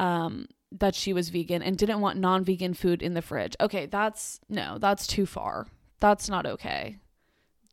um, 0.00 0.48
that 0.72 0.96
she 0.96 1.12
was 1.12 1.28
vegan 1.28 1.62
and 1.62 1.78
didn't 1.78 2.00
want 2.00 2.18
non 2.18 2.42
vegan 2.42 2.74
food 2.74 3.00
in 3.00 3.14
the 3.14 3.22
fridge. 3.22 3.54
Okay, 3.60 3.86
that's 3.86 4.40
no, 4.48 4.78
that's 4.78 5.06
too 5.06 5.24
far. 5.24 5.68
That's 6.00 6.28
not 6.28 6.46
okay 6.46 6.96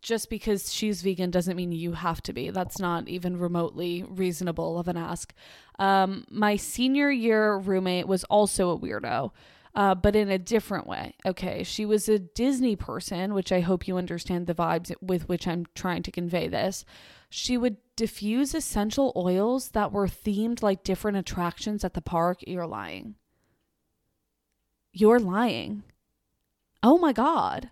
just 0.02 0.30
because 0.30 0.74
she's 0.74 1.02
vegan 1.02 1.32
doesn't 1.32 1.56
mean 1.56 1.72
you 1.72 1.94
have 1.94 2.22
to 2.24 2.34
be. 2.34 2.50
That's 2.50 2.80
not 2.80 3.08
even 3.08 3.38
remotely 3.38 4.04
reasonable 4.04 4.80
of 4.80 4.88
an 4.88 4.98
ask. 4.98 5.34
Um, 5.80 6.26
my 6.30 6.56
senior 6.56 7.12
year 7.12 7.56
roommate 7.56 8.08
was 8.08 8.24
also 8.26 8.72
a 8.72 8.80
weirdo, 8.80 9.32
uh, 9.76 9.96
but 9.96 10.16
in 10.16 10.30
a 10.30 10.40
different 10.40 10.88
way. 10.88 11.16
Okay, 11.26 11.64
she 11.64 11.86
was 11.86 12.10
a 12.10 12.20
Disney 12.20 12.76
person, 12.76 13.34
which 13.34 13.52
I 13.52 13.62
hope 13.62 13.88
you 13.88 13.98
understand 13.98 14.48
the 14.48 14.56
vibes 14.56 14.92
with 15.02 15.30
which 15.30 15.48
I'm 15.48 15.66
trying 15.76 16.04
to 16.04 16.12
convey 16.12 16.48
this. 16.48 16.84
She 17.30 17.58
would 17.58 17.78
diffuse 17.96 18.54
essential 18.54 19.14
oils 19.16 19.70
that 19.70 19.92
were 19.92 20.08
themed 20.08 20.62
like 20.62 20.84
different 20.84 21.18
attractions 21.18 21.84
at 21.86 21.94
the 21.94 22.02
park. 22.02 22.40
You're 22.46 22.68
lying. 22.68 23.16
You're 24.92 25.20
lying. 25.20 25.84
Oh 26.84 26.98
my 26.98 27.14
God. 27.14 27.72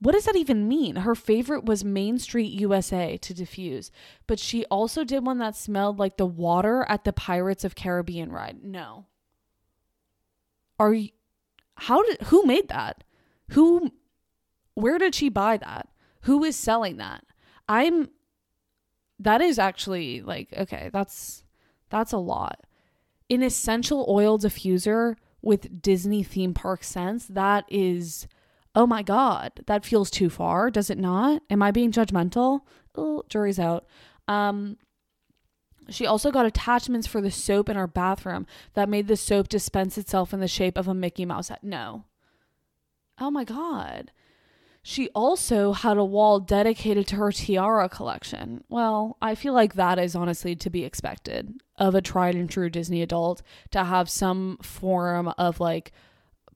What 0.00 0.12
does 0.12 0.24
that 0.24 0.36
even 0.36 0.66
mean? 0.66 0.96
Her 0.96 1.14
favorite 1.14 1.66
was 1.66 1.84
Main 1.84 2.18
Street 2.18 2.52
USA 2.52 3.18
to 3.18 3.34
diffuse, 3.34 3.90
but 4.26 4.38
she 4.38 4.64
also 4.66 5.04
did 5.04 5.26
one 5.26 5.38
that 5.38 5.54
smelled 5.54 5.98
like 5.98 6.16
the 6.16 6.26
water 6.26 6.86
at 6.88 7.04
the 7.04 7.12
Pirates 7.12 7.64
of 7.64 7.74
Caribbean 7.74 8.32
ride. 8.32 8.64
No. 8.64 9.06
Are 10.78 10.94
you 10.94 11.10
how 11.74 12.02
did 12.02 12.22
who 12.22 12.44
made 12.44 12.68
that? 12.68 13.04
Who 13.50 13.90
where 14.74 14.98
did 14.98 15.14
she 15.14 15.28
buy 15.28 15.58
that? 15.58 15.88
Who 16.22 16.44
is 16.44 16.56
selling 16.56 16.96
that? 16.96 17.24
I'm 17.68 18.08
that 19.18 19.42
is 19.42 19.58
actually 19.58 20.22
like 20.22 20.52
okay, 20.56 20.88
that's 20.92 21.44
that's 21.90 22.12
a 22.12 22.18
lot. 22.18 22.66
An 23.28 23.42
essential 23.42 24.06
oil 24.08 24.38
diffuser 24.38 25.16
with 25.42 25.82
Disney 25.82 26.22
theme 26.22 26.54
park 26.54 26.84
scents, 26.84 27.26
that 27.26 27.64
is 27.68 28.26
oh 28.74 28.86
my 28.86 29.02
God, 29.02 29.52
that 29.66 29.84
feels 29.84 30.10
too 30.10 30.30
far. 30.30 30.70
Does 30.70 30.90
it 30.90 30.98
not? 30.98 31.42
Am 31.50 31.62
I 31.62 31.70
being 31.70 31.92
judgmental? 31.92 32.60
Jury's 33.28 33.58
out. 33.58 33.86
Um, 34.28 34.76
she 35.88 36.06
also 36.06 36.30
got 36.30 36.46
attachments 36.46 37.06
for 37.06 37.20
the 37.20 37.30
soap 37.30 37.68
in 37.68 37.76
our 37.76 37.86
bathroom 37.86 38.46
that 38.74 38.88
made 38.88 39.08
the 39.08 39.16
soap 39.16 39.48
dispense 39.48 39.98
itself 39.98 40.32
in 40.32 40.40
the 40.40 40.48
shape 40.48 40.78
of 40.78 40.88
a 40.88 40.94
Mickey 40.94 41.24
Mouse 41.24 41.48
hat. 41.48 41.64
No. 41.64 42.04
Oh 43.18 43.30
my 43.30 43.44
God. 43.44 44.12
She 44.82 45.10
also 45.10 45.72
had 45.72 45.98
a 45.98 46.04
wall 46.04 46.40
dedicated 46.40 47.06
to 47.08 47.16
her 47.16 47.32
tiara 47.32 47.88
collection. 47.88 48.64
Well, 48.68 49.18
I 49.20 49.34
feel 49.34 49.52
like 49.52 49.74
that 49.74 49.98
is 49.98 50.16
honestly 50.16 50.56
to 50.56 50.70
be 50.70 50.84
expected 50.84 51.52
of 51.76 51.94
a 51.94 52.00
tried 52.00 52.34
and 52.34 52.48
true 52.48 52.70
Disney 52.70 53.02
adult 53.02 53.42
to 53.72 53.84
have 53.84 54.08
some 54.08 54.56
form 54.62 55.28
of 55.36 55.60
like 55.60 55.92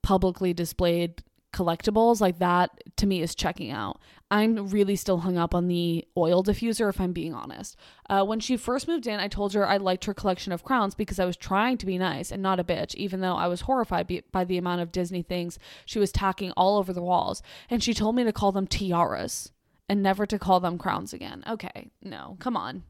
publicly 0.03 0.55
displayed 0.55 1.23
collectibles 1.55 2.21
like 2.21 2.39
that 2.41 2.71
to 2.97 3.07
me 3.07 3.23
is 3.23 3.35
checking 3.35 3.71
out. 3.71 4.01
I'm 4.31 4.69
really 4.69 4.97
still 4.97 5.19
hung 5.19 5.39
up 5.39 5.55
on 5.55 5.69
the 5.69 6.05
oil 6.17 6.43
diffuser 6.43 6.89
if 6.89 7.01
i'm 7.01 7.13
being 7.13 7.33
honest. 7.33 7.77
Uh, 8.11 8.25
when 8.25 8.41
she 8.41 8.57
first 8.57 8.89
moved 8.89 9.07
in 9.07 9.21
i 9.21 9.29
told 9.29 9.53
her 9.55 9.67
i 9.67 9.77
liked 9.77 10.05
her 10.07 10.15
collection 10.15 10.53
of 10.53 10.65
crowns 10.65 10.95
because 10.95 11.21
i 11.21 11.25
was 11.25 11.37
trying 11.37 11.79
to 11.79 11.87
be 11.87 11.97
nice 11.97 12.33
and 12.33 12.43
not 12.43 12.59
a 12.59 12.65
bitch 12.65 12.95
even 12.97 13.21
though 13.21 13.37
i 13.37 13.47
was 13.47 13.63
horrified 13.63 14.23
by 14.33 14.45
the 14.45 14.59
amount 14.59 14.81
of 14.81 14.91
disney 14.91 15.23
things 15.23 15.59
she 15.87 15.99
was 15.99 16.11
tacking 16.11 16.51
all 16.57 16.77
over 16.77 16.93
the 16.93 17.03
walls. 17.03 17.43
And 17.71 17.83
she 17.83 17.95
told 17.95 18.17
me 18.17 18.25
to 18.25 18.33
call 18.33 18.51
them 18.51 18.67
tiaras 18.67 19.53
and 19.89 20.03
never 20.03 20.27
to 20.27 20.39
call 20.39 20.59
them 20.61 20.79
crowns 20.79 21.13
again. 21.13 21.45
Okay 21.49 21.91
no 22.03 22.37
come 22.41 22.57
on. 22.57 22.83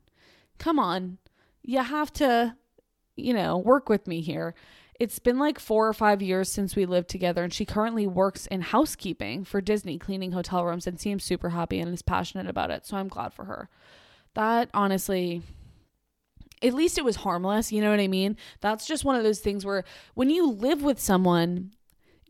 Come 0.58 0.78
on. 0.78 1.18
You 1.62 1.82
have 1.82 2.12
to 2.14 2.56
you 3.16 3.34
know 3.34 3.58
work 3.58 3.88
with 3.88 4.06
me 4.06 4.22
here 4.22 4.54
it's 5.04 5.18
been 5.18 5.38
like 5.38 5.58
four 5.58 5.86
or 5.86 5.92
five 5.92 6.22
years 6.22 6.48
since 6.48 6.74
we 6.74 6.86
lived 6.86 7.10
together, 7.10 7.44
and 7.44 7.52
she 7.52 7.66
currently 7.66 8.06
works 8.06 8.46
in 8.46 8.62
housekeeping 8.62 9.44
for 9.44 9.60
Disney, 9.60 9.98
cleaning 9.98 10.32
hotel 10.32 10.64
rooms, 10.64 10.86
and 10.86 10.98
seems 10.98 11.22
super 11.22 11.50
happy 11.50 11.78
and 11.78 11.92
is 11.92 12.00
passionate 12.00 12.46
about 12.46 12.70
it. 12.70 12.86
So 12.86 12.96
I'm 12.96 13.08
glad 13.08 13.34
for 13.34 13.44
her. 13.44 13.68
That 14.32 14.70
honestly, 14.72 15.42
at 16.62 16.72
least 16.72 16.96
it 16.96 17.04
was 17.04 17.16
harmless. 17.16 17.70
You 17.70 17.82
know 17.82 17.90
what 17.90 18.00
I 18.00 18.08
mean? 18.08 18.38
That's 18.62 18.86
just 18.86 19.04
one 19.04 19.14
of 19.14 19.24
those 19.24 19.40
things 19.40 19.66
where 19.66 19.84
when 20.14 20.30
you 20.30 20.50
live 20.50 20.82
with 20.82 20.98
someone, 20.98 21.72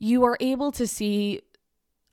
you 0.01 0.25
are 0.25 0.37
able 0.41 0.73
to 0.73 0.89
see 0.89 1.43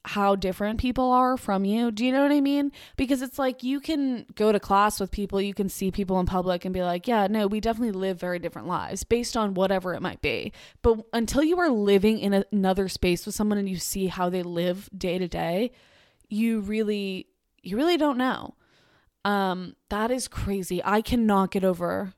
how 0.06 0.36
different 0.36 0.80
people 0.80 1.12
are 1.12 1.38
from 1.38 1.64
you. 1.64 1.92
Do 1.92 2.04
you 2.04 2.12
know 2.12 2.24
what 2.24 2.32
I 2.32 2.42
mean? 2.42 2.72
Because 2.98 3.22
it's 3.22 3.38
like 3.38 3.62
you 3.62 3.80
can 3.80 4.26
go 4.36 4.52
to 4.52 4.60
class 4.60 5.00
with 5.00 5.12
people, 5.12 5.40
you 5.40 5.54
can 5.54 5.70
see 5.70 5.92
people 5.92 6.20
in 6.20 6.26
public 6.26 6.66
and 6.66 6.74
be 6.74 6.82
like, 6.82 7.08
yeah, 7.08 7.28
no, 7.28 7.46
we 7.46 7.60
definitely 7.60 7.92
live 7.92 8.20
very 8.20 8.40
different 8.40 8.68
lives 8.68 9.04
based 9.04 9.38
on 9.38 9.54
whatever 9.54 9.94
it 9.94 10.02
might 10.02 10.22
be. 10.22 10.54
But 10.82 11.02
until 11.14 11.44
you 11.44 11.60
are 11.60 11.70
living 11.70 12.20
in 12.20 12.44
another 12.52 12.90
space 12.90 13.26
with 13.26 13.36
someone 13.36 13.60
and 13.60 13.70
you 13.70 13.78
see 13.78 14.08
how 14.08 14.30
they 14.30 14.42
live 14.42 14.90
day 14.98 15.20
to 15.20 15.28
day, 15.28 15.72
you 16.30 16.62
really 16.62 17.28
you 17.62 17.78
really 17.78 17.98
don't 17.98 18.18
know. 18.18 18.56
Um, 19.24 19.76
that 19.90 20.10
is 20.10 20.28
crazy. 20.28 20.82
I 20.84 21.02
cannot 21.02 21.52
get 21.52 21.64
over. 21.64 22.14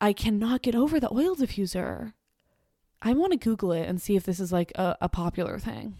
I 0.00 0.12
cannot 0.12 0.62
get 0.62 0.76
over 0.76 1.00
the 1.00 1.12
oil 1.12 1.34
diffuser. 1.34 2.12
I 3.00 3.14
want 3.14 3.32
to 3.32 3.38
Google 3.38 3.72
it 3.72 3.88
and 3.88 4.00
see 4.00 4.14
if 4.14 4.22
this 4.22 4.38
is 4.38 4.52
like 4.52 4.70
a, 4.76 4.96
a 5.00 5.08
popular 5.08 5.58
thing. 5.58 5.96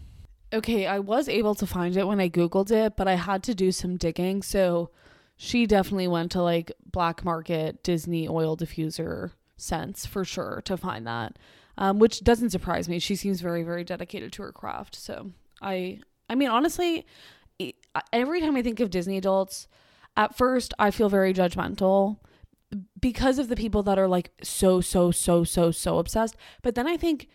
Okay, 0.53 0.85
I 0.85 0.99
was 0.99 1.27
able 1.27 1.55
to 1.55 1.65
find 1.65 1.97
it 1.97 2.07
when 2.07 2.19
I 2.19 2.29
Googled 2.29 2.71
it, 2.71 2.95
but 2.95 3.07
I 3.07 3.15
had 3.15 3.41
to 3.43 3.55
do 3.55 3.71
some 3.71 3.97
digging. 3.97 4.43
So 4.43 4.91
she 5.35 5.65
definitely 5.65 6.07
went 6.07 6.31
to 6.33 6.43
like 6.43 6.71
black 6.85 7.25
market 7.25 7.81
Disney 7.81 8.27
oil 8.27 8.55
diffuser 8.55 9.31
scents 9.57 10.05
for 10.05 10.23
sure 10.23 10.61
to 10.65 10.77
find 10.77 11.07
that, 11.07 11.37
um, 11.77 11.97
which 11.97 12.23
doesn't 12.23 12.51
surprise 12.51 12.87
me. 12.87 12.99
She 12.99 13.15
seems 13.15 13.41
very, 13.41 13.63
very 13.63 13.83
dedicated 13.83 14.31
to 14.33 14.43
her 14.43 14.51
craft. 14.51 14.95
So 14.95 15.31
I, 15.61 16.01
I 16.29 16.35
mean, 16.35 16.49
honestly, 16.49 17.07
every 18.11 18.39
time 18.39 18.55
I 18.55 18.61
think 18.61 18.79
of 18.79 18.91
Disney 18.91 19.17
adults, 19.17 19.67
at 20.15 20.37
first 20.37 20.73
I 20.77 20.91
feel 20.91 21.09
very 21.09 21.33
judgmental 21.33 22.17
because 22.99 23.39
of 23.39 23.49
the 23.49 23.55
people 23.55 23.83
that 23.83 23.99
are 23.99 24.07
like 24.07 24.31
so 24.41 24.81
so 24.81 25.11
so 25.11 25.43
so 25.43 25.71
so 25.71 25.99
obsessed 25.99 26.35
but 26.61 26.73
then 26.75 26.87
i 26.87 26.97
think 26.97 27.27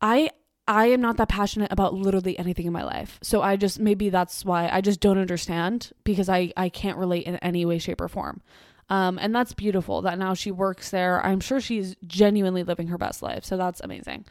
i 0.00 0.30
i 0.68 0.86
am 0.86 1.00
not 1.00 1.16
that 1.16 1.28
passionate 1.28 1.72
about 1.72 1.94
literally 1.94 2.38
anything 2.38 2.66
in 2.66 2.72
my 2.72 2.84
life. 2.84 3.18
So 3.22 3.42
i 3.42 3.56
just 3.56 3.78
maybe 3.78 4.10
that's 4.10 4.44
why 4.44 4.68
i 4.70 4.80
just 4.80 5.00
don't 5.00 5.18
understand 5.18 5.92
because 6.04 6.28
i 6.28 6.52
i 6.56 6.68
can't 6.68 6.98
relate 6.98 7.26
in 7.26 7.36
any 7.36 7.64
way 7.64 7.78
shape 7.78 8.00
or 8.00 8.08
form. 8.08 8.40
Um 8.88 9.18
and 9.20 9.34
that's 9.34 9.54
beautiful 9.54 10.02
that 10.02 10.18
now 10.18 10.34
she 10.34 10.50
works 10.50 10.90
there. 10.90 11.24
I'm 11.24 11.40
sure 11.40 11.60
she's 11.60 11.96
genuinely 12.06 12.62
living 12.62 12.88
her 12.88 12.98
best 12.98 13.22
life. 13.22 13.44
So 13.44 13.56
that's 13.56 13.80
amazing. 13.80 14.26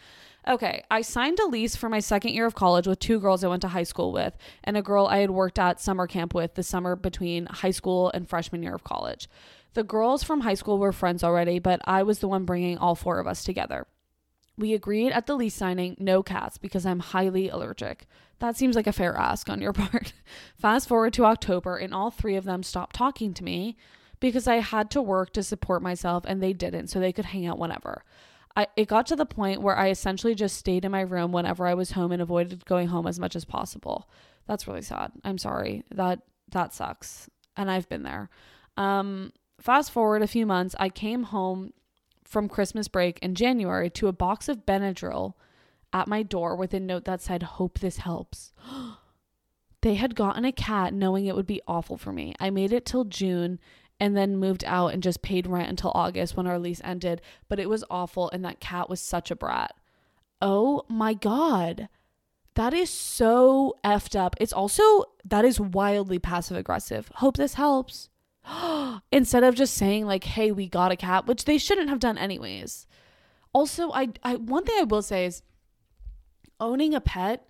Okay, 0.48 0.84
I 0.91 1.02
signed 1.02 1.39
a 1.39 1.48
lease 1.48 1.76
for 1.76 1.89
my 1.89 2.00
second 2.00 2.34
year 2.34 2.45
of 2.45 2.54
college 2.54 2.86
with 2.86 3.00
two 3.00 3.19
girls 3.19 3.43
I 3.43 3.48
went 3.48 3.63
to 3.63 3.67
high 3.67 3.84
school 3.84 4.12
with 4.12 4.38
and 4.63 4.78
a 4.78 4.84
girl 4.84 5.08
I 5.08 5.17
had 5.17 5.32
worked 5.32 5.58
at 5.58 5.82
summer 5.82 6.06
camp 6.06 6.36
with 6.36 6.54
the 6.54 6.62
summer 6.62 6.95
between 6.95 7.48
high 7.48 7.71
school 7.71 8.12
and 8.13 8.30
freshman 8.30 8.62
year 8.62 8.76
of 8.76 8.84
college. 8.84 9.28
The 9.74 9.84
girls 9.84 10.24
from 10.24 10.41
high 10.41 10.54
school 10.54 10.78
were 10.78 10.91
friends 10.91 11.24
already, 11.24 11.58
but 11.60 11.82
I 11.86 12.04
was 12.04 12.19
the 12.19 12.28
one 12.28 12.45
bringing 12.45 12.78
all 12.78 12.95
four 12.95 13.19
of 13.19 13.28
us 13.28 13.43
together. 13.43 13.88
We 14.58 14.74
agreed 14.74 15.12
at 15.12 15.26
the 15.26 15.36
lease 15.36 15.56
signing 15.56 15.96
no 16.00 16.24
cats 16.24 16.58
because 16.58 16.86
I'm 16.86 17.00
highly 17.00 17.50
allergic. 17.50 18.06
That 18.39 18.56
seems 18.56 18.76
like 18.76 18.88
a 18.88 18.94
fair 18.94 19.15
ask 19.15 19.50
on 19.50 19.62
your 19.62 19.74
part. 19.74 20.13
Fast 20.58 20.88
forward 20.88 21.13
to 21.13 21.26
October, 21.26 21.78
and 21.78 21.94
all 21.94 22.12
three 22.12 22.36
of 22.36 22.46
them 22.46 22.63
stopped 22.63 22.96
talking 22.96 23.34
to 23.34 23.44
me 23.44 23.78
because 24.20 24.48
I 24.48 24.56
had 24.56 24.89
to 24.91 25.02
work 25.02 25.34
to 25.34 25.44
support 25.44 25.82
myself 25.82 26.24
and 26.26 26.41
they 26.41 26.54
didn't, 26.54 26.88
so 26.88 27.00
they 27.00 27.13
could 27.13 27.26
hang 27.26 27.46
out 27.46 27.60
whenever. 27.60 28.04
I, 28.56 28.68
it 28.78 28.88
got 28.88 29.06
to 29.08 29.15
the 29.15 29.26
point 29.26 29.62
where 29.62 29.76
I 29.76 29.89
essentially 29.89 30.34
just 30.34 30.58
stayed 30.58 30.86
in 30.86 30.91
my 30.91 31.02
room 31.02 31.34
whenever 31.34 31.68
I 31.68 31.74
was 31.74 31.91
home 31.91 32.13
and 32.13 32.22
avoided 32.22 32.65
going 32.65 32.88
home 32.88 33.06
as 33.06 33.20
much 33.20 33.36
as 33.36 33.44
possible. 33.44 34.10
That's 34.48 34.68
really 34.68 34.82
sad. 34.82 35.12
I'm 35.24 35.38
sorry. 35.38 35.84
That 35.94 36.22
that 36.52 36.74
sucks. 36.74 37.30
And 37.58 37.70
I've 37.70 37.89
been 37.89 38.04
there. 38.04 38.30
Um 38.78 39.32
Fast 39.60 39.91
forward 39.91 40.22
a 40.22 40.28
few 40.28 40.46
months, 40.46 40.76
I 40.80 40.89
came 40.89 41.24
home 41.24 41.72
from 42.25 42.49
Christmas 42.49 42.88
break 42.88 43.19
in 43.19 43.35
January 43.35 43.89
to 43.91 44.07
a 44.07 44.13
box 44.13 44.49
of 44.49 44.65
Benadryl 44.65 45.33
at 45.93 46.07
my 46.07 46.23
door 46.23 46.55
with 46.55 46.73
a 46.73 46.79
note 46.79 47.05
that 47.05 47.21
said, 47.21 47.43
Hope 47.43 47.79
this 47.79 47.97
helps. 47.97 48.51
they 49.81 49.95
had 49.95 50.15
gotten 50.15 50.43
a 50.43 50.51
cat 50.51 50.93
knowing 50.93 51.25
it 51.25 51.35
would 51.35 51.47
be 51.47 51.61
awful 51.67 51.97
for 51.97 52.11
me. 52.11 52.33
I 52.39 52.49
made 52.49 52.73
it 52.73 52.85
till 52.85 53.05
June 53.05 53.59
and 53.99 54.17
then 54.17 54.38
moved 54.38 54.63
out 54.65 54.93
and 54.93 55.01
just 55.01 55.21
paid 55.21 55.47
rent 55.47 55.69
until 55.69 55.91
August 55.95 56.35
when 56.35 56.47
our 56.47 56.59
lease 56.59 56.81
ended, 56.83 57.21
but 57.47 57.59
it 57.59 57.69
was 57.69 57.83
awful 57.89 58.29
and 58.31 58.43
that 58.43 58.59
cat 58.59 58.89
was 58.89 58.99
such 58.99 59.31
a 59.31 59.35
brat. 59.35 59.73
Oh 60.41 60.83
my 60.89 61.13
God. 61.13 61.88
That 62.55 62.73
is 62.73 62.89
so 62.89 63.75
effed 63.83 64.17
up. 64.17 64.35
It's 64.39 64.53
also, 64.53 65.05
that 65.23 65.45
is 65.45 65.59
wildly 65.59 66.19
passive 66.19 66.57
aggressive. 66.57 67.09
Hope 67.15 67.38
this 67.38 67.53
helps. 67.55 68.09
instead 69.12 69.43
of 69.43 69.55
just 69.55 69.73
saying 69.73 70.05
like 70.05 70.23
hey 70.23 70.51
we 70.51 70.67
got 70.67 70.91
a 70.91 70.95
cat 70.95 71.27
which 71.27 71.45
they 71.45 71.58
shouldn't 71.58 71.89
have 71.89 71.99
done 71.99 72.17
anyways. 72.17 72.88
Also 73.53 73.91
i 73.91 74.10
i 74.23 74.36
one 74.36 74.63
thing 74.63 74.77
i 74.79 74.84
will 74.84 75.01
say 75.01 75.25
is 75.25 75.41
owning 76.60 76.93
a 76.93 77.01
pet 77.01 77.47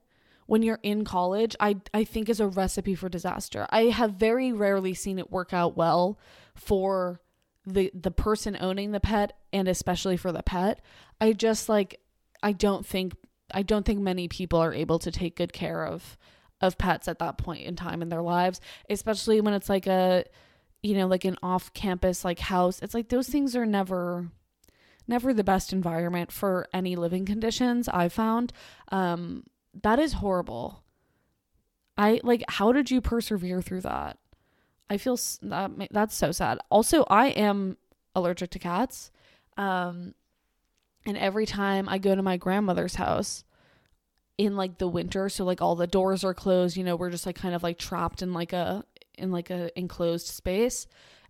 when 0.48 0.62
you're 0.62 0.80
in 0.84 1.04
college 1.04 1.56
i 1.60 1.76
i 1.94 2.04
think 2.04 2.30
is 2.30 2.40
a 2.40 2.48
recipe 2.48 2.96
for 2.96 3.10
disaster. 3.10 3.68
I 3.70 3.84
have 3.86 4.14
very 4.14 4.52
rarely 4.52 4.94
seen 4.94 5.20
it 5.20 5.32
work 5.32 5.54
out 5.54 5.76
well 5.76 6.20
for 6.54 7.22
the 7.66 7.92
the 7.94 8.12
person 8.12 8.58
owning 8.60 8.92
the 8.92 9.00
pet 9.00 9.34
and 9.52 9.68
especially 9.68 10.18
for 10.18 10.32
the 10.32 10.44
pet. 10.44 10.82
I 11.20 11.34
just 11.34 11.68
like 11.70 12.00
i 12.44 12.52
don't 12.52 12.86
think 12.86 13.14
i 13.52 13.62
don't 13.64 13.86
think 13.86 14.00
many 14.00 14.28
people 14.28 14.60
are 14.60 14.74
able 14.74 15.00
to 15.00 15.12
take 15.12 15.36
good 15.36 15.54
care 15.54 15.86
of 15.86 16.18
of 16.62 16.78
pets 16.78 17.08
at 17.08 17.20
that 17.20 17.38
point 17.38 17.64
in 17.64 17.76
time 17.76 18.02
in 18.02 18.10
their 18.10 18.22
lives 18.22 18.62
especially 18.90 19.42
when 19.42 19.54
it's 19.54 19.70
like 19.70 19.88
a 19.88 20.24
you 20.86 20.94
know, 20.94 21.08
like 21.08 21.26
an 21.26 21.38
off 21.42 21.74
campus 21.74 22.24
like 22.24 22.38
house. 22.40 22.80
It's 22.82 22.94
like 22.94 23.10
those 23.10 23.28
things 23.28 23.56
are 23.56 23.66
never 23.66 24.30
never 25.08 25.34
the 25.34 25.44
best 25.44 25.74
environment 25.74 26.32
for 26.32 26.68
any 26.74 26.96
living 26.96 27.26
conditions 27.26 27.90
I've 27.90 28.14
found. 28.14 28.54
Um 28.92 29.44
that 29.82 29.98
is 29.98 30.14
horrible. 30.14 30.84
I 31.98 32.20
like 32.24 32.44
how 32.48 32.72
did 32.72 32.92
you 32.92 33.02
persevere 33.02 33.64
through 33.64 33.82
that? 33.82 34.20
I 34.88 34.98
feel 34.98 35.18
that 35.42 35.72
that's 35.90 36.16
so 36.16 36.32
sad. 36.32 36.60
Also, 36.70 37.04
I 37.10 37.30
am 37.30 37.78
allergic 38.16 38.52
to 38.52 38.60
cats. 38.60 39.10
Um 39.58 40.14
and 41.08 41.18
every 41.18 41.48
time 41.48 41.90
I 41.90 41.98
go 41.98 42.14
to 42.14 42.22
my 42.22 42.38
grandmother's 42.38 42.96
house 42.96 43.44
in 44.38 44.56
like 44.56 44.78
the 44.78 44.88
winter, 44.88 45.30
so 45.30 45.46
like 45.46 45.64
all 45.64 45.76
the 45.76 45.88
doors 45.88 46.24
are 46.24 46.36
closed, 46.36 46.78
you 46.78 46.84
know, 46.84 46.96
we're 46.96 47.10
just 47.10 47.26
like 47.26 47.38
kind 47.38 47.56
of 47.56 47.64
like 47.64 47.80
trapped 47.80 48.22
in 48.22 48.34
like 48.34 48.54
a 48.54 48.84
in 49.18 49.32
like 49.32 49.50
a 49.50 49.78
enclosed 49.78 50.28
space 50.28 50.88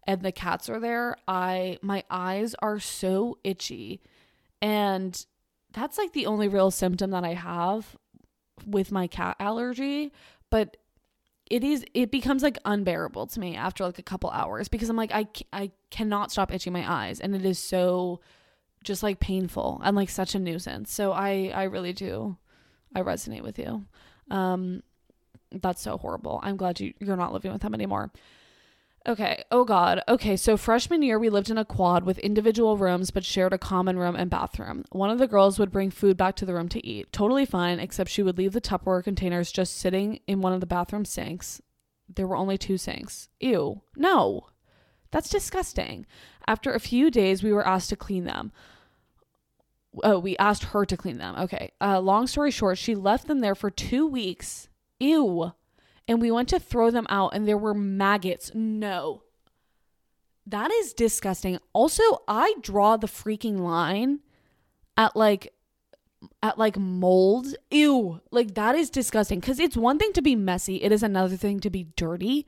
and 0.07 0.21
the 0.21 0.31
cats 0.31 0.69
are 0.69 0.79
there, 0.79 1.17
I 1.27 1.79
my 1.81 2.03
eyes 2.09 2.55
are 2.59 2.79
so 2.79 3.37
itchy. 3.43 4.01
And 4.61 5.25
that's 5.73 5.97
like 5.97 6.13
the 6.13 6.27
only 6.27 6.47
real 6.47 6.71
symptom 6.71 7.11
that 7.11 7.23
I 7.23 7.33
have 7.33 7.97
with 8.65 8.91
my 8.91 9.07
cat 9.07 9.35
allergy, 9.39 10.11
but 10.49 10.77
it 11.49 11.63
is 11.63 11.85
it 11.93 12.11
becomes 12.11 12.41
like 12.41 12.57
unbearable 12.65 13.27
to 13.27 13.39
me 13.39 13.55
after 13.55 13.83
like 13.83 13.99
a 13.99 14.03
couple 14.03 14.29
hours 14.31 14.67
because 14.67 14.89
I'm 14.89 14.95
like 14.95 15.11
I 15.13 15.27
I 15.53 15.71
cannot 15.91 16.31
stop 16.31 16.51
itching 16.51 16.73
my 16.73 16.91
eyes 16.91 17.19
and 17.19 17.35
it 17.35 17.45
is 17.45 17.59
so 17.59 18.19
just 18.83 19.03
like 19.03 19.19
painful 19.19 19.81
and 19.83 19.95
like 19.95 20.09
such 20.09 20.35
a 20.35 20.39
nuisance. 20.39 20.91
So 20.91 21.11
I 21.11 21.51
I 21.53 21.63
really 21.63 21.93
do 21.93 22.37
I 22.95 23.01
resonate 23.01 23.43
with 23.43 23.59
you. 23.59 23.85
Um 24.31 24.81
that's 25.51 25.81
so 25.81 25.97
horrible. 25.97 26.39
I'm 26.43 26.57
glad 26.57 26.79
you, 26.79 26.93
you're 26.99 27.15
not 27.15 27.33
living 27.33 27.51
with 27.51 27.61
them 27.61 27.73
anymore. 27.73 28.11
Okay. 29.07 29.43
Oh 29.51 29.65
God. 29.65 30.01
Okay. 30.07 30.35
So 30.35 30.57
freshman 30.57 31.03
year, 31.03 31.19
we 31.19 31.29
lived 31.29 31.51
in 31.51 31.59
a 31.59 31.65
quad 31.65 32.03
with 32.05 32.17
individual 32.19 32.75
rooms, 32.75 33.11
but 33.11 33.23
shared 33.23 33.53
a 33.53 33.57
common 33.57 33.99
room 33.99 34.15
and 34.15 34.31
bathroom. 34.31 34.83
One 34.91 35.11
of 35.11 35.19
the 35.19 35.27
girls 35.27 35.59
would 35.59 35.71
bring 35.71 35.91
food 35.91 36.17
back 36.17 36.35
to 36.37 36.45
the 36.45 36.55
room 36.55 36.69
to 36.69 36.85
eat. 36.85 37.11
Totally 37.13 37.45
fine, 37.45 37.79
except 37.79 38.09
she 38.09 38.23
would 38.23 38.37
leave 38.37 38.53
the 38.53 38.61
Tupperware 38.61 39.03
containers 39.03 39.51
just 39.51 39.77
sitting 39.77 40.21
in 40.25 40.41
one 40.41 40.53
of 40.53 40.59
the 40.59 40.65
bathroom 40.65 41.05
sinks. 41.05 41.61
There 42.13 42.25
were 42.25 42.35
only 42.35 42.57
two 42.57 42.77
sinks. 42.77 43.29
Ew. 43.39 43.81
No. 43.95 44.47
That's 45.11 45.29
disgusting. 45.29 46.07
After 46.47 46.73
a 46.73 46.79
few 46.79 47.11
days, 47.11 47.43
we 47.43 47.53
were 47.53 47.67
asked 47.67 47.89
to 47.89 47.95
clean 47.95 48.23
them. 48.25 48.51
Oh, 50.03 50.19
we 50.19 50.35
asked 50.37 50.65
her 50.65 50.83
to 50.83 50.97
clean 50.97 51.19
them. 51.19 51.35
Okay. 51.37 51.71
Uh, 51.79 51.99
long 51.99 52.25
story 52.27 52.51
short, 52.51 52.77
she 52.79 52.95
left 52.95 53.27
them 53.27 53.39
there 53.39 53.55
for 53.55 53.69
two 53.69 54.07
weeks 54.07 54.67
Ew. 55.05 55.53
And 56.07 56.21
we 56.21 56.31
went 56.31 56.49
to 56.49 56.59
throw 56.59 56.91
them 56.91 57.07
out 57.09 57.33
and 57.33 57.47
there 57.47 57.57
were 57.57 57.73
maggots. 57.73 58.51
No. 58.53 59.23
That 60.45 60.71
is 60.71 60.93
disgusting. 60.93 61.57
Also, 61.73 62.03
I 62.27 62.53
draw 62.61 62.97
the 62.97 63.07
freaking 63.07 63.59
line 63.59 64.19
at 64.95 65.15
like 65.15 65.53
at 66.43 66.57
like 66.57 66.77
mold. 66.77 67.55
Ew. 67.71 68.21
Like 68.31 68.53
that 68.55 68.75
is 68.75 68.89
disgusting 68.89 69.41
cuz 69.41 69.59
it's 69.59 69.77
one 69.77 69.97
thing 69.97 70.13
to 70.13 70.21
be 70.21 70.35
messy, 70.35 70.83
it 70.83 70.91
is 70.91 71.03
another 71.03 71.35
thing 71.35 71.59
to 71.61 71.69
be 71.69 71.87
dirty 71.95 72.45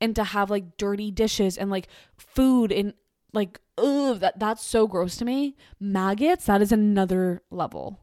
and 0.00 0.14
to 0.14 0.24
have 0.24 0.50
like 0.50 0.76
dirty 0.76 1.10
dishes 1.10 1.56
and 1.56 1.70
like 1.70 1.88
food 2.16 2.70
and 2.70 2.94
like 3.32 3.60
ugh, 3.78 4.20
that 4.20 4.38
that's 4.38 4.64
so 4.64 4.86
gross 4.86 5.16
to 5.16 5.24
me. 5.24 5.56
Maggots, 5.80 6.46
that 6.46 6.62
is 6.62 6.72
another 6.72 7.42
level. 7.50 8.00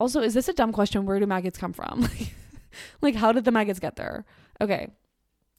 Also, 0.00 0.22
is 0.22 0.32
this 0.32 0.48
a 0.48 0.54
dumb 0.54 0.72
question? 0.72 1.04
Where 1.04 1.20
do 1.20 1.26
maggots 1.26 1.58
come 1.58 1.74
from? 1.74 2.08
like, 3.02 3.14
how 3.16 3.32
did 3.32 3.44
the 3.44 3.52
maggots 3.52 3.78
get 3.78 3.96
there? 3.96 4.24
Okay. 4.60 4.88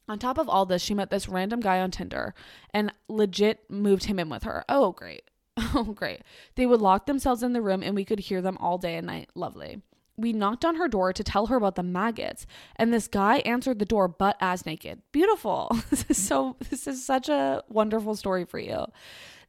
On 0.09 0.17
top 0.17 0.39
of 0.39 0.49
all 0.49 0.65
this, 0.65 0.81
she 0.81 0.95
met 0.95 1.11
this 1.11 1.29
random 1.29 1.59
guy 1.59 1.79
on 1.79 1.91
Tinder 1.91 2.33
and 2.73 2.91
legit 3.07 3.69
moved 3.69 4.05
him 4.05 4.17
in 4.17 4.29
with 4.29 4.43
her. 4.43 4.65
Oh, 4.67 4.91
great. 4.91 5.23
Oh, 5.73 5.83
great. 5.83 6.21
They 6.55 6.65
would 6.65 6.81
lock 6.81 7.05
themselves 7.05 7.43
in 7.43 7.53
the 7.53 7.61
room 7.61 7.83
and 7.83 7.95
we 7.95 8.03
could 8.03 8.19
hear 8.19 8.41
them 8.41 8.57
all 8.57 8.77
day 8.77 8.95
and 8.95 9.07
night. 9.07 9.29
Lovely. 9.35 9.81
We 10.17 10.33
knocked 10.33 10.65
on 10.65 10.75
her 10.75 10.87
door 10.87 11.13
to 11.13 11.23
tell 11.23 11.45
her 11.45 11.55
about 11.55 11.75
the 11.75 11.83
maggots, 11.83 12.45
and 12.75 12.93
this 12.93 13.07
guy 13.07 13.37
answered 13.37 13.79
the 13.79 13.85
door 13.85 14.07
butt 14.07 14.37
as 14.41 14.65
naked. 14.65 15.01
Beautiful. 15.11 15.71
This 15.89 16.05
is 16.09 16.21
so 16.21 16.57
this 16.69 16.87
is 16.87 17.05
such 17.05 17.29
a 17.29 17.63
wonderful 17.69 18.15
story 18.15 18.43
for 18.43 18.59
you. 18.59 18.85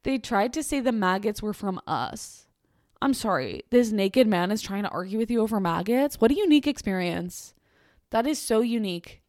They 0.04 0.18
tried 0.18 0.52
to 0.52 0.62
say 0.62 0.80
the 0.80 0.92
maggots 0.92 1.42
were 1.42 1.52
from 1.52 1.80
us. 1.86 2.41
I'm 3.02 3.14
sorry, 3.14 3.64
this 3.70 3.90
naked 3.90 4.28
man 4.28 4.52
is 4.52 4.62
trying 4.62 4.84
to 4.84 4.88
argue 4.90 5.18
with 5.18 5.28
you 5.28 5.40
over 5.40 5.58
maggots? 5.58 6.20
What 6.20 6.30
a 6.30 6.36
unique 6.36 6.68
experience. 6.68 7.52
That 8.10 8.28
is 8.28 8.38
so 8.38 8.60
unique. 8.60 9.22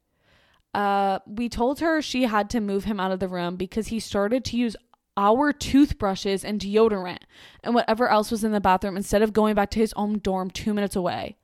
Uh, 0.75 1.19
we 1.25 1.49
told 1.49 1.79
her 1.79 1.99
she 1.99 2.25
had 2.25 2.51
to 2.51 2.59
move 2.59 2.83
him 2.83 2.99
out 2.99 3.11
of 3.11 3.19
the 3.19 3.27
room 3.27 3.55
because 3.55 3.87
he 3.87 3.99
started 3.99 4.45
to 4.45 4.57
use 4.57 4.75
our 5.17 5.51
toothbrushes 5.51 6.45
and 6.45 6.61
deodorant 6.61 7.23
and 7.63 7.73
whatever 7.73 8.09
else 8.09 8.29
was 8.29 8.43
in 8.43 8.51
the 8.51 8.61
bathroom 8.61 8.95
instead 8.95 9.23
of 9.23 9.33
going 9.33 9.55
back 9.55 9.71
to 9.71 9.79
his 9.79 9.93
own 9.93 10.19
dorm 10.19 10.51
two 10.51 10.75
minutes 10.75 10.95
away. 10.95 11.37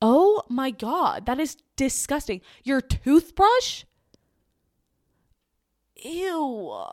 Oh 0.00 0.42
my 0.48 0.70
God, 0.70 1.26
that 1.26 1.38
is 1.38 1.58
disgusting. 1.76 2.40
Your 2.64 2.80
toothbrush? 2.80 3.84
Ew. 5.96 6.86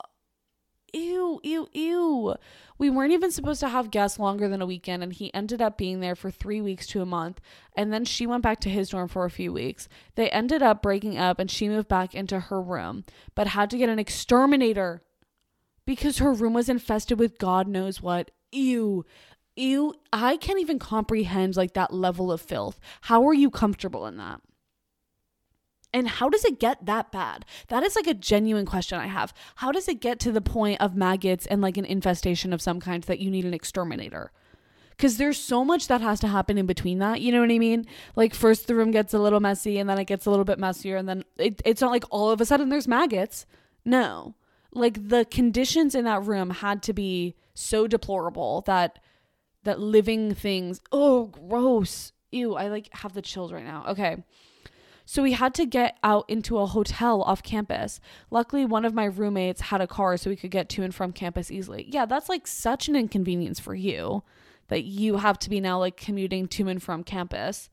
Ew, 0.93 1.39
ew, 1.43 1.67
ew. 1.73 2.35
We 2.77 2.89
weren't 2.89 3.11
even 3.11 3.31
supposed 3.31 3.59
to 3.59 3.69
have 3.69 3.91
guests 3.91 4.19
longer 4.19 4.47
than 4.47 4.61
a 4.61 4.65
weekend, 4.65 5.03
and 5.03 5.11
he 5.11 5.33
ended 5.33 5.61
up 5.61 5.77
being 5.77 5.99
there 5.99 6.15
for 6.15 6.31
three 6.31 6.61
weeks 6.61 6.88
to 6.88 7.01
a 7.01 7.05
month. 7.05 7.41
And 7.75 7.91
then 7.91 8.05
she 8.05 8.25
went 8.25 8.43
back 8.43 8.59
to 8.61 8.69
his 8.69 8.89
dorm 8.89 9.07
for 9.07 9.25
a 9.25 9.31
few 9.31 9.51
weeks. 9.51 9.89
They 10.15 10.29
ended 10.29 10.61
up 10.61 10.81
breaking 10.81 11.17
up, 11.17 11.39
and 11.39 11.51
she 11.51 11.67
moved 11.67 11.88
back 11.88 12.15
into 12.15 12.39
her 12.39 12.61
room, 12.61 13.03
but 13.35 13.47
had 13.47 13.69
to 13.71 13.77
get 13.77 13.89
an 13.89 13.99
exterminator 13.99 15.01
because 15.85 16.19
her 16.19 16.33
room 16.33 16.53
was 16.53 16.69
infested 16.69 17.19
with 17.19 17.38
God 17.38 17.67
knows 17.67 18.01
what. 18.01 18.31
Ew. 18.51 19.05
Ew. 19.55 19.93
I 20.13 20.38
can't 20.38 20.59
even 20.59 20.79
comprehend 20.79 21.57
like 21.57 21.73
that 21.73 21.93
level 21.93 22.31
of 22.31 22.41
filth. 22.41 22.79
How 23.01 23.27
are 23.27 23.33
you 23.33 23.49
comfortable 23.49 24.05
in 24.05 24.17
that? 24.17 24.41
And 25.93 26.07
how 26.07 26.29
does 26.29 26.45
it 26.45 26.59
get 26.59 26.85
that 26.85 27.11
bad? 27.11 27.45
That 27.69 27.83
is 27.83 27.95
like 27.95 28.07
a 28.07 28.13
genuine 28.13 28.65
question 28.65 28.99
I 28.99 29.07
have. 29.07 29.33
How 29.55 29.71
does 29.71 29.88
it 29.88 30.01
get 30.01 30.19
to 30.21 30.31
the 30.31 30.41
point 30.41 30.81
of 30.81 30.95
maggots 30.95 31.45
and 31.45 31.61
like 31.61 31.77
an 31.77 31.85
infestation 31.85 32.53
of 32.53 32.61
some 32.61 32.79
kind 32.79 33.03
that 33.03 33.19
you 33.19 33.31
need 33.31 33.45
an 33.45 33.53
exterminator? 33.53 34.31
Because 34.91 35.17
there's 35.17 35.38
so 35.38 35.63
much 35.63 35.88
that 35.88 36.01
has 36.01 36.19
to 36.21 36.27
happen 36.27 36.57
in 36.57 36.65
between 36.65 36.99
that. 36.99 37.21
You 37.21 37.31
know 37.31 37.39
what 37.39 37.51
I 37.51 37.59
mean? 37.59 37.85
Like, 38.15 38.33
first 38.33 38.67
the 38.67 38.75
room 38.75 38.91
gets 38.91 39.13
a 39.13 39.19
little 39.19 39.39
messy 39.39 39.77
and 39.77 39.89
then 39.89 39.99
it 39.99 40.05
gets 40.05 40.25
a 40.25 40.29
little 40.29 40.45
bit 40.45 40.59
messier. 40.59 40.97
And 40.97 41.07
then 41.07 41.23
it, 41.38 41.61
it's 41.63 41.81
not 41.81 41.91
like 41.91 42.03
all 42.09 42.31
of 42.31 42.41
a 42.41 42.45
sudden 42.45 42.69
there's 42.69 42.88
maggots. 42.88 43.45
No. 43.85 44.35
Like, 44.73 45.07
the 45.07 45.25
conditions 45.25 45.95
in 45.95 46.03
that 46.05 46.23
room 46.25 46.49
had 46.49 46.83
to 46.83 46.93
be 46.93 47.35
so 47.57 47.88
deplorable 47.88 48.61
that 48.67 48.99
that 49.63 49.79
living 49.79 50.33
things 50.33 50.79
oh 50.91 51.25
gross 51.25 52.13
ew 52.31 52.55
i 52.55 52.67
like 52.67 52.88
have 52.93 53.13
the 53.13 53.21
chills 53.21 53.51
right 53.51 53.65
now 53.65 53.83
okay 53.88 54.23
so 55.10 55.24
we 55.24 55.32
had 55.32 55.53
to 55.53 55.66
get 55.66 55.97
out 56.03 56.26
into 56.28 56.58
a 56.58 56.66
hotel 56.66 57.22
off 57.22 57.41
campus. 57.41 58.01
Luckily, 58.30 58.66
one 58.66 58.84
of 58.84 58.93
my 58.93 59.05
roommates 59.05 59.62
had 59.62 59.80
a 59.80 59.88
car 59.88 60.18
so 60.18 60.30
we 60.30 60.36
could 60.36 60.51
get 60.51 60.68
to 60.68 60.84
and 60.84 60.93
from 60.93 61.14
campus 61.14 61.49
easily. 61.49 61.88
Yeah, 61.89 62.05
that's 62.05 62.28
like 62.28 62.45
such 62.45 62.89
an 62.89 62.95
inconvenience 62.97 63.58
for 63.58 63.74
you 63.74 64.24
that 64.68 64.84
you 64.84 65.16
have 65.16 65.39
to 65.39 65.49
be 65.49 65.62
now 65.62 65.80
like 65.80 65.95
commuting 65.95 66.45
to 66.49 66.68
and 66.68 66.84
from 66.84 67.05
campus. 67.05 67.70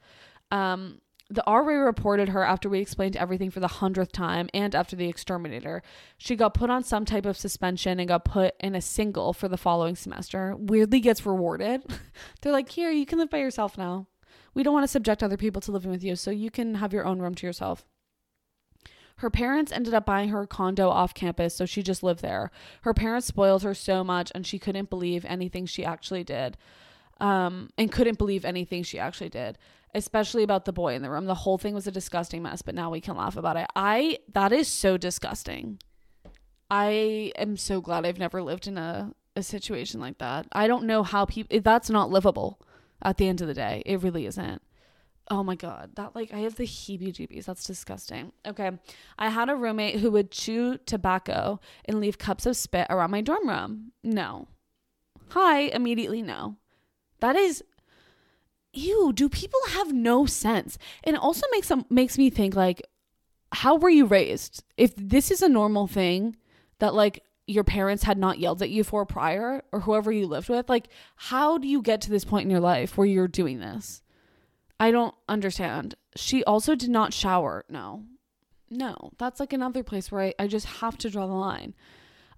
Um, 0.53 1.01
the 1.28 1.43
RA 1.45 1.74
reported 1.82 2.28
her 2.28 2.45
after 2.45 2.68
we 2.68 2.78
explained 2.78 3.16
everything 3.16 3.51
for 3.51 3.59
the 3.59 3.66
hundredth 3.66 4.12
time 4.12 4.49
and 4.55 4.72
after 4.72 4.95
the 4.95 5.09
exterminator. 5.09 5.82
She 6.16 6.37
got 6.37 6.55
put 6.55 6.70
on 6.70 6.85
some 6.85 7.05
type 7.05 7.26
of 7.26 7.37
suspension 7.37 7.99
and 7.99 8.07
got 8.07 8.24
put 8.24 8.55
in 8.61 8.76
a 8.76 8.80
single 8.80 9.32
for 9.32 9.49
the 9.49 9.57
following 9.57 9.97
semester. 9.97 10.55
Weirdly 10.57 11.01
gets 11.01 11.26
rewarded. 11.26 11.82
They're 12.43 12.53
like, 12.53 12.68
here, 12.68 12.93
you 12.93 13.07
can 13.07 13.18
live 13.18 13.30
by 13.30 13.39
yourself 13.39 13.76
now 13.76 14.07
we 14.55 14.62
don't 14.62 14.74
want 14.74 14.84
to 14.84 14.88
subject 14.88 15.22
other 15.22 15.36
people 15.36 15.61
to 15.62 15.72
living 15.72 15.90
with 15.90 16.05
you, 16.05 16.16
so 16.16 16.30
you 16.30 16.50
can 16.50 16.76
have 16.76 16.92
your 16.92 17.05
own 17.05 17.20
room 17.20 17.34
to 17.34 17.46
yourself. 17.46 17.84
Her 19.16 19.30
parents 19.30 19.70
ended 19.70 19.94
up 19.94 20.07
buying 20.07 20.30
her 20.30 20.42
a 20.42 20.46
condo 20.46 20.88
off 20.88 21.14
campus, 21.14 21.55
so 21.55 21.66
she 21.66 21.82
just 21.82 22.02
lived 22.02 22.20
there. 22.20 22.50
Her 22.82 22.94
parents 22.94 23.26
spoiled 23.26 23.62
her 23.62 23.74
so 23.74 24.02
much, 24.02 24.32
and 24.34 24.46
she 24.46 24.59
couldn't 24.59 24.90
believe 24.90 25.24
anything 25.24 25.66
she 25.66 25.84
actually 25.84 26.24
did. 26.24 26.57
Um, 27.20 27.70
and 27.78 27.92
couldn't 27.92 28.18
believe 28.18 28.44
anything 28.44 28.82
she 28.82 28.98
actually 28.98 29.28
did, 29.28 29.57
especially 29.94 30.42
about 30.42 30.64
the 30.64 30.72
boy 30.72 30.94
in 30.94 31.02
the 31.02 31.11
room. 31.11 31.26
The 31.26 31.34
whole 31.34 31.59
thing 31.59 31.72
was 31.72 31.86
a 31.86 31.92
disgusting 31.92 32.42
mess, 32.42 32.61
but 32.61 32.74
now 32.74 32.90
we 32.90 33.00
can 33.00 33.16
laugh 33.16 33.36
about 33.36 33.57
it. 33.57 33.68
I, 33.76 34.18
that 34.32 34.52
is 34.52 34.66
so 34.66 34.96
disgusting. 34.96 35.78
I 36.68 37.32
am 37.36 37.57
so 37.57 37.80
glad 37.80 38.05
I've 38.05 38.18
never 38.18 38.42
lived 38.42 38.66
in 38.66 38.76
a, 38.76 39.12
a 39.36 39.44
situation 39.44 40.00
like 40.00 40.18
that. 40.18 40.48
I 40.50 40.66
don't 40.66 40.86
know 40.86 41.05
how 41.05 41.24
people, 41.24 41.61
that's 41.61 41.88
not 41.88 42.11
livable 42.11 42.61
at 43.05 43.16
the 43.18 43.28
end 43.28 43.40
of 43.40 43.48
the 43.48 43.55
day. 43.55 43.82
It 43.86 44.02
really 44.02 44.26
isn't. 44.26 44.62
Oh 45.30 45.42
my 45.42 45.55
god, 45.55 45.92
that 45.94 46.14
like 46.14 46.34
I 46.34 46.38
have 46.40 46.57
the 46.57 46.66
heebie-jeebies. 46.66 47.46
That's 47.46 47.64
disgusting. 47.64 48.32
Okay, 48.46 48.72
I 49.18 49.30
had 49.30 49.48
a 49.48 49.57
roommate 49.57 50.00
who 50.00 50.11
would 50.11 50.30
chew 50.30 50.78
tobacco 50.84 51.61
and 51.86 51.98
leave 51.98 52.18
cups 52.18 52.44
of 52.44 52.57
spit 52.57 52.86
around 52.90 53.11
my 53.11 53.22
dorm 53.22 53.48
room. 53.48 53.92
No. 54.02 54.48
Hi, 55.30 55.61
immediately 55.61 56.20
no. 56.20 56.57
That 57.20 57.36
is 57.36 57.64
ew, 58.74 59.12
do 59.14 59.28
people 59.28 59.61
have 59.70 59.92
no 59.92 60.26
sense? 60.26 60.76
And 61.05 61.16
also 61.16 61.46
makes 61.52 61.68
them 61.68 61.86
makes 61.88 62.18
me 62.18 62.28
think 62.28 62.55
like 62.55 62.82
how 63.52 63.76
were 63.76 63.90
you 63.90 64.05
raised? 64.05 64.62
If 64.76 64.94
this 64.96 65.30
is 65.30 65.40
a 65.40 65.48
normal 65.48 65.86
thing 65.86 66.36
that 66.80 66.92
like 66.92 67.22
your 67.47 67.64
parents 67.64 68.05
had 68.05 68.18
not 68.18 68.38
yelled 68.38 68.62
at 68.62 68.70
you 68.70 68.82
for 68.84 69.05
prior 69.05 69.62
or 69.70 69.80
whoever 69.80 70.11
you 70.11 70.26
lived 70.26 70.49
with 70.49 70.68
like 70.68 70.88
how 71.16 71.59
do 71.59 71.68
you 71.68 71.82
get 71.82 72.01
to 72.01 72.11
this 72.11 72.24
point 72.24 72.45
in 72.45 72.51
your 72.51 72.61
life 72.61 72.97
where 72.97 73.07
you're 73.07 73.28
doing 73.28 73.61
this? 73.61 74.03
I 74.80 74.90
don't 74.90 75.14
understand. 75.28 75.95
She 76.16 76.42
also 76.45 76.74
did 76.74 76.90
not 76.90 77.12
shower. 77.12 77.64
No. 77.68 78.05
No. 78.70 79.12
That's 79.18 79.40
like 79.40 79.53
another 79.53 79.82
place 79.82 80.11
where 80.11 80.22
i, 80.22 80.34
I 80.38 80.47
just 80.47 80.66
have 80.66 80.99
to 80.99 81.11
draw 81.11 81.26
the 81.26 81.34
line. 81.34 81.74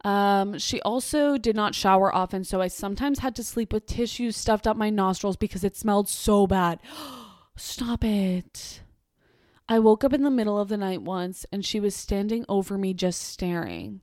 Um, 0.05 0.59
she 0.59 0.81
also 0.83 1.39
did 1.39 1.57
not 1.57 1.75
shower 1.75 2.15
often 2.15 2.45
so 2.45 2.61
i 2.61 2.69
sometimes 2.69 3.21
had 3.21 3.35
to 3.37 3.43
sleep 3.43 3.73
with 3.73 3.87
tissues 3.87 4.37
stuffed 4.37 4.67
up 4.67 4.77
my 4.77 4.91
nostrils 4.91 5.37
because 5.37 5.65
it 5.65 5.77
smelled 5.77 6.09
so 6.09 6.47
bad. 6.47 6.81
Stop 7.57 8.05
it. 8.05 8.83
I 9.69 9.79
woke 9.79 10.05
up 10.05 10.13
in 10.13 10.23
the 10.23 10.31
middle 10.31 10.59
of 10.61 10.69
the 10.69 10.77
night 10.77 11.03
once 11.03 11.47
and 11.51 11.65
she 11.65 11.81
was 11.81 11.95
standing 11.95 12.45
over 12.49 12.77
me 12.77 12.93
just 12.93 13.23
staring 13.23 14.01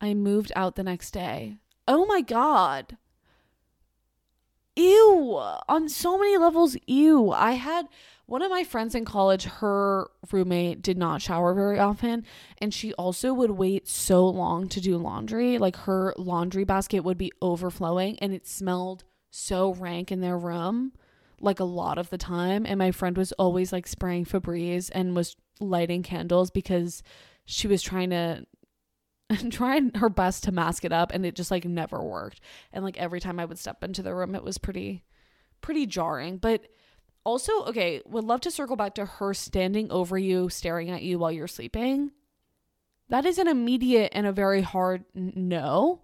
I 0.00 0.14
moved 0.14 0.52
out 0.56 0.76
the 0.76 0.82
next 0.82 1.10
day. 1.12 1.56
Oh 1.86 2.06
my 2.06 2.20
God. 2.20 2.96
Ew. 4.76 5.36
On 5.68 5.88
so 5.88 6.18
many 6.18 6.38
levels, 6.38 6.76
ew. 6.86 7.32
I 7.32 7.52
had 7.52 7.86
one 8.26 8.42
of 8.42 8.50
my 8.50 8.62
friends 8.62 8.94
in 8.94 9.04
college, 9.04 9.44
her 9.44 10.08
roommate 10.30 10.82
did 10.82 10.96
not 10.96 11.20
shower 11.20 11.52
very 11.52 11.80
often. 11.80 12.24
And 12.58 12.72
she 12.72 12.94
also 12.94 13.34
would 13.34 13.50
wait 13.50 13.88
so 13.88 14.26
long 14.26 14.68
to 14.68 14.80
do 14.80 14.96
laundry. 14.96 15.58
Like 15.58 15.76
her 15.76 16.14
laundry 16.16 16.64
basket 16.64 17.00
would 17.00 17.18
be 17.18 17.32
overflowing 17.42 18.18
and 18.20 18.32
it 18.32 18.46
smelled 18.46 19.04
so 19.30 19.74
rank 19.74 20.12
in 20.12 20.20
their 20.20 20.38
room, 20.38 20.92
like 21.40 21.60
a 21.60 21.64
lot 21.64 21.98
of 21.98 22.10
the 22.10 22.18
time. 22.18 22.64
And 22.64 22.78
my 22.78 22.92
friend 22.92 23.18
was 23.18 23.32
always 23.32 23.72
like 23.72 23.86
spraying 23.86 24.24
Febreze 24.26 24.90
and 24.94 25.16
was 25.16 25.36
lighting 25.58 26.02
candles 26.02 26.50
because 26.50 27.02
she 27.44 27.66
was 27.66 27.82
trying 27.82 28.10
to 28.10 28.46
and 29.60 29.96
her 29.96 30.08
best 30.08 30.44
to 30.44 30.52
mask 30.52 30.84
it 30.84 30.92
up 30.92 31.12
and 31.12 31.24
it 31.24 31.36
just 31.36 31.50
like 31.50 31.64
never 31.64 32.02
worked. 32.02 32.40
And 32.72 32.84
like 32.84 32.98
every 32.98 33.20
time 33.20 33.38
I 33.38 33.44
would 33.44 33.58
step 33.58 33.84
into 33.84 34.02
the 34.02 34.14
room 34.14 34.34
it 34.34 34.42
was 34.42 34.58
pretty 34.58 35.04
pretty 35.60 35.86
jarring. 35.86 36.38
But 36.38 36.66
also, 37.24 37.64
okay, 37.64 38.02
would 38.06 38.24
love 38.24 38.40
to 38.42 38.50
circle 38.50 38.76
back 38.76 38.94
to 38.96 39.04
her 39.04 39.34
standing 39.34 39.90
over 39.90 40.18
you, 40.18 40.48
staring 40.48 40.90
at 40.90 41.02
you 41.02 41.18
while 41.18 41.30
you're 41.30 41.46
sleeping. 41.46 42.10
That 43.08 43.26
is 43.26 43.38
an 43.38 43.48
immediate 43.48 44.10
and 44.14 44.26
a 44.26 44.32
very 44.32 44.62
hard 44.62 45.04
no. 45.14 46.02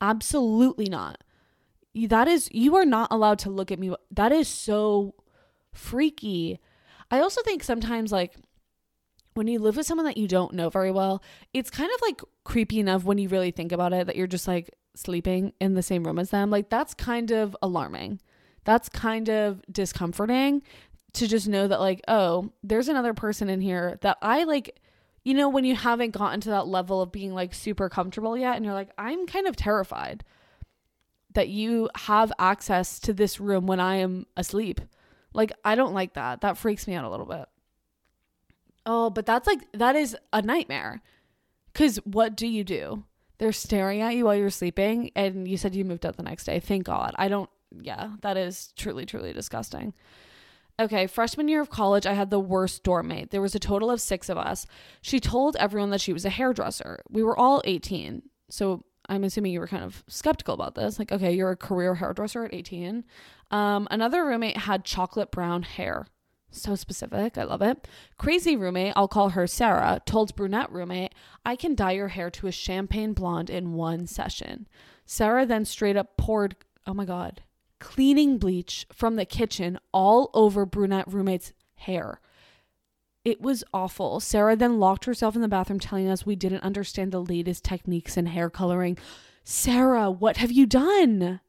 Absolutely 0.00 0.86
not. 0.86 1.22
That 1.94 2.28
is 2.28 2.48
you 2.52 2.76
are 2.76 2.84
not 2.84 3.08
allowed 3.10 3.38
to 3.40 3.50
look 3.50 3.72
at 3.72 3.78
me. 3.78 3.94
That 4.10 4.32
is 4.32 4.48
so 4.48 5.14
freaky. 5.72 6.60
I 7.10 7.20
also 7.20 7.42
think 7.42 7.62
sometimes 7.62 8.12
like 8.12 8.36
when 9.34 9.48
you 9.48 9.58
live 9.58 9.76
with 9.76 9.86
someone 9.86 10.06
that 10.06 10.16
you 10.16 10.26
don't 10.26 10.54
know 10.54 10.70
very 10.70 10.90
well, 10.90 11.22
it's 11.52 11.70
kind 11.70 11.90
of 11.92 12.00
like 12.02 12.20
creepy 12.44 12.80
enough 12.80 13.04
when 13.04 13.18
you 13.18 13.28
really 13.28 13.50
think 13.50 13.72
about 13.72 13.92
it 13.92 14.06
that 14.06 14.16
you're 14.16 14.26
just 14.26 14.48
like 14.48 14.70
sleeping 14.94 15.52
in 15.60 15.74
the 15.74 15.82
same 15.82 16.04
room 16.04 16.18
as 16.18 16.30
them. 16.30 16.50
Like 16.50 16.70
that's 16.70 16.94
kind 16.94 17.30
of 17.30 17.56
alarming. 17.62 18.20
That's 18.64 18.88
kind 18.88 19.28
of 19.28 19.60
discomforting 19.70 20.62
to 21.14 21.28
just 21.28 21.48
know 21.48 21.68
that 21.68 21.80
like, 21.80 22.00
oh, 22.08 22.52
there's 22.62 22.88
another 22.88 23.14
person 23.14 23.48
in 23.48 23.60
here 23.60 23.98
that 24.02 24.18
I 24.22 24.44
like 24.44 24.80
you 25.24 25.32
know 25.32 25.48
when 25.48 25.64
you 25.64 25.74
haven't 25.74 26.10
gotten 26.10 26.40
to 26.42 26.50
that 26.50 26.66
level 26.66 27.00
of 27.00 27.10
being 27.10 27.32
like 27.32 27.54
super 27.54 27.88
comfortable 27.88 28.36
yet 28.36 28.56
and 28.56 28.64
you're 28.64 28.74
like, 28.74 28.90
I'm 28.98 29.26
kind 29.26 29.46
of 29.46 29.56
terrified 29.56 30.22
that 31.32 31.48
you 31.48 31.88
have 31.96 32.32
access 32.38 33.00
to 33.00 33.12
this 33.12 33.40
room 33.40 33.66
when 33.66 33.80
I 33.80 33.96
am 33.96 34.26
asleep. 34.36 34.80
Like 35.32 35.52
I 35.64 35.74
don't 35.74 35.94
like 35.94 36.14
that. 36.14 36.42
That 36.42 36.58
freaks 36.58 36.86
me 36.86 36.94
out 36.94 37.04
a 37.04 37.10
little 37.10 37.26
bit. 37.26 37.46
Oh, 38.86 39.10
but 39.10 39.26
that's 39.26 39.46
like 39.46 39.70
that 39.72 39.96
is 39.96 40.16
a 40.32 40.42
nightmare. 40.42 41.02
Cuz 41.72 41.96
what 42.04 42.36
do 42.36 42.46
you 42.46 42.64
do? 42.64 43.04
They're 43.38 43.52
staring 43.52 44.00
at 44.00 44.14
you 44.14 44.26
while 44.26 44.36
you're 44.36 44.50
sleeping 44.50 45.10
and 45.16 45.48
you 45.48 45.56
said 45.56 45.74
you 45.74 45.84
moved 45.84 46.06
out 46.06 46.16
the 46.16 46.22
next 46.22 46.44
day. 46.44 46.60
Thank 46.60 46.84
God. 46.84 47.14
I 47.16 47.28
don't 47.28 47.50
yeah, 47.80 48.12
that 48.22 48.36
is 48.36 48.72
truly 48.76 49.06
truly 49.06 49.32
disgusting. 49.32 49.94
Okay, 50.80 51.06
freshman 51.06 51.46
year 51.46 51.60
of 51.60 51.70
college, 51.70 52.04
I 52.04 52.14
had 52.14 52.30
the 52.30 52.40
worst 52.40 52.82
dorm 52.82 53.08
mate. 53.08 53.30
There 53.30 53.40
was 53.40 53.54
a 53.54 53.60
total 53.60 53.90
of 53.90 54.00
6 54.00 54.28
of 54.28 54.36
us. 54.36 54.66
She 55.02 55.20
told 55.20 55.56
everyone 55.56 55.90
that 55.90 56.00
she 56.00 56.12
was 56.12 56.24
a 56.24 56.30
hairdresser. 56.30 57.00
We 57.08 57.22
were 57.22 57.38
all 57.38 57.62
18. 57.64 58.22
So 58.50 58.82
I'm 59.08 59.22
assuming 59.22 59.52
you 59.52 59.60
were 59.60 59.68
kind 59.68 59.84
of 59.84 60.02
skeptical 60.08 60.54
about 60.54 60.74
this. 60.74 60.98
Like, 60.98 61.12
okay, 61.12 61.32
you're 61.32 61.50
a 61.50 61.56
career 61.56 61.94
hairdresser 61.94 62.44
at 62.44 62.54
18. 62.54 63.04
Um, 63.50 63.86
another 63.90 64.24
roommate 64.24 64.56
had 64.56 64.84
chocolate 64.84 65.30
brown 65.30 65.62
hair 65.62 66.06
So 66.54 66.76
specific. 66.76 67.36
I 67.36 67.42
love 67.42 67.62
it. 67.62 67.88
Crazy 68.16 68.56
roommate, 68.56 68.92
I'll 68.94 69.08
call 69.08 69.30
her 69.30 69.46
Sarah, 69.46 70.00
told 70.06 70.36
brunette 70.36 70.70
roommate, 70.70 71.12
I 71.44 71.56
can 71.56 71.74
dye 71.74 71.92
your 71.92 72.08
hair 72.08 72.30
to 72.30 72.46
a 72.46 72.52
champagne 72.52 73.12
blonde 73.12 73.50
in 73.50 73.72
one 73.74 74.06
session. 74.06 74.68
Sarah 75.04 75.44
then 75.44 75.64
straight 75.64 75.96
up 75.96 76.16
poured, 76.16 76.54
oh 76.86 76.94
my 76.94 77.04
God, 77.04 77.42
cleaning 77.80 78.38
bleach 78.38 78.86
from 78.92 79.16
the 79.16 79.24
kitchen 79.24 79.78
all 79.92 80.30
over 80.32 80.64
brunette 80.64 81.12
roommate's 81.12 81.52
hair. 81.74 82.20
It 83.24 83.40
was 83.40 83.64
awful. 83.74 84.20
Sarah 84.20 84.54
then 84.54 84.78
locked 84.78 85.06
herself 85.06 85.34
in 85.34 85.42
the 85.42 85.48
bathroom, 85.48 85.80
telling 85.80 86.08
us 86.08 86.24
we 86.24 86.36
didn't 86.36 86.62
understand 86.62 87.10
the 87.10 87.22
latest 87.22 87.64
techniques 87.64 88.16
in 88.16 88.26
hair 88.26 88.48
coloring. 88.48 88.96
Sarah, 89.42 90.10
what 90.10 90.36
have 90.36 90.52
you 90.52 90.66
done? 90.66 91.40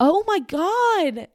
Oh 0.00 0.24
my 0.26 0.38
God. 0.38 1.28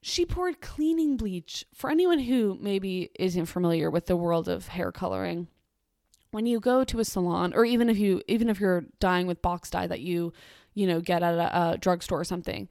She 0.00 0.24
poured 0.24 0.60
cleaning 0.60 1.16
bleach. 1.16 1.64
For 1.74 1.90
anyone 1.90 2.20
who 2.20 2.56
maybe 2.60 3.10
isn't 3.18 3.46
familiar 3.46 3.90
with 3.90 4.06
the 4.06 4.16
world 4.16 4.48
of 4.48 4.68
hair 4.68 4.92
coloring, 4.92 5.48
when 6.30 6.46
you 6.46 6.60
go 6.60 6.84
to 6.84 7.00
a 7.00 7.04
salon 7.04 7.52
or 7.54 7.64
even 7.64 7.88
if 7.88 7.98
you 7.98 8.22
even 8.28 8.48
if 8.48 8.60
you're 8.60 8.84
dyeing 9.00 9.26
with 9.26 9.42
box 9.42 9.70
dye 9.70 9.86
that 9.86 10.00
you, 10.00 10.32
you 10.74 10.86
know, 10.86 11.00
get 11.00 11.22
at 11.22 11.34
a, 11.34 11.70
a 11.72 11.78
drugstore 11.78 12.20
or 12.20 12.24
something, 12.24 12.68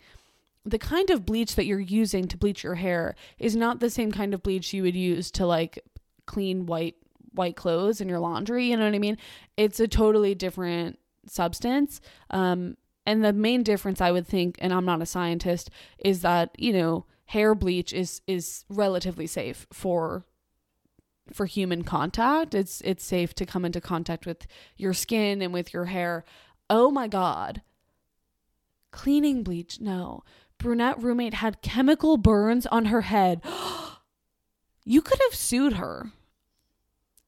the 0.64 0.80
kind 0.80 1.10
of 1.10 1.26
bleach 1.26 1.56
that 1.56 1.66
you're 1.66 1.80
using 1.80 2.28
to 2.28 2.38
bleach 2.38 2.64
your 2.64 2.76
hair 2.76 3.16
is 3.40 3.56
not 3.56 3.80
the 3.80 3.90
same 3.90 4.12
kind 4.12 4.34
of 4.34 4.44
bleach 4.44 4.74
you 4.74 4.84
would 4.84 4.96
use 4.96 5.32
to 5.32 5.46
like 5.46 5.80
clean 6.26 6.66
white 6.66 6.96
white 7.34 7.56
clothes 7.56 8.02
in 8.02 8.10
your 8.10 8.20
laundry, 8.20 8.70
you 8.70 8.78
know 8.78 8.86
what 8.86 8.96
I 8.96 9.00
mean? 9.00 9.18
It's 9.58 9.80
a 9.80 9.88
totally 9.88 10.34
different 10.34 11.00
substance. 11.28 12.00
Um 12.30 12.78
and 13.06 13.24
the 13.24 13.34
main 13.34 13.64
difference 13.64 14.02
I 14.02 14.12
would 14.12 14.28
think 14.28 14.58
and 14.60 14.74
I'm 14.74 14.86
not 14.86 15.02
a 15.02 15.06
scientist 15.06 15.70
is 16.00 16.22
that, 16.22 16.52
you 16.60 16.74
know, 16.74 17.06
hair 17.28 17.54
bleach 17.54 17.94
is 17.94 18.22
is 18.28 18.66
relatively 18.70 19.28
safe 19.28 19.68
for 19.72 20.26
for 21.32 21.46
human 21.46 21.84
contact. 21.84 22.54
It's 22.54 22.82
it's 22.82 23.04
safe 23.04 23.34
to 23.36 23.46
come 23.46 23.66
into 23.66 23.82
contact 23.82 24.26
with 24.26 24.48
your 24.76 24.94
skin 24.94 25.42
and 25.42 25.54
with 25.54 25.74
your 25.74 25.86
hair. 25.86 26.24
Oh 26.70 26.90
my 26.90 27.08
god. 27.08 27.62
Cleaning 28.92 29.44
bleach. 29.44 29.80
No. 29.80 30.24
Brunette 30.58 31.02
roommate 31.02 31.36
had 31.36 31.62
chemical 31.62 32.18
burns 32.18 32.66
on 32.66 32.86
her 32.86 33.02
head. 33.02 33.42
you 34.86 35.02
could 35.02 35.20
have 35.30 35.36
sued 35.36 35.74
her 35.74 36.12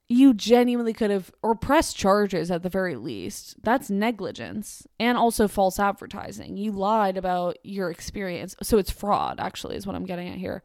you 0.10 0.34
genuinely 0.34 0.92
could 0.92 1.12
have 1.12 1.32
or 1.44 1.54
pressed 1.54 1.96
charges 1.96 2.50
at 2.50 2.64
the 2.64 2.70
very 2.70 2.96
least. 2.96 3.62
That's 3.64 3.92
negligence 3.92 4.88
and 5.00 5.18
also 5.18 5.48
false 5.48 5.80
advertising. 5.80 6.58
You 6.58 6.72
lied 6.72 7.16
about 7.16 7.58
your 7.64 7.92
experience. 7.92 8.56
So 8.64 8.80
it's 8.80 8.90
fraud, 8.90 9.40
actually, 9.40 9.76
is 9.76 9.86
what 9.86 9.96
I'm 9.96 10.06
getting 10.06 10.28
at 10.28 10.40
here. 10.40 10.64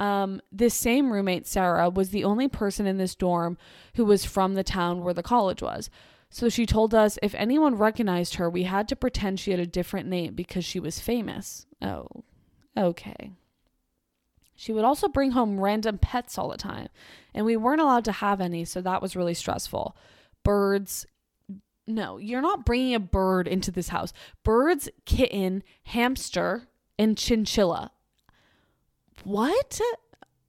Um, 0.00 0.40
this 0.50 0.74
same 0.74 1.12
roommate, 1.12 1.46
Sarah, 1.46 1.88
was 1.88 2.10
the 2.10 2.24
only 2.24 2.48
person 2.48 2.86
in 2.86 2.98
this 2.98 3.14
dorm 3.14 3.56
who 3.94 4.04
was 4.04 4.24
from 4.24 4.54
the 4.54 4.64
town 4.64 5.04
where 5.04 5.14
the 5.14 5.22
college 5.22 5.62
was. 5.62 5.88
So 6.28 6.48
she 6.48 6.66
told 6.66 6.92
us 6.92 7.20
if 7.22 7.36
anyone 7.36 7.76
recognized 7.76 8.34
her, 8.34 8.50
we 8.50 8.64
had 8.64 8.88
to 8.88 8.96
pretend 8.96 9.38
she 9.38 9.52
had 9.52 9.60
a 9.60 9.66
different 9.66 10.08
name 10.08 10.34
because 10.34 10.64
she 10.64 10.80
was 10.80 10.98
famous. 10.98 11.66
Oh, 11.80 12.08
okay. 12.76 13.32
She 14.56 14.72
would 14.72 14.84
also 14.84 15.08
bring 15.08 15.32
home 15.32 15.60
random 15.60 15.98
pets 15.98 16.38
all 16.38 16.48
the 16.48 16.56
time, 16.56 16.88
and 17.34 17.46
we 17.46 17.56
weren't 17.56 17.80
allowed 17.80 18.04
to 18.06 18.12
have 18.12 18.40
any, 18.40 18.64
so 18.64 18.80
that 18.80 19.02
was 19.02 19.16
really 19.16 19.34
stressful. 19.34 19.96
Birds, 20.44 21.06
no, 21.86 22.18
you're 22.18 22.42
not 22.42 22.64
bringing 22.64 22.94
a 22.94 23.00
bird 23.00 23.48
into 23.48 23.70
this 23.70 23.88
house. 23.88 24.12
Birds, 24.44 24.88
kitten, 25.04 25.62
hamster, 25.84 26.68
and 26.98 27.16
chinchilla. 27.16 27.92
What? 29.24 29.80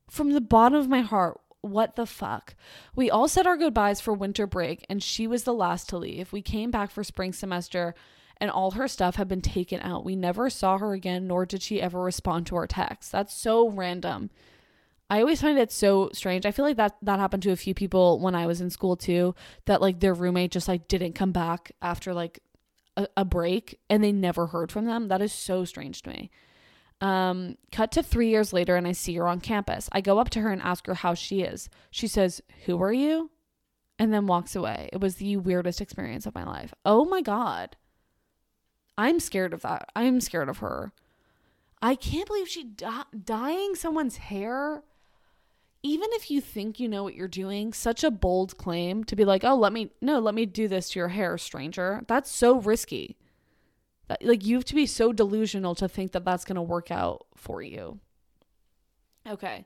From 0.09 0.31
the 0.31 0.41
bottom 0.41 0.79
of 0.79 0.89
my 0.89 1.01
heart, 1.01 1.39
what 1.61 1.95
the 1.95 2.05
fuck? 2.05 2.55
We 2.95 3.09
all 3.09 3.27
said 3.27 3.47
our 3.47 3.57
goodbyes 3.57 4.01
for 4.01 4.13
winter 4.13 4.45
break, 4.45 4.86
and 4.89 5.01
she 5.01 5.27
was 5.27 5.43
the 5.43 5.53
last 5.53 5.89
to 5.89 5.97
leave. 5.97 6.34
We 6.34 6.41
came 6.41 6.71
back 6.71 6.91
for 6.91 7.03
spring 7.03 7.34
semester 7.34 7.95
and 8.38 8.51
all 8.51 8.71
her 8.71 8.89
stuff 8.89 9.15
had 9.15 9.29
been 9.29 9.41
taken 9.41 9.79
out. 9.79 10.03
We 10.03 10.17
never 10.17 10.49
saw 10.49 10.77
her 10.77 10.91
again, 10.91 11.27
nor 11.27 11.45
did 11.45 11.61
she 11.61 11.81
ever 11.81 12.01
respond 12.01 12.45
to 12.47 12.57
our 12.57 12.67
texts. 12.67 13.11
That's 13.11 13.34
so 13.34 13.69
random. 13.69 14.29
I 15.10 15.20
always 15.20 15.41
find 15.41 15.60
it 15.60 15.72
so 15.72 16.10
strange. 16.14 16.45
I 16.45 16.51
feel 16.51 16.66
like 16.66 16.78
that 16.78 16.95
that 17.01 17.20
happened 17.20 17.43
to 17.43 17.51
a 17.51 17.56
few 17.56 17.74
people 17.74 18.20
when 18.20 18.36
I 18.36 18.47
was 18.47 18.62
in 18.62 18.70
school 18.70 18.95
too. 18.95 19.36
That 19.66 19.82
like 19.82 19.99
their 19.99 20.14
roommate 20.14 20.51
just 20.51 20.68
like 20.68 20.88
didn't 20.88 21.14
come 21.14 21.32
back 21.32 21.72
after 21.82 22.14
like 22.14 22.39
a, 22.97 23.08
a 23.18 23.26
break, 23.26 23.80
and 23.89 24.04
they 24.04 24.12
never 24.12 24.47
heard 24.47 24.72
from 24.72 24.86
them. 24.86 25.10
That 25.10 25.22
is 25.22 25.34
so 25.34 25.66
strange 25.66 26.01
to 26.04 26.10
me. 26.10 26.32
Um, 27.01 27.58
cut 27.72 27.91
to 27.93 28.04
three 28.04 28.30
years 28.30 28.54
later, 28.54 28.76
and 28.76 28.88
I 28.88 28.93
see 28.93 29.16
her 29.16 29.28
on 29.28 29.41
campus. 29.41 29.89
I 29.91 30.01
go 30.01 30.20
up 30.20 30.30
to 30.32 30.41
her 30.41 30.51
and 30.51 30.62
ask 30.62 30.88
her 30.88 30.93
how 30.93 31.14
she 31.14 31.41
is. 31.41 31.70
She 31.91 32.08
says, 32.08 32.41
"Who 32.66 32.82
are 32.82 32.93
you?" 32.93 33.30
and 33.99 34.14
then 34.14 34.28
walks 34.28 34.56
away. 34.56 34.89
It 34.91 34.99
was 34.99 35.16
the 35.16 35.38
weirdest 35.38 35.82
experience 35.82 36.26
of 36.26 36.36
my 36.36 36.43
life. 36.43 36.74
Oh 36.86 37.06
my 37.06 37.22
god. 37.22 37.76
I'm 38.97 39.20
scared 39.20 39.54
of 39.54 39.62
that. 39.62 39.89
I'm 39.95 40.22
scared 40.22 40.49
of 40.49 40.60
her. 40.60 40.91
I 41.82 41.95
can't 41.95 42.28
believe 42.28 42.47
she 42.47 42.64
di- 42.64 43.04
dyeing 43.24 43.76
someone's 43.76 44.18
hair. 44.18 44.84
Even 45.86 46.09
if 46.13 46.31
you 46.31 46.39
think 46.39 46.79
you 46.79 46.88
know 46.88 47.03
what 47.03 47.15
you're 47.15 47.27
doing, 47.27 47.73
such 47.73 48.03
a 48.03 48.11
bold 48.11 48.57
claim 48.57 49.03
to 49.03 49.15
be 49.15 49.25
like, 49.25 49.43
"Oh, 49.43 49.55
let 49.55 49.73
me 49.73 49.91
no, 50.01 50.19
let 50.19 50.34
me 50.34 50.45
do 50.45 50.67
this 50.67 50.89
to 50.91 50.99
your 50.99 51.09
hair, 51.09 51.38
stranger." 51.38 52.03
That's 52.07 52.31
so 52.31 52.59
risky. 52.59 53.17
That, 54.07 54.23
like 54.23 54.45
you 54.45 54.55
have 54.55 54.65
to 54.65 54.75
be 54.75 54.86
so 54.86 55.11
delusional 55.13 55.75
to 55.75 55.88
think 55.88 56.13
that 56.13 56.25
that's 56.25 56.45
going 56.45 56.55
to 56.55 56.61
work 56.61 56.89
out 56.89 57.25
for 57.36 57.61
you. 57.61 57.99
Okay. 59.27 59.65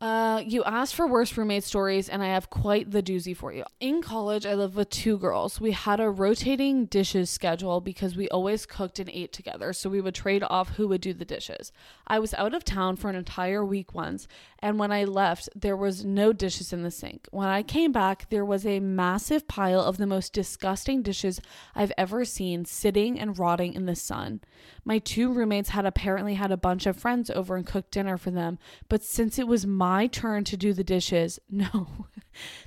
Uh, 0.00 0.42
you 0.46 0.64
asked 0.64 0.94
for 0.94 1.06
worst 1.06 1.36
roommate 1.36 1.62
stories, 1.62 2.08
and 2.08 2.22
I 2.22 2.28
have 2.28 2.48
quite 2.48 2.90
the 2.90 3.02
doozy 3.02 3.36
for 3.36 3.52
you. 3.52 3.64
In 3.80 4.00
college, 4.00 4.46
I 4.46 4.54
lived 4.54 4.74
with 4.74 4.88
two 4.88 5.18
girls. 5.18 5.60
We 5.60 5.72
had 5.72 6.00
a 6.00 6.08
rotating 6.08 6.86
dishes 6.86 7.28
schedule 7.28 7.82
because 7.82 8.16
we 8.16 8.26
always 8.30 8.64
cooked 8.64 8.98
and 8.98 9.10
ate 9.10 9.34
together, 9.34 9.74
so 9.74 9.90
we 9.90 10.00
would 10.00 10.14
trade 10.14 10.42
off 10.48 10.70
who 10.70 10.88
would 10.88 11.02
do 11.02 11.12
the 11.12 11.26
dishes. 11.26 11.70
I 12.06 12.18
was 12.18 12.32
out 12.32 12.54
of 12.54 12.64
town 12.64 12.96
for 12.96 13.10
an 13.10 13.16
entire 13.16 13.62
week 13.62 13.92
once, 13.92 14.26
and 14.62 14.78
when 14.78 14.92
I 14.92 15.04
left, 15.04 15.48
there 15.56 15.76
was 15.76 16.04
no 16.04 16.32
dishes 16.34 16.72
in 16.72 16.82
the 16.82 16.90
sink. 16.90 17.26
When 17.30 17.48
I 17.48 17.62
came 17.62 17.92
back, 17.92 18.28
there 18.28 18.44
was 18.44 18.66
a 18.66 18.78
massive 18.78 19.48
pile 19.48 19.80
of 19.80 19.96
the 19.96 20.06
most 20.06 20.34
disgusting 20.34 21.00
dishes 21.00 21.40
I've 21.74 21.92
ever 21.96 22.26
seen 22.26 22.66
sitting 22.66 23.18
and 23.18 23.38
rotting 23.38 23.72
in 23.72 23.86
the 23.86 23.96
sun. 23.96 24.40
My 24.84 24.98
two 24.98 25.32
roommates 25.32 25.70
had 25.70 25.86
apparently 25.86 26.34
had 26.34 26.52
a 26.52 26.58
bunch 26.58 26.84
of 26.84 26.98
friends 26.98 27.30
over 27.30 27.56
and 27.56 27.66
cooked 27.66 27.90
dinner 27.90 28.18
for 28.18 28.30
them, 28.30 28.58
but 28.90 29.02
since 29.02 29.38
it 29.38 29.48
was 29.48 29.66
my 29.66 30.06
turn 30.06 30.44
to 30.44 30.56
do 30.56 30.72
the 30.72 30.84
dishes. 30.84 31.38
No, 31.50 32.06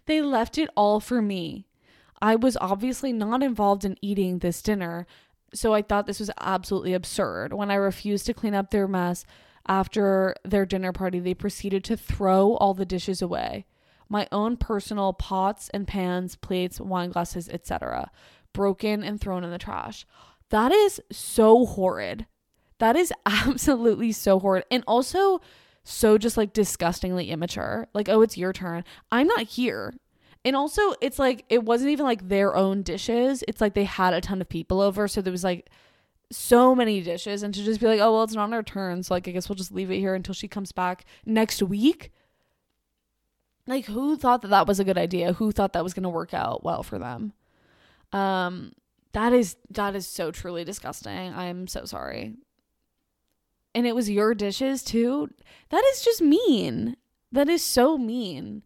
they 0.06 0.22
left 0.22 0.58
it 0.60 0.70
all 0.76 1.00
for 1.00 1.20
me. 1.20 1.66
I 2.22 2.36
was 2.36 2.58
obviously 2.62 3.12
not 3.12 3.42
involved 3.42 3.86
in 3.86 3.98
eating 4.02 4.40
this 4.40 4.62
dinner, 4.62 5.08
so 5.54 5.74
I 5.74 5.82
thought 5.82 6.06
this 6.06 6.20
was 6.20 6.30
absolutely 6.40 6.94
absurd. 6.94 7.54
When 7.54 7.72
I 7.72 7.76
refused 7.76 8.26
to 8.28 8.34
clean 8.34 8.54
up 8.54 8.70
their 8.70 8.88
mess 8.88 9.26
after 9.68 10.36
their 10.44 10.66
dinner 10.66 10.92
party, 10.92 11.20
they 11.20 11.34
proceeded 11.34 11.84
to 11.86 11.98
throw 11.98 12.56
all 12.56 12.74
the 12.74 12.86
dishes 12.86 13.22
away. 13.22 13.66
My 14.10 14.28
own 14.32 14.58
personal 14.58 15.14
pots 15.14 15.70
and 15.74 15.88
pans, 15.88 16.36
plates, 16.36 16.80
wine 16.80 17.12
glasses, 17.12 17.50
etc., 17.50 18.12
broken 18.54 19.04
and 19.04 19.20
thrown 19.20 19.44
in 19.44 19.52
the 19.52 19.58
trash. 19.58 20.06
That 20.50 20.72
is 20.72 21.02
so 21.12 21.66
horrid. 21.66 22.28
That 22.80 22.96
is 22.96 23.14
absolutely 23.26 24.12
so 24.12 24.40
horrid. 24.40 24.66
And 24.70 24.84
also, 24.88 25.42
so 25.84 26.18
just 26.18 26.38
like 26.38 26.54
disgustingly 26.54 27.30
immature. 27.30 27.88
Like, 27.94 28.10
oh, 28.10 28.22
it's 28.22 28.38
your 28.38 28.54
turn. 28.54 28.84
I'm 29.12 29.28
not 29.28 29.44
here. 29.44 29.94
And 30.46 30.56
also, 30.56 30.94
it's 31.02 31.20
like 31.20 31.46
it 31.50 31.64
wasn't 31.64 31.92
even 31.92 32.06
like 32.06 32.28
their 32.28 32.56
own 32.56 32.84
dishes. 32.84 33.44
It's 33.48 33.62
like 33.62 33.74
they 33.74 33.86
had 33.86 34.14
a 34.14 34.22
ton 34.22 34.42
of 34.42 34.50
people 34.50 34.82
over, 34.82 35.08
so 35.08 35.22
there 35.22 35.32
was 35.32 35.44
like 35.44 35.70
so 36.36 36.76
many 36.76 37.02
dishes, 37.02 37.44
and 37.44 37.54
to 37.54 37.64
just 37.64 37.80
be 37.80 37.88
like, 37.88 38.00
oh 38.00 38.14
well, 38.14 38.24
it's 38.24 38.34
not 38.34 38.54
our 38.54 38.64
turn, 38.64 39.04
so 39.04 39.14
like 39.14 39.28
I 39.28 39.32
guess 39.32 39.50
we'll 39.50 39.56
just 39.56 39.72
leave 39.72 39.92
it 39.92 40.00
here 40.00 40.16
until 40.16 40.34
she 40.34 40.48
comes 40.48 40.72
back 40.72 41.06
next 41.26 41.62
week. 41.62 42.12
Like, 43.66 43.86
who 43.86 44.18
thought 44.18 44.42
that 44.42 44.50
that 44.50 44.68
was 44.68 44.80
a 44.80 44.84
good 44.84 44.98
idea? 44.98 45.34
Who 45.34 45.52
thought 45.52 45.74
that 45.74 45.84
was 45.84 45.94
going 45.94 46.04
to 46.04 46.10
work 46.10 46.34
out 46.34 46.66
well 46.66 46.84
for 46.84 47.00
them? 47.00 47.32
Um, 48.12 48.74
that 49.14 49.32
is 49.32 49.56
that 49.70 49.96
is 49.96 50.06
so 50.08 50.32
truly 50.32 50.64
disgusting. 50.64 51.34
I'm 51.34 51.68
so 51.68 51.86
sorry 51.86 52.36
and 53.76 53.88
it 53.88 53.96
was 53.96 54.10
your 54.10 54.34
dishes 54.34 54.84
too. 54.84 55.30
That 55.70 55.84
is 55.94 56.04
just 56.04 56.22
mean. 56.22 56.96
That 57.32 57.50
is 57.50 57.64
so 57.64 57.98
mean. 57.98 58.64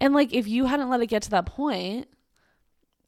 And 0.00 0.14
like 0.14 0.32
if 0.32 0.48
you 0.48 0.66
hadn't 0.66 0.90
let 0.90 1.00
it 1.00 1.06
get 1.06 1.22
to 1.22 1.30
that 1.30 1.46
point, 1.46 2.08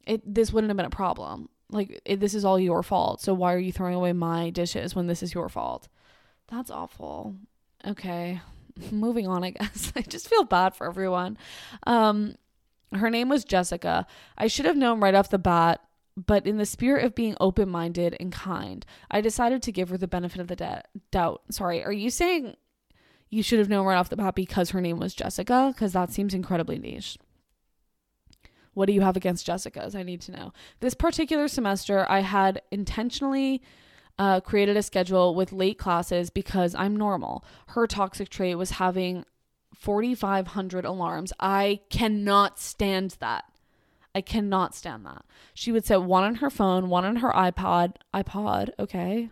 it 0.07 0.34
this 0.34 0.53
wouldn't 0.53 0.70
have 0.70 0.76
been 0.76 0.86
a 0.86 0.90
problem. 0.90 1.48
Like 1.72 2.00
it, 2.04 2.20
this 2.20 2.34
is 2.34 2.44
all 2.44 2.58
your 2.58 2.82
fault. 2.82 3.20
So 3.20 3.34
why 3.34 3.54
are 3.54 3.58
you 3.58 3.72
throwing 3.72 3.94
away 3.94 4.12
my 4.12 4.50
dishes 4.50 4.94
when 4.94 5.06
this 5.06 5.22
is 5.22 5.34
your 5.34 5.48
fault? 5.48 5.88
That's 6.48 6.70
awful. 6.70 7.36
Okay. 7.86 8.40
Moving 8.90 9.26
on, 9.26 9.44
I 9.44 9.50
guess. 9.50 9.92
I 9.96 10.02
just 10.02 10.28
feel 10.28 10.44
bad 10.44 10.74
for 10.74 10.86
everyone. 10.86 11.38
Um 11.86 12.36
her 12.94 13.08
name 13.08 13.28
was 13.30 13.44
Jessica. 13.44 14.06
I 14.36 14.46
should 14.48 14.66
have 14.66 14.76
known 14.76 15.00
right 15.00 15.14
off 15.14 15.30
the 15.30 15.38
bat 15.38 15.80
but 16.16 16.46
in 16.46 16.58
the 16.58 16.66
spirit 16.66 17.04
of 17.04 17.14
being 17.14 17.36
open 17.40 17.68
minded 17.68 18.16
and 18.20 18.30
kind, 18.30 18.84
I 19.10 19.20
decided 19.20 19.62
to 19.62 19.72
give 19.72 19.88
her 19.88 19.96
the 19.96 20.06
benefit 20.06 20.40
of 20.40 20.48
the 20.48 20.56
de- 20.56 20.82
doubt. 21.10 21.42
Sorry, 21.50 21.82
are 21.82 21.92
you 21.92 22.10
saying 22.10 22.56
you 23.30 23.42
should 23.42 23.58
have 23.58 23.70
known 23.70 23.86
right 23.86 23.96
off 23.96 24.10
the 24.10 24.16
bat 24.16 24.34
because 24.34 24.70
her 24.70 24.80
name 24.80 24.98
was 24.98 25.14
Jessica, 25.14 25.72
because 25.74 25.94
that 25.94 26.12
seems 26.12 26.34
incredibly 26.34 26.78
niche. 26.78 27.16
What 28.74 28.86
do 28.86 28.92
you 28.92 29.02
have 29.02 29.16
against 29.16 29.46
Jessica's? 29.46 29.94
I 29.94 30.02
need 30.02 30.20
to 30.22 30.32
know. 30.32 30.52
This 30.80 30.94
particular 30.94 31.48
semester, 31.48 32.06
I 32.08 32.20
had 32.20 32.62
intentionally 32.70 33.62
uh, 34.18 34.40
created 34.40 34.76
a 34.76 34.82
schedule 34.82 35.34
with 35.34 35.52
late 35.52 35.78
classes 35.78 36.30
because 36.30 36.74
I'm 36.74 36.96
normal. 36.96 37.44
Her 37.68 37.86
toxic 37.86 38.28
trait 38.28 38.56
was 38.56 38.72
having 38.72 39.24
4,500 39.74 40.84
alarms. 40.84 41.32
I 41.40 41.80
cannot 41.90 42.58
stand 42.58 43.16
that. 43.20 43.44
I 44.14 44.20
cannot 44.20 44.74
stand 44.74 45.06
that. 45.06 45.24
She 45.54 45.72
would 45.72 45.86
set 45.86 46.02
one 46.02 46.24
on 46.24 46.36
her 46.36 46.50
phone, 46.50 46.88
one 46.88 47.04
on 47.04 47.16
her 47.16 47.30
iPod, 47.30 47.96
iPod, 48.14 48.70
okay. 48.78 49.30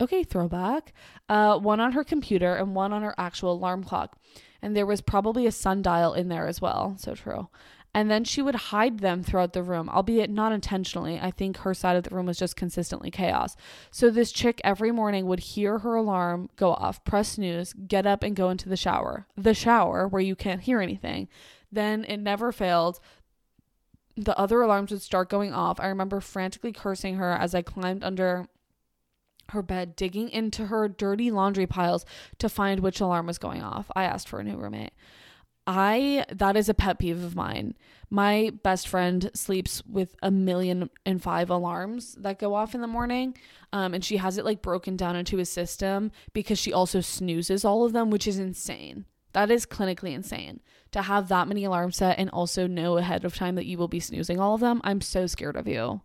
Okay, 0.00 0.24
throwback. 0.24 0.94
Uh, 1.28 1.58
one 1.58 1.80
on 1.80 1.92
her 1.92 2.04
computer 2.04 2.56
and 2.56 2.74
one 2.74 2.92
on 2.92 3.02
her 3.02 3.14
actual 3.18 3.52
alarm 3.52 3.84
clock. 3.84 4.16
And 4.62 4.74
there 4.74 4.86
was 4.86 5.02
probably 5.02 5.46
a 5.46 5.52
sundial 5.52 6.14
in 6.14 6.28
there 6.28 6.46
as 6.46 6.60
well. 6.60 6.96
So 6.98 7.14
true. 7.14 7.48
And 7.92 8.08
then 8.08 8.22
she 8.22 8.40
would 8.40 8.54
hide 8.54 9.00
them 9.00 9.22
throughout 9.22 9.52
the 9.52 9.64
room, 9.64 9.88
albeit 9.88 10.30
not 10.30 10.52
intentionally. 10.52 11.18
I 11.18 11.32
think 11.32 11.58
her 11.58 11.74
side 11.74 11.96
of 11.96 12.04
the 12.04 12.14
room 12.14 12.26
was 12.26 12.38
just 12.38 12.54
consistently 12.54 13.10
chaos. 13.10 13.56
So 13.90 14.10
this 14.10 14.30
chick 14.30 14.60
every 14.62 14.92
morning 14.92 15.26
would 15.26 15.40
hear 15.40 15.78
her 15.78 15.96
alarm 15.96 16.50
go 16.54 16.72
off, 16.72 17.04
press 17.04 17.30
snooze, 17.30 17.72
get 17.72 18.06
up 18.06 18.22
and 18.22 18.36
go 18.36 18.48
into 18.50 18.68
the 18.68 18.76
shower. 18.76 19.26
The 19.36 19.54
shower 19.54 20.06
where 20.06 20.22
you 20.22 20.36
can't 20.36 20.62
hear 20.62 20.80
anything. 20.80 21.28
Then 21.72 22.04
it 22.04 22.18
never 22.18 22.52
failed 22.52 23.00
the 24.16 24.38
other 24.38 24.60
alarms 24.60 24.90
would 24.90 25.02
start 25.02 25.30
going 25.30 25.52
off. 25.52 25.80
I 25.80 25.86
remember 25.86 26.20
frantically 26.20 26.72
cursing 26.72 27.16
her 27.16 27.32
as 27.32 27.54
I 27.54 27.62
climbed 27.62 28.04
under 28.04 28.48
her 29.50 29.62
bed, 29.62 29.96
digging 29.96 30.28
into 30.28 30.66
her 30.66 30.88
dirty 30.88 31.30
laundry 31.30 31.66
piles 31.66 32.04
to 32.38 32.48
find 32.48 32.80
which 32.80 33.00
alarm 33.00 33.26
was 33.26 33.38
going 33.38 33.62
off. 33.62 33.90
I 33.96 34.04
asked 34.04 34.28
for 34.28 34.40
a 34.40 34.44
new 34.44 34.56
roommate. 34.56 34.92
I 35.66 36.24
that 36.30 36.56
is 36.56 36.68
a 36.68 36.74
pet 36.74 36.98
peeve 36.98 37.22
of 37.22 37.36
mine. 37.36 37.74
My 38.08 38.50
best 38.62 38.88
friend 38.88 39.30
sleeps 39.34 39.84
with 39.86 40.16
a 40.22 40.30
million 40.30 40.90
and 41.06 41.22
five 41.22 41.48
alarms 41.48 42.14
that 42.16 42.40
go 42.40 42.54
off 42.54 42.74
in 42.74 42.80
the 42.80 42.88
morning. 42.88 43.36
Um, 43.72 43.94
and 43.94 44.04
she 44.04 44.16
has 44.16 44.36
it 44.36 44.44
like 44.44 44.62
broken 44.62 44.96
down 44.96 45.14
into 45.14 45.38
a 45.38 45.44
system 45.44 46.10
because 46.32 46.58
she 46.58 46.72
also 46.72 47.00
snoozes 47.00 47.64
all 47.64 47.84
of 47.84 47.92
them, 47.92 48.10
which 48.10 48.26
is 48.26 48.38
insane. 48.38 49.04
That 49.32 49.50
is 49.50 49.64
clinically 49.64 50.12
insane 50.12 50.60
to 50.90 51.02
have 51.02 51.28
that 51.28 51.46
many 51.46 51.62
alarms 51.62 51.98
set 51.98 52.18
and 52.18 52.30
also 52.30 52.66
know 52.66 52.96
ahead 52.96 53.24
of 53.24 53.36
time 53.36 53.54
that 53.54 53.66
you 53.66 53.78
will 53.78 53.86
be 53.86 54.00
snoozing 54.00 54.40
all 54.40 54.54
of 54.54 54.60
them. 54.60 54.80
I'm 54.82 55.00
so 55.00 55.26
scared 55.26 55.54
of 55.54 55.68
you. 55.68 56.00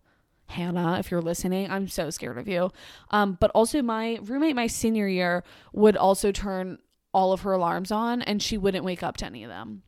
Hannah, 0.48 0.98
if 1.00 1.10
you're 1.10 1.22
listening, 1.22 1.68
I'm 1.70 1.88
so 1.88 2.10
scared 2.10 2.38
of 2.38 2.46
you. 2.46 2.70
Um, 3.10 3.36
but 3.40 3.50
also, 3.50 3.82
my 3.82 4.18
roommate, 4.22 4.54
my 4.54 4.68
senior 4.68 5.08
year, 5.08 5.42
would 5.72 5.96
also 5.96 6.30
turn 6.30 6.78
all 7.16 7.32
of 7.32 7.40
her 7.40 7.52
alarms 7.52 7.90
on 7.90 8.20
and 8.20 8.42
she 8.42 8.58
wouldn't 8.58 8.84
wake 8.84 9.02
up 9.02 9.16
to 9.16 9.24
any 9.24 9.42
of 9.42 9.48
them, 9.48 9.82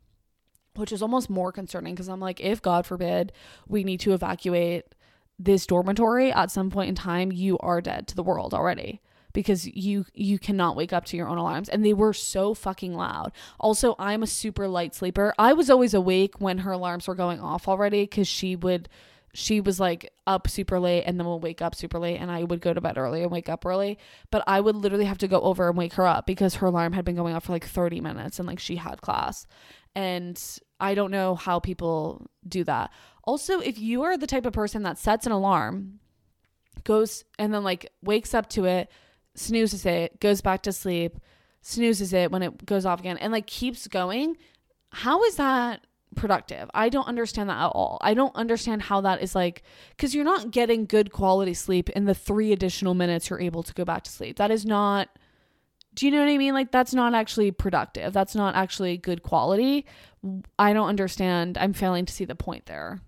which 0.76 0.90
is 0.90 1.02
almost 1.02 1.28
more 1.28 1.52
concerning 1.52 1.94
because 1.94 2.08
I'm 2.08 2.20
like, 2.20 2.40
if 2.40 2.62
God 2.62 2.86
forbid 2.86 3.32
we 3.66 3.84
need 3.84 4.00
to 4.00 4.14
evacuate 4.14 4.94
this 5.38 5.66
dormitory 5.66 6.32
at 6.32 6.50
some 6.50 6.70
point 6.70 6.88
in 6.88 6.94
time, 6.94 7.30
you 7.30 7.58
are 7.58 7.82
dead 7.82 8.08
to 8.08 8.16
the 8.16 8.22
world 8.22 8.54
already 8.54 9.02
because 9.34 9.66
you 9.66 10.06
you 10.14 10.38
cannot 10.38 10.74
wake 10.74 10.94
up 10.94 11.04
to 11.04 11.18
your 11.18 11.28
own 11.28 11.36
alarms 11.36 11.68
and 11.68 11.84
they 11.84 11.92
were 11.92 12.14
so 12.14 12.54
fucking 12.54 12.94
loud. 12.94 13.30
Also, 13.60 13.94
I'm 13.98 14.22
a 14.22 14.26
super 14.26 14.66
light 14.66 14.94
sleeper. 14.94 15.34
I 15.38 15.52
was 15.52 15.68
always 15.68 15.92
awake 15.92 16.40
when 16.40 16.58
her 16.58 16.72
alarms 16.72 17.06
were 17.06 17.14
going 17.14 17.40
off 17.40 17.68
already 17.68 18.06
cuz 18.06 18.26
she 18.26 18.56
would 18.56 18.88
she 19.34 19.60
was 19.60 19.78
like 19.78 20.10
up 20.26 20.48
super 20.48 20.80
late 20.80 21.04
and 21.04 21.18
then 21.18 21.26
would 21.26 21.42
wake 21.42 21.62
up 21.62 21.74
super 21.74 21.98
late 21.98 22.16
and 22.16 22.30
I 22.30 22.44
would 22.44 22.60
go 22.60 22.72
to 22.72 22.80
bed 22.80 22.98
early 22.98 23.22
and 23.22 23.30
wake 23.30 23.48
up 23.48 23.66
early. 23.66 23.98
But 24.30 24.42
I 24.46 24.60
would 24.60 24.76
literally 24.76 25.04
have 25.04 25.18
to 25.18 25.28
go 25.28 25.40
over 25.40 25.68
and 25.68 25.76
wake 25.76 25.94
her 25.94 26.06
up 26.06 26.26
because 26.26 26.56
her 26.56 26.66
alarm 26.66 26.92
had 26.92 27.04
been 27.04 27.16
going 27.16 27.34
off 27.34 27.44
for 27.44 27.52
like 27.52 27.66
30 27.66 28.00
minutes 28.00 28.38
and 28.38 28.48
like 28.48 28.58
she 28.58 28.76
had 28.76 29.00
class. 29.00 29.46
And 29.94 30.40
I 30.80 30.94
don't 30.94 31.10
know 31.10 31.34
how 31.34 31.60
people 31.60 32.26
do 32.48 32.64
that. 32.64 32.90
Also, 33.24 33.60
if 33.60 33.78
you 33.78 34.02
are 34.02 34.16
the 34.16 34.26
type 34.26 34.46
of 34.46 34.52
person 34.52 34.82
that 34.84 34.98
sets 34.98 35.26
an 35.26 35.32
alarm, 35.32 36.00
goes 36.84 37.24
and 37.38 37.52
then 37.52 37.64
like 37.64 37.90
wakes 38.02 38.32
up 38.34 38.48
to 38.50 38.64
it, 38.64 38.90
snoozes 39.34 39.84
it, 39.84 40.20
goes 40.20 40.40
back 40.40 40.62
to 40.62 40.72
sleep, 40.72 41.18
snoozes 41.60 42.12
it 42.12 42.30
when 42.30 42.42
it 42.42 42.64
goes 42.64 42.86
off 42.86 43.00
again, 43.00 43.18
and 43.18 43.32
like 43.32 43.46
keeps 43.46 43.86
going. 43.86 44.36
How 44.90 45.22
is 45.24 45.36
that 45.36 45.86
productive? 46.18 46.70
I 46.74 46.88
don't 46.88 47.08
understand 47.08 47.48
that 47.48 47.58
at 47.58 47.68
all. 47.68 47.98
I 48.02 48.14
don't 48.14 48.34
understand 48.36 48.82
how 48.82 49.00
that 49.02 49.22
is 49.22 49.34
like, 49.34 49.62
because 49.90 50.14
you're 50.14 50.24
not 50.24 50.50
getting 50.50 50.84
good 50.84 51.12
quality 51.12 51.54
sleep 51.54 51.88
in 51.90 52.04
the 52.04 52.14
three 52.14 52.52
additional 52.52 52.94
minutes 52.94 53.30
you're 53.30 53.40
able 53.40 53.62
to 53.62 53.72
go 53.74 53.84
back 53.84 54.02
to 54.04 54.10
sleep. 54.10 54.36
That 54.36 54.50
is 54.50 54.66
not. 54.66 55.08
Do 55.94 56.06
you 56.06 56.12
know 56.12 56.20
what 56.20 56.28
I 56.28 56.38
mean? 56.38 56.54
Like, 56.54 56.70
that's 56.70 56.94
not 56.94 57.14
actually 57.14 57.50
productive. 57.50 58.12
That's 58.12 58.34
not 58.34 58.54
actually 58.54 58.98
good 58.98 59.22
quality. 59.22 59.86
I 60.58 60.72
don't 60.72 60.88
understand. 60.88 61.58
I'm 61.58 61.72
failing 61.72 62.04
to 62.04 62.12
see 62.12 62.24
the 62.24 62.36
point 62.36 62.66
there. 62.66 63.00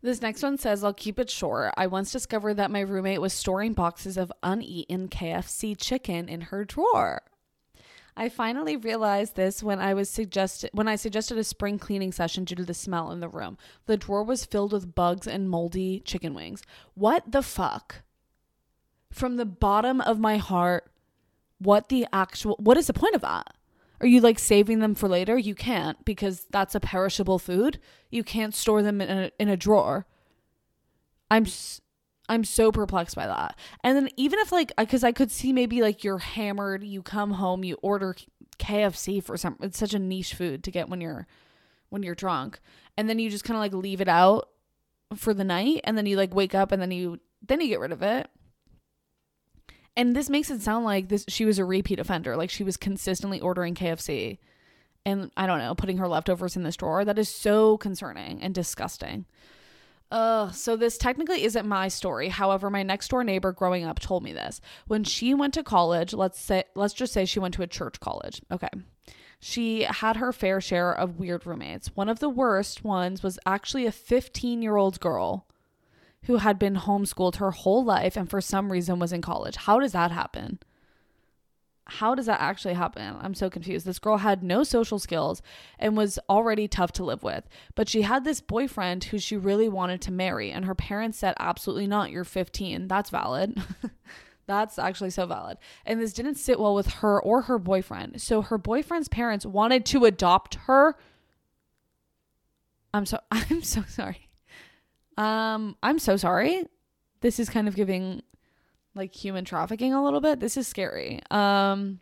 This 0.00 0.22
next 0.22 0.42
one 0.42 0.58
says, 0.58 0.82
I'll 0.82 0.94
keep 0.94 1.18
it 1.18 1.28
short. 1.28 1.74
I 1.76 1.88
once 1.88 2.12
discovered 2.12 2.54
that 2.54 2.70
my 2.70 2.80
roommate 2.80 3.20
was 3.20 3.32
storing 3.32 3.72
boxes 3.72 4.16
of 4.16 4.32
uneaten 4.42 5.08
KFC 5.08 5.76
chicken 5.76 6.28
in 6.28 6.40
her 6.42 6.64
drawer. 6.64 7.22
I 8.18 8.28
finally 8.28 8.76
realized 8.76 9.36
this 9.36 9.62
when 9.62 9.78
I 9.78 9.94
was 9.94 10.10
suggested 10.10 10.70
when 10.72 10.88
I 10.88 10.96
suggested 10.96 11.38
a 11.38 11.44
spring 11.44 11.78
cleaning 11.78 12.10
session 12.10 12.42
due 12.42 12.56
to 12.56 12.64
the 12.64 12.74
smell 12.74 13.12
in 13.12 13.20
the 13.20 13.28
room. 13.28 13.56
The 13.86 13.96
drawer 13.96 14.24
was 14.24 14.44
filled 14.44 14.72
with 14.72 14.96
bugs 14.96 15.28
and 15.28 15.48
moldy 15.48 16.00
chicken 16.00 16.34
wings. 16.34 16.64
What 16.94 17.30
the 17.30 17.42
fuck? 17.42 18.02
From 19.12 19.36
the 19.36 19.46
bottom 19.46 20.00
of 20.00 20.18
my 20.18 20.36
heart, 20.36 20.90
what 21.58 21.90
the 21.90 22.08
actual 22.12 22.56
what 22.58 22.76
is 22.76 22.88
the 22.88 22.92
point 22.92 23.14
of 23.14 23.20
that? 23.20 23.54
Are 24.00 24.08
you 24.08 24.20
like 24.20 24.40
saving 24.40 24.80
them 24.80 24.96
for 24.96 25.08
later? 25.08 25.38
You 25.38 25.54
can't 25.54 26.04
because 26.04 26.44
that's 26.50 26.74
a 26.74 26.80
perishable 26.80 27.38
food. 27.38 27.78
You 28.10 28.24
can't 28.24 28.54
store 28.54 28.82
them 28.82 29.00
in 29.00 29.16
a, 29.16 29.30
in 29.38 29.48
a 29.48 29.56
drawer. 29.56 30.06
I'm 31.30 31.46
I'm 32.28 32.44
so 32.44 32.70
perplexed 32.70 33.16
by 33.16 33.26
that. 33.26 33.58
And 33.82 33.96
then 33.96 34.08
even 34.16 34.38
if 34.40 34.52
like 34.52 34.72
cuz 34.76 35.04
I 35.04 35.12
could 35.12 35.30
see 35.30 35.52
maybe 35.52 35.80
like 35.80 36.04
you're 36.04 36.18
hammered, 36.18 36.84
you 36.84 37.02
come 37.02 37.32
home, 37.32 37.64
you 37.64 37.78
order 37.82 38.14
KFC 38.58 39.22
for 39.22 39.36
some 39.36 39.56
it's 39.60 39.78
such 39.78 39.94
a 39.94 39.98
niche 39.98 40.34
food 40.34 40.62
to 40.64 40.70
get 40.70 40.88
when 40.88 41.00
you're 41.00 41.26
when 41.88 42.02
you're 42.02 42.14
drunk. 42.14 42.60
And 42.96 43.08
then 43.08 43.18
you 43.18 43.30
just 43.30 43.44
kind 43.44 43.56
of 43.56 43.60
like 43.60 43.72
leave 43.72 44.00
it 44.00 44.08
out 44.08 44.48
for 45.16 45.32
the 45.32 45.44
night 45.44 45.80
and 45.84 45.96
then 45.96 46.06
you 46.06 46.16
like 46.16 46.34
wake 46.34 46.54
up 46.54 46.72
and 46.72 46.82
then 46.82 46.90
you 46.90 47.18
then 47.46 47.60
you 47.60 47.68
get 47.68 47.80
rid 47.80 47.92
of 47.92 48.02
it 48.02 48.28
and 49.96 50.14
this 50.14 50.28
makes 50.28 50.50
it 50.50 50.60
sound 50.60 50.84
like 50.84 51.08
this 51.08 51.24
she 51.28 51.44
was 51.44 51.58
a 51.58 51.64
repeat 51.64 51.98
offender 51.98 52.36
like 52.36 52.50
she 52.50 52.64
was 52.64 52.76
consistently 52.76 53.40
ordering 53.40 53.74
kfc 53.74 54.38
and 55.06 55.30
i 55.36 55.46
don't 55.46 55.60
know 55.60 55.74
putting 55.74 55.96
her 55.98 56.08
leftovers 56.08 56.56
in 56.56 56.62
this 56.62 56.76
drawer 56.76 57.04
that 57.04 57.18
is 57.18 57.28
so 57.28 57.78
concerning 57.78 58.42
and 58.42 58.54
disgusting 58.54 59.24
uh, 60.10 60.50
so 60.50 60.76
this 60.76 60.96
technically 60.96 61.44
isn't 61.44 61.66
my 61.66 61.88
story. 61.88 62.28
However, 62.28 62.70
my 62.70 62.82
next 62.82 63.08
door 63.08 63.24
neighbor 63.24 63.52
growing 63.52 63.84
up 63.84 64.00
told 64.00 64.22
me 64.22 64.32
this. 64.32 64.60
When 64.86 65.04
she 65.04 65.34
went 65.34 65.54
to 65.54 65.62
college, 65.62 66.14
let's 66.14 66.40
say 66.40 66.64
let's 66.74 66.94
just 66.94 67.12
say 67.12 67.24
she 67.24 67.40
went 67.40 67.54
to 67.54 67.62
a 67.62 67.66
church 67.66 68.00
college. 68.00 68.40
Okay. 68.50 68.70
She 69.40 69.82
had 69.82 70.16
her 70.16 70.32
fair 70.32 70.60
share 70.60 70.92
of 70.92 71.18
weird 71.18 71.46
roommates. 71.46 71.94
One 71.94 72.08
of 72.08 72.18
the 72.18 72.28
worst 72.28 72.82
ones 72.82 73.22
was 73.22 73.38
actually 73.46 73.86
a 73.86 73.92
15-year-old 73.92 74.98
girl 74.98 75.46
who 76.24 76.38
had 76.38 76.58
been 76.58 76.74
homeschooled 76.74 77.36
her 77.36 77.52
whole 77.52 77.84
life 77.84 78.16
and 78.16 78.28
for 78.28 78.40
some 78.40 78.72
reason 78.72 78.98
was 78.98 79.12
in 79.12 79.22
college. 79.22 79.54
How 79.54 79.78
does 79.78 79.92
that 79.92 80.10
happen? 80.10 80.58
How 81.88 82.14
does 82.14 82.26
that 82.26 82.40
actually 82.40 82.74
happen? 82.74 83.16
I'm 83.20 83.34
so 83.34 83.48
confused. 83.48 83.86
This 83.86 83.98
girl 83.98 84.18
had 84.18 84.42
no 84.42 84.62
social 84.62 84.98
skills 84.98 85.40
and 85.78 85.96
was 85.96 86.18
already 86.28 86.68
tough 86.68 86.92
to 86.92 87.04
live 87.04 87.22
with, 87.22 87.48
but 87.74 87.88
she 87.88 88.02
had 88.02 88.24
this 88.24 88.40
boyfriend 88.40 89.04
who 89.04 89.18
she 89.18 89.36
really 89.36 89.68
wanted 89.68 90.02
to 90.02 90.12
marry, 90.12 90.50
and 90.50 90.66
her 90.66 90.74
parents 90.74 91.18
said, 91.18 91.34
Absolutely 91.38 91.86
not, 91.86 92.10
you're 92.10 92.24
15. 92.24 92.88
That's 92.88 93.10
valid. 93.10 93.62
That's 94.46 94.78
actually 94.78 95.10
so 95.10 95.26
valid. 95.26 95.58
And 95.84 96.00
this 96.00 96.14
didn't 96.14 96.36
sit 96.36 96.58
well 96.58 96.74
with 96.74 96.86
her 96.86 97.20
or 97.20 97.42
her 97.42 97.58
boyfriend. 97.58 98.20
So 98.20 98.40
her 98.42 98.56
boyfriend's 98.56 99.08
parents 99.08 99.44
wanted 99.44 99.84
to 99.86 100.06
adopt 100.06 100.56
her. 100.66 100.96
I'm 102.94 103.06
so 103.06 103.20
I'm 103.30 103.62
so 103.62 103.82
sorry. 103.86 104.28
Um, 105.16 105.76
I'm 105.82 105.98
so 105.98 106.16
sorry. 106.16 106.64
This 107.20 107.38
is 107.38 107.50
kind 107.50 107.68
of 107.68 107.76
giving 107.76 108.22
like 108.98 109.14
human 109.14 109.44
trafficking 109.44 109.94
a 109.94 110.02
little 110.02 110.20
bit. 110.20 110.40
This 110.40 110.56
is 110.56 110.68
scary. 110.68 111.20
Um, 111.30 112.00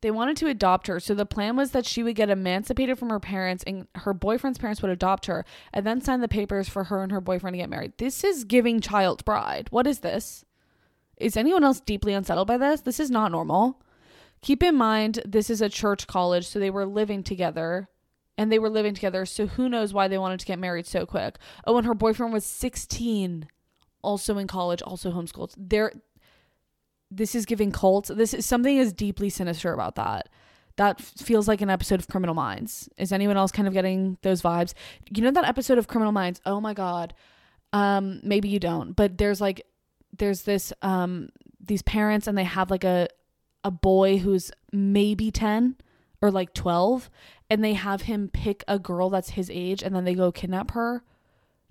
they 0.00 0.10
wanted 0.10 0.36
to 0.38 0.46
adopt 0.46 0.86
her. 0.86 1.00
So 1.00 1.14
the 1.14 1.26
plan 1.26 1.56
was 1.56 1.72
that 1.72 1.86
she 1.86 2.02
would 2.02 2.14
get 2.14 2.30
emancipated 2.30 2.98
from 2.98 3.10
her 3.10 3.18
parents 3.18 3.64
and 3.66 3.88
her 3.96 4.14
boyfriend's 4.14 4.58
parents 4.58 4.80
would 4.82 4.90
adopt 4.90 5.26
her 5.26 5.44
and 5.72 5.86
then 5.86 6.00
sign 6.00 6.20
the 6.20 6.28
papers 6.28 6.68
for 6.68 6.84
her 6.84 7.02
and 7.02 7.10
her 7.10 7.20
boyfriend 7.20 7.54
to 7.54 7.58
get 7.58 7.70
married. 7.70 7.94
This 7.98 8.22
is 8.22 8.44
giving 8.44 8.80
child 8.80 9.24
bride. 9.24 9.68
What 9.70 9.86
is 9.86 10.00
this? 10.00 10.44
Is 11.16 11.36
anyone 11.36 11.64
else 11.64 11.80
deeply 11.80 12.12
unsettled 12.12 12.46
by 12.46 12.58
this? 12.58 12.82
This 12.82 13.00
is 13.00 13.10
not 13.10 13.32
normal. 13.32 13.82
Keep 14.40 14.62
in 14.62 14.76
mind, 14.76 15.20
this 15.26 15.50
is 15.50 15.60
a 15.60 15.68
church 15.68 16.06
college, 16.06 16.46
so 16.46 16.60
they 16.60 16.70
were 16.70 16.86
living 16.86 17.24
together 17.24 17.88
and 18.36 18.52
they 18.52 18.60
were 18.60 18.70
living 18.70 18.94
together. 18.94 19.26
So 19.26 19.46
who 19.48 19.68
knows 19.68 19.92
why 19.92 20.06
they 20.06 20.16
wanted 20.16 20.38
to 20.38 20.46
get 20.46 20.60
married 20.60 20.86
so 20.86 21.04
quick? 21.04 21.38
Oh, 21.66 21.76
and 21.76 21.86
her 21.86 21.94
boyfriend 21.94 22.32
was 22.32 22.44
16, 22.44 23.48
also 24.02 24.38
in 24.38 24.46
college, 24.46 24.82
also 24.82 25.10
homeschooled. 25.10 25.54
There 25.56 25.92
this 27.10 27.34
is 27.34 27.46
giving 27.46 27.72
cults. 27.72 28.10
This 28.14 28.34
is 28.34 28.44
something 28.46 28.76
is 28.76 28.92
deeply 28.92 29.30
sinister 29.30 29.72
about 29.72 29.94
that. 29.96 30.28
That 30.76 31.00
feels 31.00 31.48
like 31.48 31.60
an 31.60 31.70
episode 31.70 31.98
of 32.00 32.08
Criminal 32.08 32.34
Minds. 32.34 32.88
Is 32.98 33.12
anyone 33.12 33.36
else 33.36 33.50
kind 33.50 33.66
of 33.66 33.74
getting 33.74 34.18
those 34.22 34.42
vibes? 34.42 34.74
You 35.10 35.22
know 35.22 35.30
that 35.30 35.48
episode 35.48 35.78
of 35.78 35.88
Criminal 35.88 36.12
Minds? 36.12 36.40
Oh 36.46 36.60
my 36.60 36.74
god. 36.74 37.14
Um 37.72 38.20
maybe 38.22 38.48
you 38.48 38.60
don't, 38.60 38.92
but 38.92 39.18
there's 39.18 39.40
like 39.40 39.66
there's 40.16 40.42
this 40.42 40.72
um 40.82 41.30
these 41.60 41.82
parents 41.82 42.26
and 42.26 42.36
they 42.36 42.44
have 42.44 42.70
like 42.70 42.84
a 42.84 43.08
a 43.64 43.70
boy 43.70 44.18
who's 44.18 44.50
maybe 44.72 45.30
10 45.30 45.76
or 46.22 46.30
like 46.30 46.54
12 46.54 47.10
and 47.50 47.62
they 47.62 47.74
have 47.74 48.02
him 48.02 48.30
pick 48.32 48.64
a 48.68 48.78
girl 48.78 49.10
that's 49.10 49.30
his 49.30 49.50
age 49.52 49.82
and 49.82 49.94
then 49.94 50.04
they 50.04 50.14
go 50.14 50.30
kidnap 50.30 50.70
her 50.72 51.02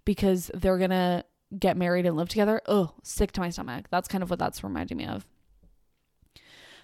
because 0.06 0.52
they're 0.54 0.78
going 0.78 0.90
to 0.90 1.24
get 1.58 1.78
married 1.78 2.06
and 2.06 2.16
live 2.16 2.30
together. 2.30 2.62
Oh, 2.68 2.93
sick 3.04 3.32
to 3.34 3.41
my 3.41 3.50
stomach. 3.50 3.86
That's 3.89 4.08
kind 4.08 4.24
of 4.24 4.30
what 4.30 4.39
that's 4.39 4.64
reminding 4.64 4.98
me 4.98 5.06
of. 5.06 5.26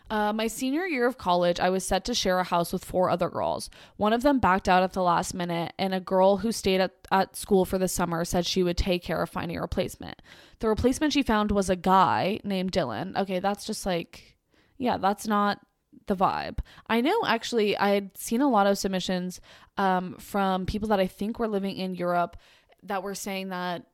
Uh, 0.09 0.33
my 0.33 0.47
senior 0.47 0.85
year 0.85 1.07
of 1.07 1.17
college, 1.17 1.59
I 1.59 1.69
was 1.69 1.85
set 1.85 2.05
to 2.05 2.13
share 2.13 2.37
a 2.39 2.43
house 2.43 2.73
with 2.73 2.83
four 2.83 3.09
other 3.09 3.29
girls. 3.29 3.69
One 3.95 4.13
of 4.13 4.21
them 4.21 4.39
backed 4.39 4.67
out 4.67 4.83
at 4.83 4.93
the 4.93 5.01
last 5.01 5.33
minute, 5.33 5.73
and 5.79 5.93
a 5.93 5.99
girl 5.99 6.37
who 6.37 6.51
stayed 6.51 6.81
at, 6.81 6.91
at 7.11 7.35
school 7.35 7.65
for 7.65 7.77
the 7.77 7.87
summer 7.87 8.25
said 8.25 8.45
she 8.45 8.63
would 8.63 8.77
take 8.77 9.01
care 9.01 9.21
of 9.21 9.29
finding 9.29 9.57
a 9.57 9.61
replacement. 9.61 10.21
The 10.59 10.67
replacement 10.67 11.13
she 11.13 11.23
found 11.23 11.51
was 11.51 11.69
a 11.69 11.75
guy 11.75 12.39
named 12.43 12.73
Dylan. 12.73 13.17
Okay, 13.17 13.39
that's 13.39 13.65
just 13.65 13.85
like, 13.85 14.37
yeah, 14.77 14.97
that's 14.97 15.25
not 15.25 15.59
the 16.07 16.15
vibe. 16.15 16.59
I 16.87 17.01
know 17.01 17.21
actually, 17.25 17.77
I 17.77 17.89
had 17.89 18.17
seen 18.17 18.41
a 18.41 18.49
lot 18.49 18.67
of 18.67 18.77
submissions 18.77 19.39
um, 19.77 20.17
from 20.19 20.65
people 20.65 20.89
that 20.89 20.99
I 20.99 21.07
think 21.07 21.39
were 21.39 21.47
living 21.47 21.77
in 21.77 21.95
Europe 21.95 22.37
that 22.83 23.03
were 23.03 23.15
saying 23.15 23.49
that 23.49 23.85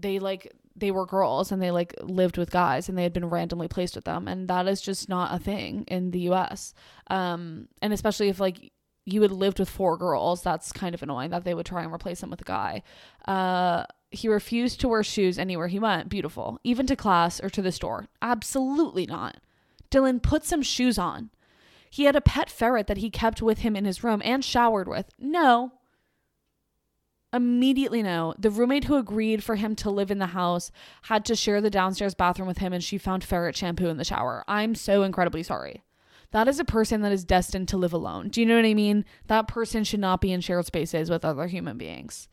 they 0.00 0.18
like 0.18 0.52
they 0.74 0.90
were 0.90 1.06
girls 1.06 1.50
and 1.50 1.60
they 1.62 1.70
like 1.70 1.94
lived 2.02 2.36
with 2.36 2.50
guys 2.50 2.88
and 2.88 2.98
they 2.98 3.02
had 3.02 3.12
been 3.12 3.28
randomly 3.28 3.68
placed 3.68 3.94
with 3.94 4.04
them 4.04 4.28
and 4.28 4.48
that 4.48 4.68
is 4.68 4.80
just 4.80 5.08
not 5.08 5.34
a 5.34 5.38
thing 5.38 5.84
in 5.88 6.10
the 6.10 6.20
US 6.30 6.74
um 7.08 7.68
and 7.80 7.92
especially 7.92 8.28
if 8.28 8.38
like 8.40 8.72
you 9.06 9.22
had 9.22 9.30
lived 9.30 9.58
with 9.58 9.70
four 9.70 9.96
girls 9.96 10.42
that's 10.42 10.72
kind 10.72 10.94
of 10.94 11.02
annoying 11.02 11.30
that 11.30 11.44
they 11.44 11.54
would 11.54 11.66
try 11.66 11.82
and 11.82 11.92
replace 11.92 12.22
him 12.22 12.30
with 12.30 12.40
a 12.40 12.44
guy. 12.44 12.82
Uh 13.26 13.84
he 14.10 14.28
refused 14.28 14.80
to 14.80 14.88
wear 14.88 15.02
shoes 15.02 15.38
anywhere 15.38 15.68
he 15.68 15.78
went. 15.78 16.08
Beautiful. 16.08 16.60
Even 16.62 16.86
to 16.86 16.96
class 16.96 17.40
or 17.40 17.50
to 17.50 17.60
the 17.60 17.72
store. 17.72 18.06
Absolutely 18.22 19.04
not. 19.04 19.38
Dylan 19.90 20.22
put 20.22 20.44
some 20.44 20.62
shoes 20.62 20.96
on. 20.98 21.30
He 21.90 22.04
had 22.04 22.16
a 22.16 22.20
pet 22.20 22.50
ferret 22.50 22.86
that 22.86 22.98
he 22.98 23.10
kept 23.10 23.42
with 23.42 23.58
him 23.58 23.74
in 23.74 23.84
his 23.84 24.04
room 24.04 24.22
and 24.24 24.44
showered 24.44 24.88
with. 24.88 25.10
No 25.18 25.72
immediately 27.36 28.02
no. 28.02 28.34
The 28.38 28.50
roommate 28.50 28.84
who 28.84 28.96
agreed 28.96 29.44
for 29.44 29.54
him 29.56 29.76
to 29.76 29.90
live 29.90 30.10
in 30.10 30.18
the 30.18 30.26
house 30.26 30.72
had 31.02 31.24
to 31.26 31.36
share 31.36 31.60
the 31.60 31.70
downstairs 31.70 32.14
bathroom 32.14 32.48
with 32.48 32.58
him 32.58 32.72
and 32.72 32.82
she 32.82 32.98
found 32.98 33.22
ferret 33.22 33.56
shampoo 33.56 33.86
in 33.86 33.96
the 33.96 34.04
shower. 34.04 34.44
I'm 34.48 34.74
so 34.74 35.02
incredibly 35.02 35.42
sorry. 35.42 35.84
That 36.32 36.48
is 36.48 36.58
a 36.58 36.64
person 36.64 37.02
that 37.02 37.12
is 37.12 37.24
destined 37.24 37.68
to 37.68 37.76
live 37.76 37.92
alone. 37.92 38.28
Do 38.28 38.40
you 38.40 38.46
know 38.46 38.56
what 38.56 38.64
I 38.64 38.74
mean? 38.74 39.04
That 39.28 39.48
person 39.48 39.84
should 39.84 40.00
not 40.00 40.20
be 40.20 40.32
in 40.32 40.40
shared 40.40 40.66
spaces 40.66 41.08
with 41.08 41.24
other 41.24 41.46
human 41.46 41.78
beings. 41.78 42.28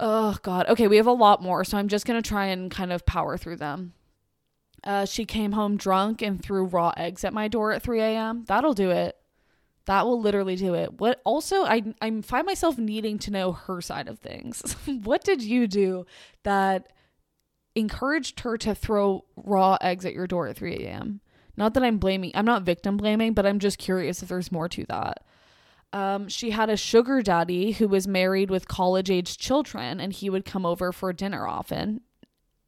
Oh, 0.00 0.36
God. 0.42 0.66
Okay, 0.68 0.88
we 0.88 0.96
have 0.96 1.06
a 1.06 1.12
lot 1.12 1.42
more, 1.42 1.64
so 1.64 1.78
I'm 1.78 1.88
just 1.88 2.06
going 2.06 2.20
to 2.20 2.28
try 2.28 2.46
and 2.46 2.70
kind 2.70 2.92
of 2.92 3.06
power 3.06 3.36
through 3.38 3.56
them. 3.56 3.92
Uh, 4.84 5.04
she 5.04 5.24
came 5.24 5.52
home 5.52 5.76
drunk 5.76 6.22
and 6.22 6.42
threw 6.42 6.64
raw 6.64 6.92
eggs 6.96 7.24
at 7.24 7.32
my 7.32 7.46
door 7.46 7.72
at 7.72 7.82
3 7.82 8.00
a.m. 8.00 8.44
That'll 8.48 8.74
do 8.74 8.90
it. 8.90 9.16
That 9.86 10.06
will 10.06 10.20
literally 10.20 10.56
do 10.56 10.74
it. 10.74 11.00
What 11.00 11.20
also 11.24 11.64
I 11.64 11.82
I 12.00 12.20
find 12.22 12.46
myself 12.46 12.78
needing 12.78 13.18
to 13.20 13.30
know 13.30 13.52
her 13.52 13.80
side 13.80 14.08
of 14.08 14.18
things. 14.18 14.76
what 14.86 15.24
did 15.24 15.42
you 15.42 15.66
do 15.66 16.06
that 16.44 16.92
encouraged 17.74 18.40
her 18.40 18.56
to 18.58 18.74
throw 18.74 19.24
raw 19.36 19.78
eggs 19.80 20.04
at 20.04 20.14
your 20.14 20.26
door 20.26 20.46
at 20.48 20.56
3 20.56 20.76
a.m.? 20.76 21.20
Not 21.56 21.74
that 21.74 21.82
I'm 21.82 21.98
blaming, 21.98 22.32
I'm 22.34 22.44
not 22.44 22.62
victim 22.62 22.96
blaming, 22.96 23.34
but 23.34 23.44
I'm 23.44 23.58
just 23.58 23.78
curious 23.78 24.22
if 24.22 24.28
there's 24.28 24.52
more 24.52 24.68
to 24.68 24.84
that. 24.86 25.24
Um, 25.92 26.28
she 26.28 26.50
had 26.50 26.70
a 26.70 26.76
sugar 26.76 27.20
daddy 27.20 27.72
who 27.72 27.86
was 27.86 28.08
married 28.08 28.50
with 28.50 28.68
college 28.68 29.10
age 29.10 29.36
children 29.36 30.00
and 30.00 30.12
he 30.12 30.30
would 30.30 30.46
come 30.46 30.64
over 30.64 30.90
for 30.92 31.12
dinner 31.12 31.46
often. 31.46 32.00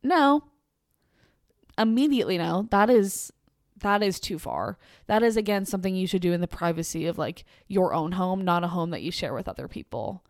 No. 0.03 0.45
Immediately 1.79 2.37
no. 2.37 2.69
That 2.71 2.91
is 2.91 3.33
that 3.85 4.03
is 4.03 4.19
too 4.19 4.39
far. 4.39 4.79
That 5.09 5.23
is 5.23 5.37
again 5.37 5.67
something 5.67 5.95
you 5.95 6.07
should 6.07 6.23
do 6.23 6.33
in 6.33 6.41
the 6.41 6.49
privacy 6.49 7.07
of 7.07 7.19
like 7.19 7.45
your 7.69 7.93
own 7.93 8.13
home, 8.13 8.43
not 8.43 8.65
a 8.65 8.69
home 8.69 8.91
that 8.91 9.03
you 9.03 9.11
share 9.11 9.35
with 9.35 9.47
other 9.47 9.69
people. 9.69 10.25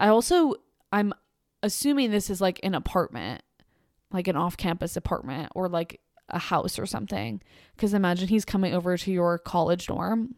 I 0.00 0.08
also 0.08 0.56
I'm 0.92 1.14
assuming 1.62 2.10
this 2.10 2.28
is 2.30 2.40
like 2.40 2.58
an 2.64 2.74
apartment, 2.74 3.42
like 4.10 4.26
an 4.26 4.36
off-campus 4.36 4.96
apartment 4.96 5.52
or 5.54 5.68
like 5.68 6.00
a 6.28 6.40
house 6.40 6.76
or 6.76 6.84
something 6.84 7.40
cuz 7.76 7.94
imagine 7.94 8.26
he's 8.26 8.44
coming 8.44 8.74
over 8.74 8.96
to 8.96 9.12
your 9.12 9.38
college 9.38 9.86
dorm 9.86 10.34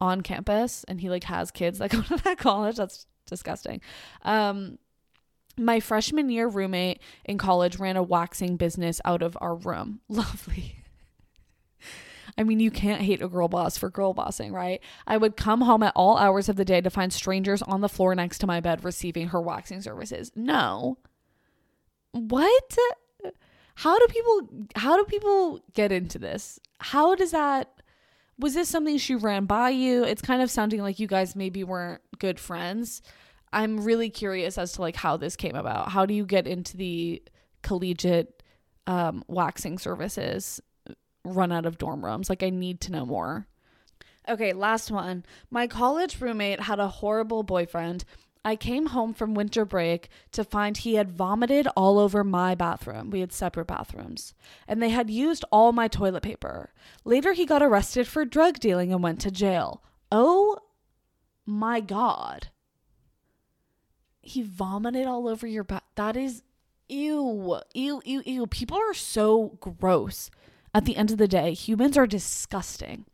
on 0.00 0.22
campus 0.22 0.82
and 0.88 1.00
he 1.00 1.08
like 1.08 1.24
has 1.24 1.52
kids 1.52 1.78
that 1.78 1.90
go 1.92 2.02
to 2.02 2.16
that 2.16 2.38
college. 2.38 2.76
That's 2.76 3.06
disgusting. 3.26 3.80
Um 4.22 4.78
my 5.56 5.78
freshman 5.78 6.30
year 6.30 6.48
roommate 6.48 7.00
in 7.24 7.38
college 7.38 7.78
ran 7.78 7.96
a 7.96 8.02
waxing 8.02 8.56
business 8.56 9.00
out 9.04 9.22
of 9.22 9.38
our 9.40 9.54
room. 9.54 10.00
Lovely. 10.08 10.79
I 12.40 12.42
mean, 12.42 12.58
you 12.58 12.70
can't 12.70 13.02
hate 13.02 13.20
a 13.20 13.28
girl 13.28 13.48
boss 13.48 13.76
for 13.76 13.90
girl 13.90 14.14
bossing, 14.14 14.50
right? 14.54 14.80
I 15.06 15.18
would 15.18 15.36
come 15.36 15.60
home 15.60 15.82
at 15.82 15.92
all 15.94 16.16
hours 16.16 16.48
of 16.48 16.56
the 16.56 16.64
day 16.64 16.80
to 16.80 16.88
find 16.88 17.12
strangers 17.12 17.60
on 17.60 17.82
the 17.82 17.88
floor 17.88 18.14
next 18.14 18.38
to 18.38 18.46
my 18.46 18.60
bed 18.60 18.82
receiving 18.82 19.28
her 19.28 19.42
waxing 19.42 19.82
services. 19.82 20.32
No. 20.34 20.96
What? 22.12 22.78
How 23.74 23.98
do 23.98 24.06
people 24.08 24.48
how 24.74 24.96
do 24.96 25.04
people 25.04 25.60
get 25.74 25.92
into 25.92 26.18
this? 26.18 26.58
How 26.78 27.14
does 27.14 27.32
that 27.32 27.82
was 28.38 28.54
this 28.54 28.70
something 28.70 28.96
she 28.96 29.16
ran 29.16 29.44
by 29.44 29.68
you? 29.68 30.02
It's 30.02 30.22
kind 30.22 30.40
of 30.40 30.50
sounding 30.50 30.80
like 30.80 30.98
you 30.98 31.06
guys 31.06 31.36
maybe 31.36 31.62
weren't 31.62 32.00
good 32.20 32.40
friends. 32.40 33.02
I'm 33.52 33.84
really 33.84 34.08
curious 34.08 34.56
as 34.56 34.72
to 34.72 34.80
like 34.80 34.96
how 34.96 35.18
this 35.18 35.36
came 35.36 35.56
about. 35.56 35.90
How 35.90 36.06
do 36.06 36.14
you 36.14 36.24
get 36.24 36.46
into 36.46 36.78
the 36.78 37.22
collegiate 37.62 38.42
um, 38.86 39.24
waxing 39.28 39.78
services 39.78 40.58
run 41.34 41.52
out 41.52 41.66
of 41.66 41.78
dorm 41.78 42.04
rooms. 42.04 42.28
Like, 42.28 42.42
I 42.42 42.50
need 42.50 42.80
to 42.82 42.92
know 42.92 43.06
more. 43.06 43.46
Okay, 44.28 44.52
last 44.52 44.90
one. 44.90 45.24
My 45.50 45.66
college 45.66 46.20
roommate 46.20 46.60
had 46.60 46.78
a 46.78 46.88
horrible 46.88 47.42
boyfriend. 47.42 48.04
I 48.44 48.56
came 48.56 48.86
home 48.86 49.12
from 49.12 49.34
winter 49.34 49.64
break 49.64 50.08
to 50.32 50.44
find 50.44 50.76
he 50.76 50.94
had 50.94 51.10
vomited 51.10 51.66
all 51.76 51.98
over 51.98 52.24
my 52.24 52.54
bathroom. 52.54 53.10
We 53.10 53.20
had 53.20 53.32
separate 53.32 53.66
bathrooms. 53.66 54.34
And 54.66 54.82
they 54.82 54.88
had 54.90 55.10
used 55.10 55.44
all 55.52 55.72
my 55.72 55.88
toilet 55.88 56.22
paper. 56.22 56.72
Later, 57.04 57.32
he 57.32 57.44
got 57.44 57.62
arrested 57.62 58.06
for 58.06 58.24
drug 58.24 58.58
dealing 58.58 58.92
and 58.92 59.02
went 59.02 59.20
to 59.22 59.30
jail. 59.30 59.82
Oh 60.10 60.58
my 61.44 61.80
God. 61.80 62.48
He 64.22 64.42
vomited 64.42 65.06
all 65.06 65.28
over 65.28 65.46
your 65.46 65.64
bath. 65.64 65.82
That 65.96 66.16
is 66.16 66.42
ew, 66.88 67.60
ew, 67.74 68.02
ew, 68.04 68.22
ew. 68.24 68.46
People 68.46 68.78
are 68.78 68.94
so 68.94 69.58
gross 69.60 70.30
at 70.74 70.84
the 70.84 70.96
end 70.96 71.10
of 71.10 71.18
the 71.18 71.28
day, 71.28 71.52
humans 71.52 71.96
are 71.96 72.06
disgusting. 72.06 73.04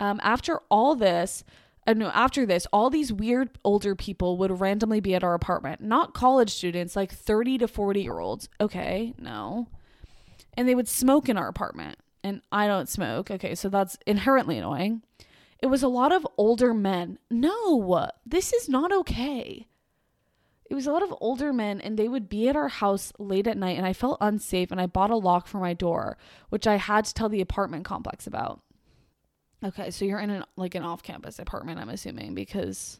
Um, 0.00 0.20
after 0.22 0.60
all 0.70 0.94
this, 0.94 1.44
uh, 1.86 1.92
no, 1.94 2.08
after 2.08 2.46
this, 2.46 2.66
all 2.72 2.90
these 2.90 3.12
weird 3.12 3.50
older 3.64 3.94
people 3.94 4.36
would 4.38 4.60
randomly 4.60 5.00
be 5.00 5.14
at 5.14 5.24
our 5.24 5.34
apartment. 5.34 5.80
Not 5.80 6.14
college 6.14 6.50
students, 6.50 6.96
like 6.96 7.12
30 7.12 7.58
to 7.58 7.68
40 7.68 8.02
year 8.02 8.18
olds. 8.18 8.48
Okay, 8.60 9.14
no. 9.18 9.68
And 10.54 10.68
they 10.68 10.74
would 10.74 10.88
smoke 10.88 11.28
in 11.28 11.36
our 11.36 11.48
apartment. 11.48 11.98
And 12.22 12.40
I 12.50 12.66
don't 12.66 12.88
smoke. 12.88 13.30
Okay, 13.30 13.54
so 13.54 13.68
that's 13.68 13.98
inherently 14.06 14.58
annoying. 14.58 15.02
It 15.60 15.66
was 15.66 15.82
a 15.82 15.88
lot 15.88 16.12
of 16.12 16.26
older 16.36 16.74
men. 16.74 17.18
No, 17.30 18.08
this 18.26 18.52
is 18.52 18.68
not 18.68 18.92
okay 18.92 19.66
it 20.70 20.74
was 20.74 20.86
a 20.86 20.92
lot 20.92 21.02
of 21.02 21.14
older 21.20 21.52
men 21.52 21.80
and 21.80 21.98
they 21.98 22.08
would 22.08 22.28
be 22.28 22.48
at 22.48 22.56
our 22.56 22.68
house 22.68 23.12
late 23.18 23.46
at 23.46 23.58
night 23.58 23.76
and 23.76 23.86
I 23.86 23.92
felt 23.92 24.18
unsafe 24.20 24.70
and 24.70 24.80
I 24.80 24.86
bought 24.86 25.10
a 25.10 25.16
lock 25.16 25.46
for 25.46 25.58
my 25.58 25.74
door, 25.74 26.16
which 26.48 26.66
I 26.66 26.76
had 26.76 27.04
to 27.04 27.14
tell 27.14 27.28
the 27.28 27.40
apartment 27.40 27.84
complex 27.84 28.26
about. 28.26 28.60
Okay, 29.62 29.90
so 29.90 30.04
you're 30.04 30.20
in 30.20 30.30
an 30.30 30.44
like 30.56 30.74
an 30.74 30.82
off-campus 30.82 31.38
apartment, 31.38 31.80
I'm 31.80 31.88
assuming, 31.88 32.34
because 32.34 32.98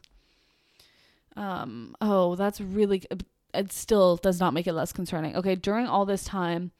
um 1.35 1.95
oh, 2.01 2.35
that's 2.35 2.61
really 2.61 3.03
it 3.53 3.71
still 3.71 4.17
does 4.17 4.39
not 4.39 4.53
make 4.53 4.67
it 4.67 4.73
less 4.73 4.93
concerning. 4.93 5.35
Okay, 5.35 5.55
during 5.55 5.87
all 5.87 6.05
this 6.05 6.23
time, 6.23 6.71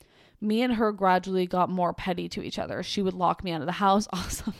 me 0.41 0.61
and 0.61 0.75
her 0.75 0.91
gradually 0.91 1.47
got 1.47 1.69
more 1.69 1.93
petty 1.93 2.29
to 2.29 2.43
each 2.43 2.59
other. 2.59 2.83
She 2.83 3.01
would 3.01 3.13
lock 3.13 3.43
me 3.43 3.51
out 3.51 3.61
of 3.61 3.67
the 3.67 3.73
house. 3.73 4.07
Awesome 4.13 4.53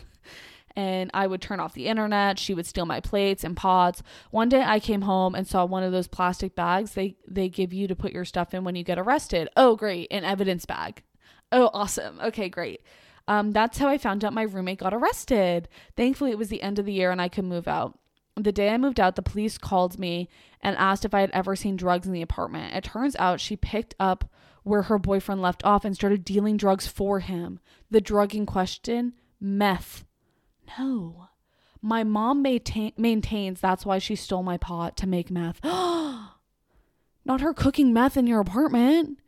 and 0.76 1.10
I 1.14 1.28
would 1.28 1.42
turn 1.42 1.60
off 1.60 1.74
the 1.74 1.88
internet. 1.88 2.40
She 2.40 2.54
would 2.54 2.66
steal 2.66 2.86
my 2.86 3.00
plates 3.00 3.44
and 3.44 3.56
pots. 3.56 4.04
One 4.32 4.50
day 4.50 4.64
I 4.64 4.80
came 4.80 5.02
home 5.02 5.36
and 5.36 5.48
saw 5.48 5.66
one 5.66 5.84
of 5.84 5.92
those 5.92 6.08
plastic 6.08 6.56
bags 6.56 6.94
they 6.94 7.16
they 7.28 7.50
give 7.50 7.74
you 7.74 7.88
to 7.88 7.96
put 7.96 8.12
your 8.12 8.26
stuff 8.26 8.54
in 8.54 8.64
when 8.64 8.76
you 8.76 8.84
get 8.84 9.00
arrested. 9.00 9.50
Oh, 9.56 9.76
great, 9.76 10.08
an 10.12 10.24
evidence 10.24 10.66
bag. 10.66 11.04
Oh, 11.52 11.70
awesome. 11.74 12.20
Okay, 12.22 12.50
great. 12.50 12.82
Um, 13.28 13.52
that's 13.52 13.78
how 13.78 13.88
I 13.88 13.98
found 13.98 14.24
out 14.24 14.34
my 14.34 14.44
roommate 14.44 14.80
got 14.80 14.94
arrested. 14.94 15.68
Thankfully, 15.96 16.32
it 16.32 16.38
was 16.38 16.50
the 16.50 16.62
end 16.62 16.78
of 16.80 16.86
the 16.86 16.94
year 16.94 17.12
and 17.12 17.22
I 17.22 17.30
could 17.30 17.46
move 17.46 17.68
out. 17.68 17.98
The 18.36 18.52
day 18.52 18.70
I 18.70 18.78
moved 18.78 19.00
out, 19.00 19.16
the 19.16 19.22
police 19.22 19.58
called 19.58 19.98
me 19.98 20.30
and 20.62 20.76
asked 20.78 21.06
if 21.06 21.14
I 21.14 21.22
had 21.22 21.32
ever 21.32 21.56
seen 21.56 21.78
drugs 21.78 22.06
in 22.06 22.14
the 22.14 22.22
apartment. 22.22 22.76
It 22.76 22.84
turns 22.84 23.16
out 23.16 23.40
she 23.40 23.56
picked 23.56 23.96
up 24.00 24.30
where 24.64 24.84
her 24.84 25.00
boyfriend 25.00 25.42
left 25.42 25.64
off 25.64 25.86
and 25.86 25.96
started 25.96 26.26
dealing 26.26 26.58
drugs 26.58 26.88
for 26.88 27.22
him. 27.22 27.60
The 27.90 28.02
drug 28.02 28.36
in 28.36 28.46
question, 28.46 29.14
meth. 29.40 30.04
No. 30.78 31.28
My 31.82 32.04
mom 32.04 32.42
maintain- 32.42 32.94
maintains 32.98 33.62
that's 33.62 33.86
why 33.86 34.00
she 34.00 34.16
stole 34.16 34.44
my 34.44 34.58
pot 34.58 34.98
to 34.98 35.08
make 35.08 35.30
meth. 35.30 35.64
Not 35.64 37.42
her 37.42 37.54
cooking 37.54 37.94
meth 37.94 38.18
in 38.18 38.28
your 38.28 38.40
apartment. 38.40 39.20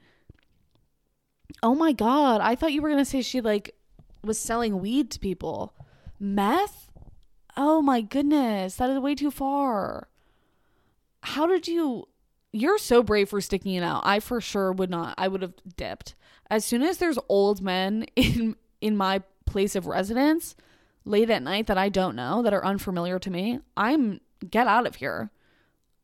Oh 1.64 1.76
my 1.76 1.92
god, 1.92 2.42
I 2.42 2.56
thought 2.56 2.74
you 2.74 2.82
were 2.82 2.90
going 2.90 3.04
to 3.04 3.10
say 3.10 3.22
she 3.22 3.42
like 3.42 3.76
was 4.24 4.38
selling 4.40 4.80
weed 4.80 5.12
to 5.12 5.20
people. 5.20 5.74
Meth? 6.20 6.90
Oh 7.56 7.82
my 7.82 8.02
goodness, 8.02 8.76
that 8.76 8.90
is 8.90 9.00
way 9.00 9.16
too 9.16 9.32
far. 9.32 10.08
How 11.22 11.48
did 11.48 11.68
you 11.68 12.08
You're 12.52 12.78
so 12.78 13.04
brave 13.04 13.30
for 13.30 13.42
sticking 13.42 13.74
it 13.76 13.84
out. 13.84 14.02
I 14.06 14.20
for 14.20 14.40
sure 14.42 14.72
would 14.72 14.90
not. 14.90 15.16
I 15.18 15.28
would 15.28 15.42
have 15.42 15.54
dipped. 15.76 16.16
As 16.50 16.64
soon 16.66 16.82
as 16.82 16.98
there's 16.98 17.20
old 17.30 17.62
men 17.62 18.06
in 18.16 18.56
in 18.82 18.96
my 18.98 19.22
place 19.46 19.76
of 19.76 19.88
residence 19.88 20.56
late 21.08 21.30
at 21.30 21.44
night 21.44 21.68
that 21.68 21.78
I 21.78 21.90
don't 21.90 22.16
know, 22.16 22.42
that 22.42 22.54
are 22.54 22.66
unfamiliar 22.66 23.20
to 23.20 23.30
me, 23.32 23.60
I'm 23.76 24.20
get 24.50 24.68
out 24.68 24.88
of 24.88 24.96
here. 24.96 25.32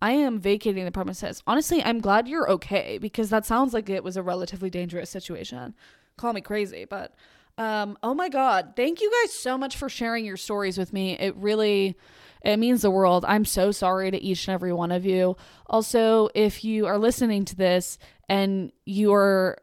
I 0.01 0.11
am 0.11 0.39
vacating 0.39 0.83
the 0.83 0.91
premises. 0.91 1.41
Honestly, 1.47 1.81
I'm 1.81 1.99
glad 1.99 2.27
you're 2.27 2.49
okay 2.51 2.97
because 2.97 3.29
that 3.29 3.45
sounds 3.45 3.73
like 3.73 3.89
it 3.89 4.03
was 4.03 4.17
a 4.17 4.23
relatively 4.23 4.69
dangerous 4.69 5.09
situation. 5.09 5.75
Call 6.17 6.33
me 6.33 6.41
crazy, 6.41 6.85
but 6.85 7.13
um 7.57 7.97
oh 8.01 8.13
my 8.13 8.29
god, 8.29 8.73
thank 8.75 8.99
you 8.99 9.11
guys 9.21 9.33
so 9.33 9.57
much 9.57 9.77
for 9.77 9.87
sharing 9.87 10.25
your 10.25 10.37
stories 10.37 10.77
with 10.77 10.91
me. 10.91 11.17
It 11.17 11.35
really 11.37 11.95
it 12.43 12.57
means 12.57 12.81
the 12.81 12.91
world. 12.91 13.23
I'm 13.25 13.45
so 13.45 13.71
sorry 13.71 14.11
to 14.11 14.21
each 14.21 14.47
and 14.47 14.53
every 14.53 14.73
one 14.73 14.91
of 14.91 15.05
you. 15.05 15.37
Also, 15.67 16.29
if 16.35 16.65
you 16.65 16.85
are 16.85 16.97
listening 16.97 17.45
to 17.45 17.55
this 17.55 17.97
and 18.27 18.71
you're 18.85 19.57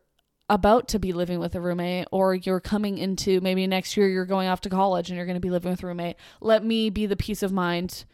about 0.51 0.89
to 0.89 0.99
be 0.99 1.13
living 1.13 1.39
with 1.39 1.55
a 1.55 1.61
roommate 1.61 2.09
or 2.11 2.35
you're 2.35 2.61
coming 2.61 2.99
into 2.99 3.41
maybe 3.41 3.67
next 3.69 3.97
year 3.97 4.09
you're 4.09 4.27
going 4.27 4.49
off 4.49 4.61
to 4.63 4.69
college 4.69 5.09
and 5.09 5.17
you're 5.17 5.25
going 5.25 5.37
to 5.37 5.41
be 5.41 5.49
living 5.49 5.71
with 5.71 5.83
a 5.85 5.87
roommate, 5.87 6.17
let 6.41 6.65
me 6.65 6.91
be 6.91 7.07
the 7.07 7.17
peace 7.17 7.45
of 7.45 7.53
mind 7.53 8.05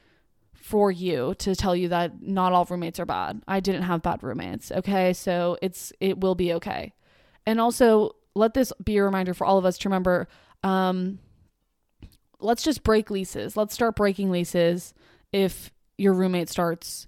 for 0.55 0.93
you 0.93 1.35
to 1.39 1.57
tell 1.57 1.75
you 1.75 1.89
that 1.89 2.21
not 2.21 2.53
all 2.53 2.67
roommates 2.67 3.01
are 3.01 3.07
bad. 3.07 3.43
I 3.49 3.61
didn't 3.61 3.85
have 3.85 4.03
bad 4.03 4.23
roommates, 4.23 4.71
okay? 4.71 5.15
So 5.15 5.57
it's 5.63 5.95
it 5.99 6.21
will 6.21 6.35
be 6.35 6.53
okay. 6.55 6.93
And 7.47 7.59
also 7.59 8.17
let 8.35 8.53
this 8.53 8.71
be 8.85 8.99
a 8.99 9.05
reminder 9.05 9.33
for 9.33 9.47
all 9.47 9.57
of 9.57 9.65
us 9.65 9.79
to 9.79 9.89
remember 9.89 10.29
um 10.63 11.19
let's 12.39 12.63
just 12.63 12.83
break 12.83 13.11
leases. 13.11 13.57
Let's 13.57 13.73
start 13.73 13.97
breaking 13.97 14.31
leases 14.31 14.93
if 15.33 15.73
your 15.97 16.13
roommate 16.13 16.51
starts 16.51 17.07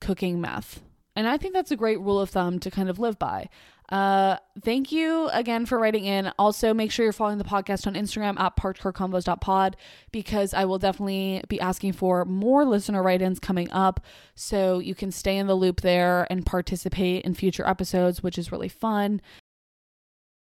cooking 0.00 0.38
meth. 0.38 0.82
And 1.16 1.26
I 1.26 1.38
think 1.38 1.54
that's 1.54 1.70
a 1.70 1.76
great 1.76 1.98
rule 1.98 2.20
of 2.20 2.28
thumb 2.28 2.58
to 2.58 2.70
kind 2.70 2.90
of 2.90 2.98
live 2.98 3.18
by. 3.18 3.48
Uh, 3.88 4.36
thank 4.62 4.90
you 4.90 5.28
again 5.32 5.64
for 5.64 5.78
writing 5.78 6.04
in. 6.04 6.32
Also, 6.38 6.74
make 6.74 6.90
sure 6.90 7.04
you're 7.04 7.12
following 7.12 7.38
the 7.38 7.44
podcast 7.44 7.86
on 7.86 7.94
Instagram 7.94 8.38
at 8.40 8.56
parkedcarconvos.pod 8.56 9.76
because 10.10 10.52
I 10.54 10.64
will 10.64 10.78
definitely 10.78 11.42
be 11.48 11.60
asking 11.60 11.92
for 11.92 12.24
more 12.24 12.64
listener 12.64 13.02
write 13.02 13.22
ins 13.22 13.38
coming 13.38 13.70
up. 13.70 14.00
So 14.34 14.78
you 14.80 14.94
can 14.94 15.12
stay 15.12 15.36
in 15.36 15.46
the 15.46 15.54
loop 15.54 15.82
there 15.82 16.26
and 16.30 16.44
participate 16.44 17.24
in 17.24 17.34
future 17.34 17.66
episodes, 17.66 18.22
which 18.22 18.38
is 18.38 18.50
really 18.50 18.68
fun. 18.68 19.20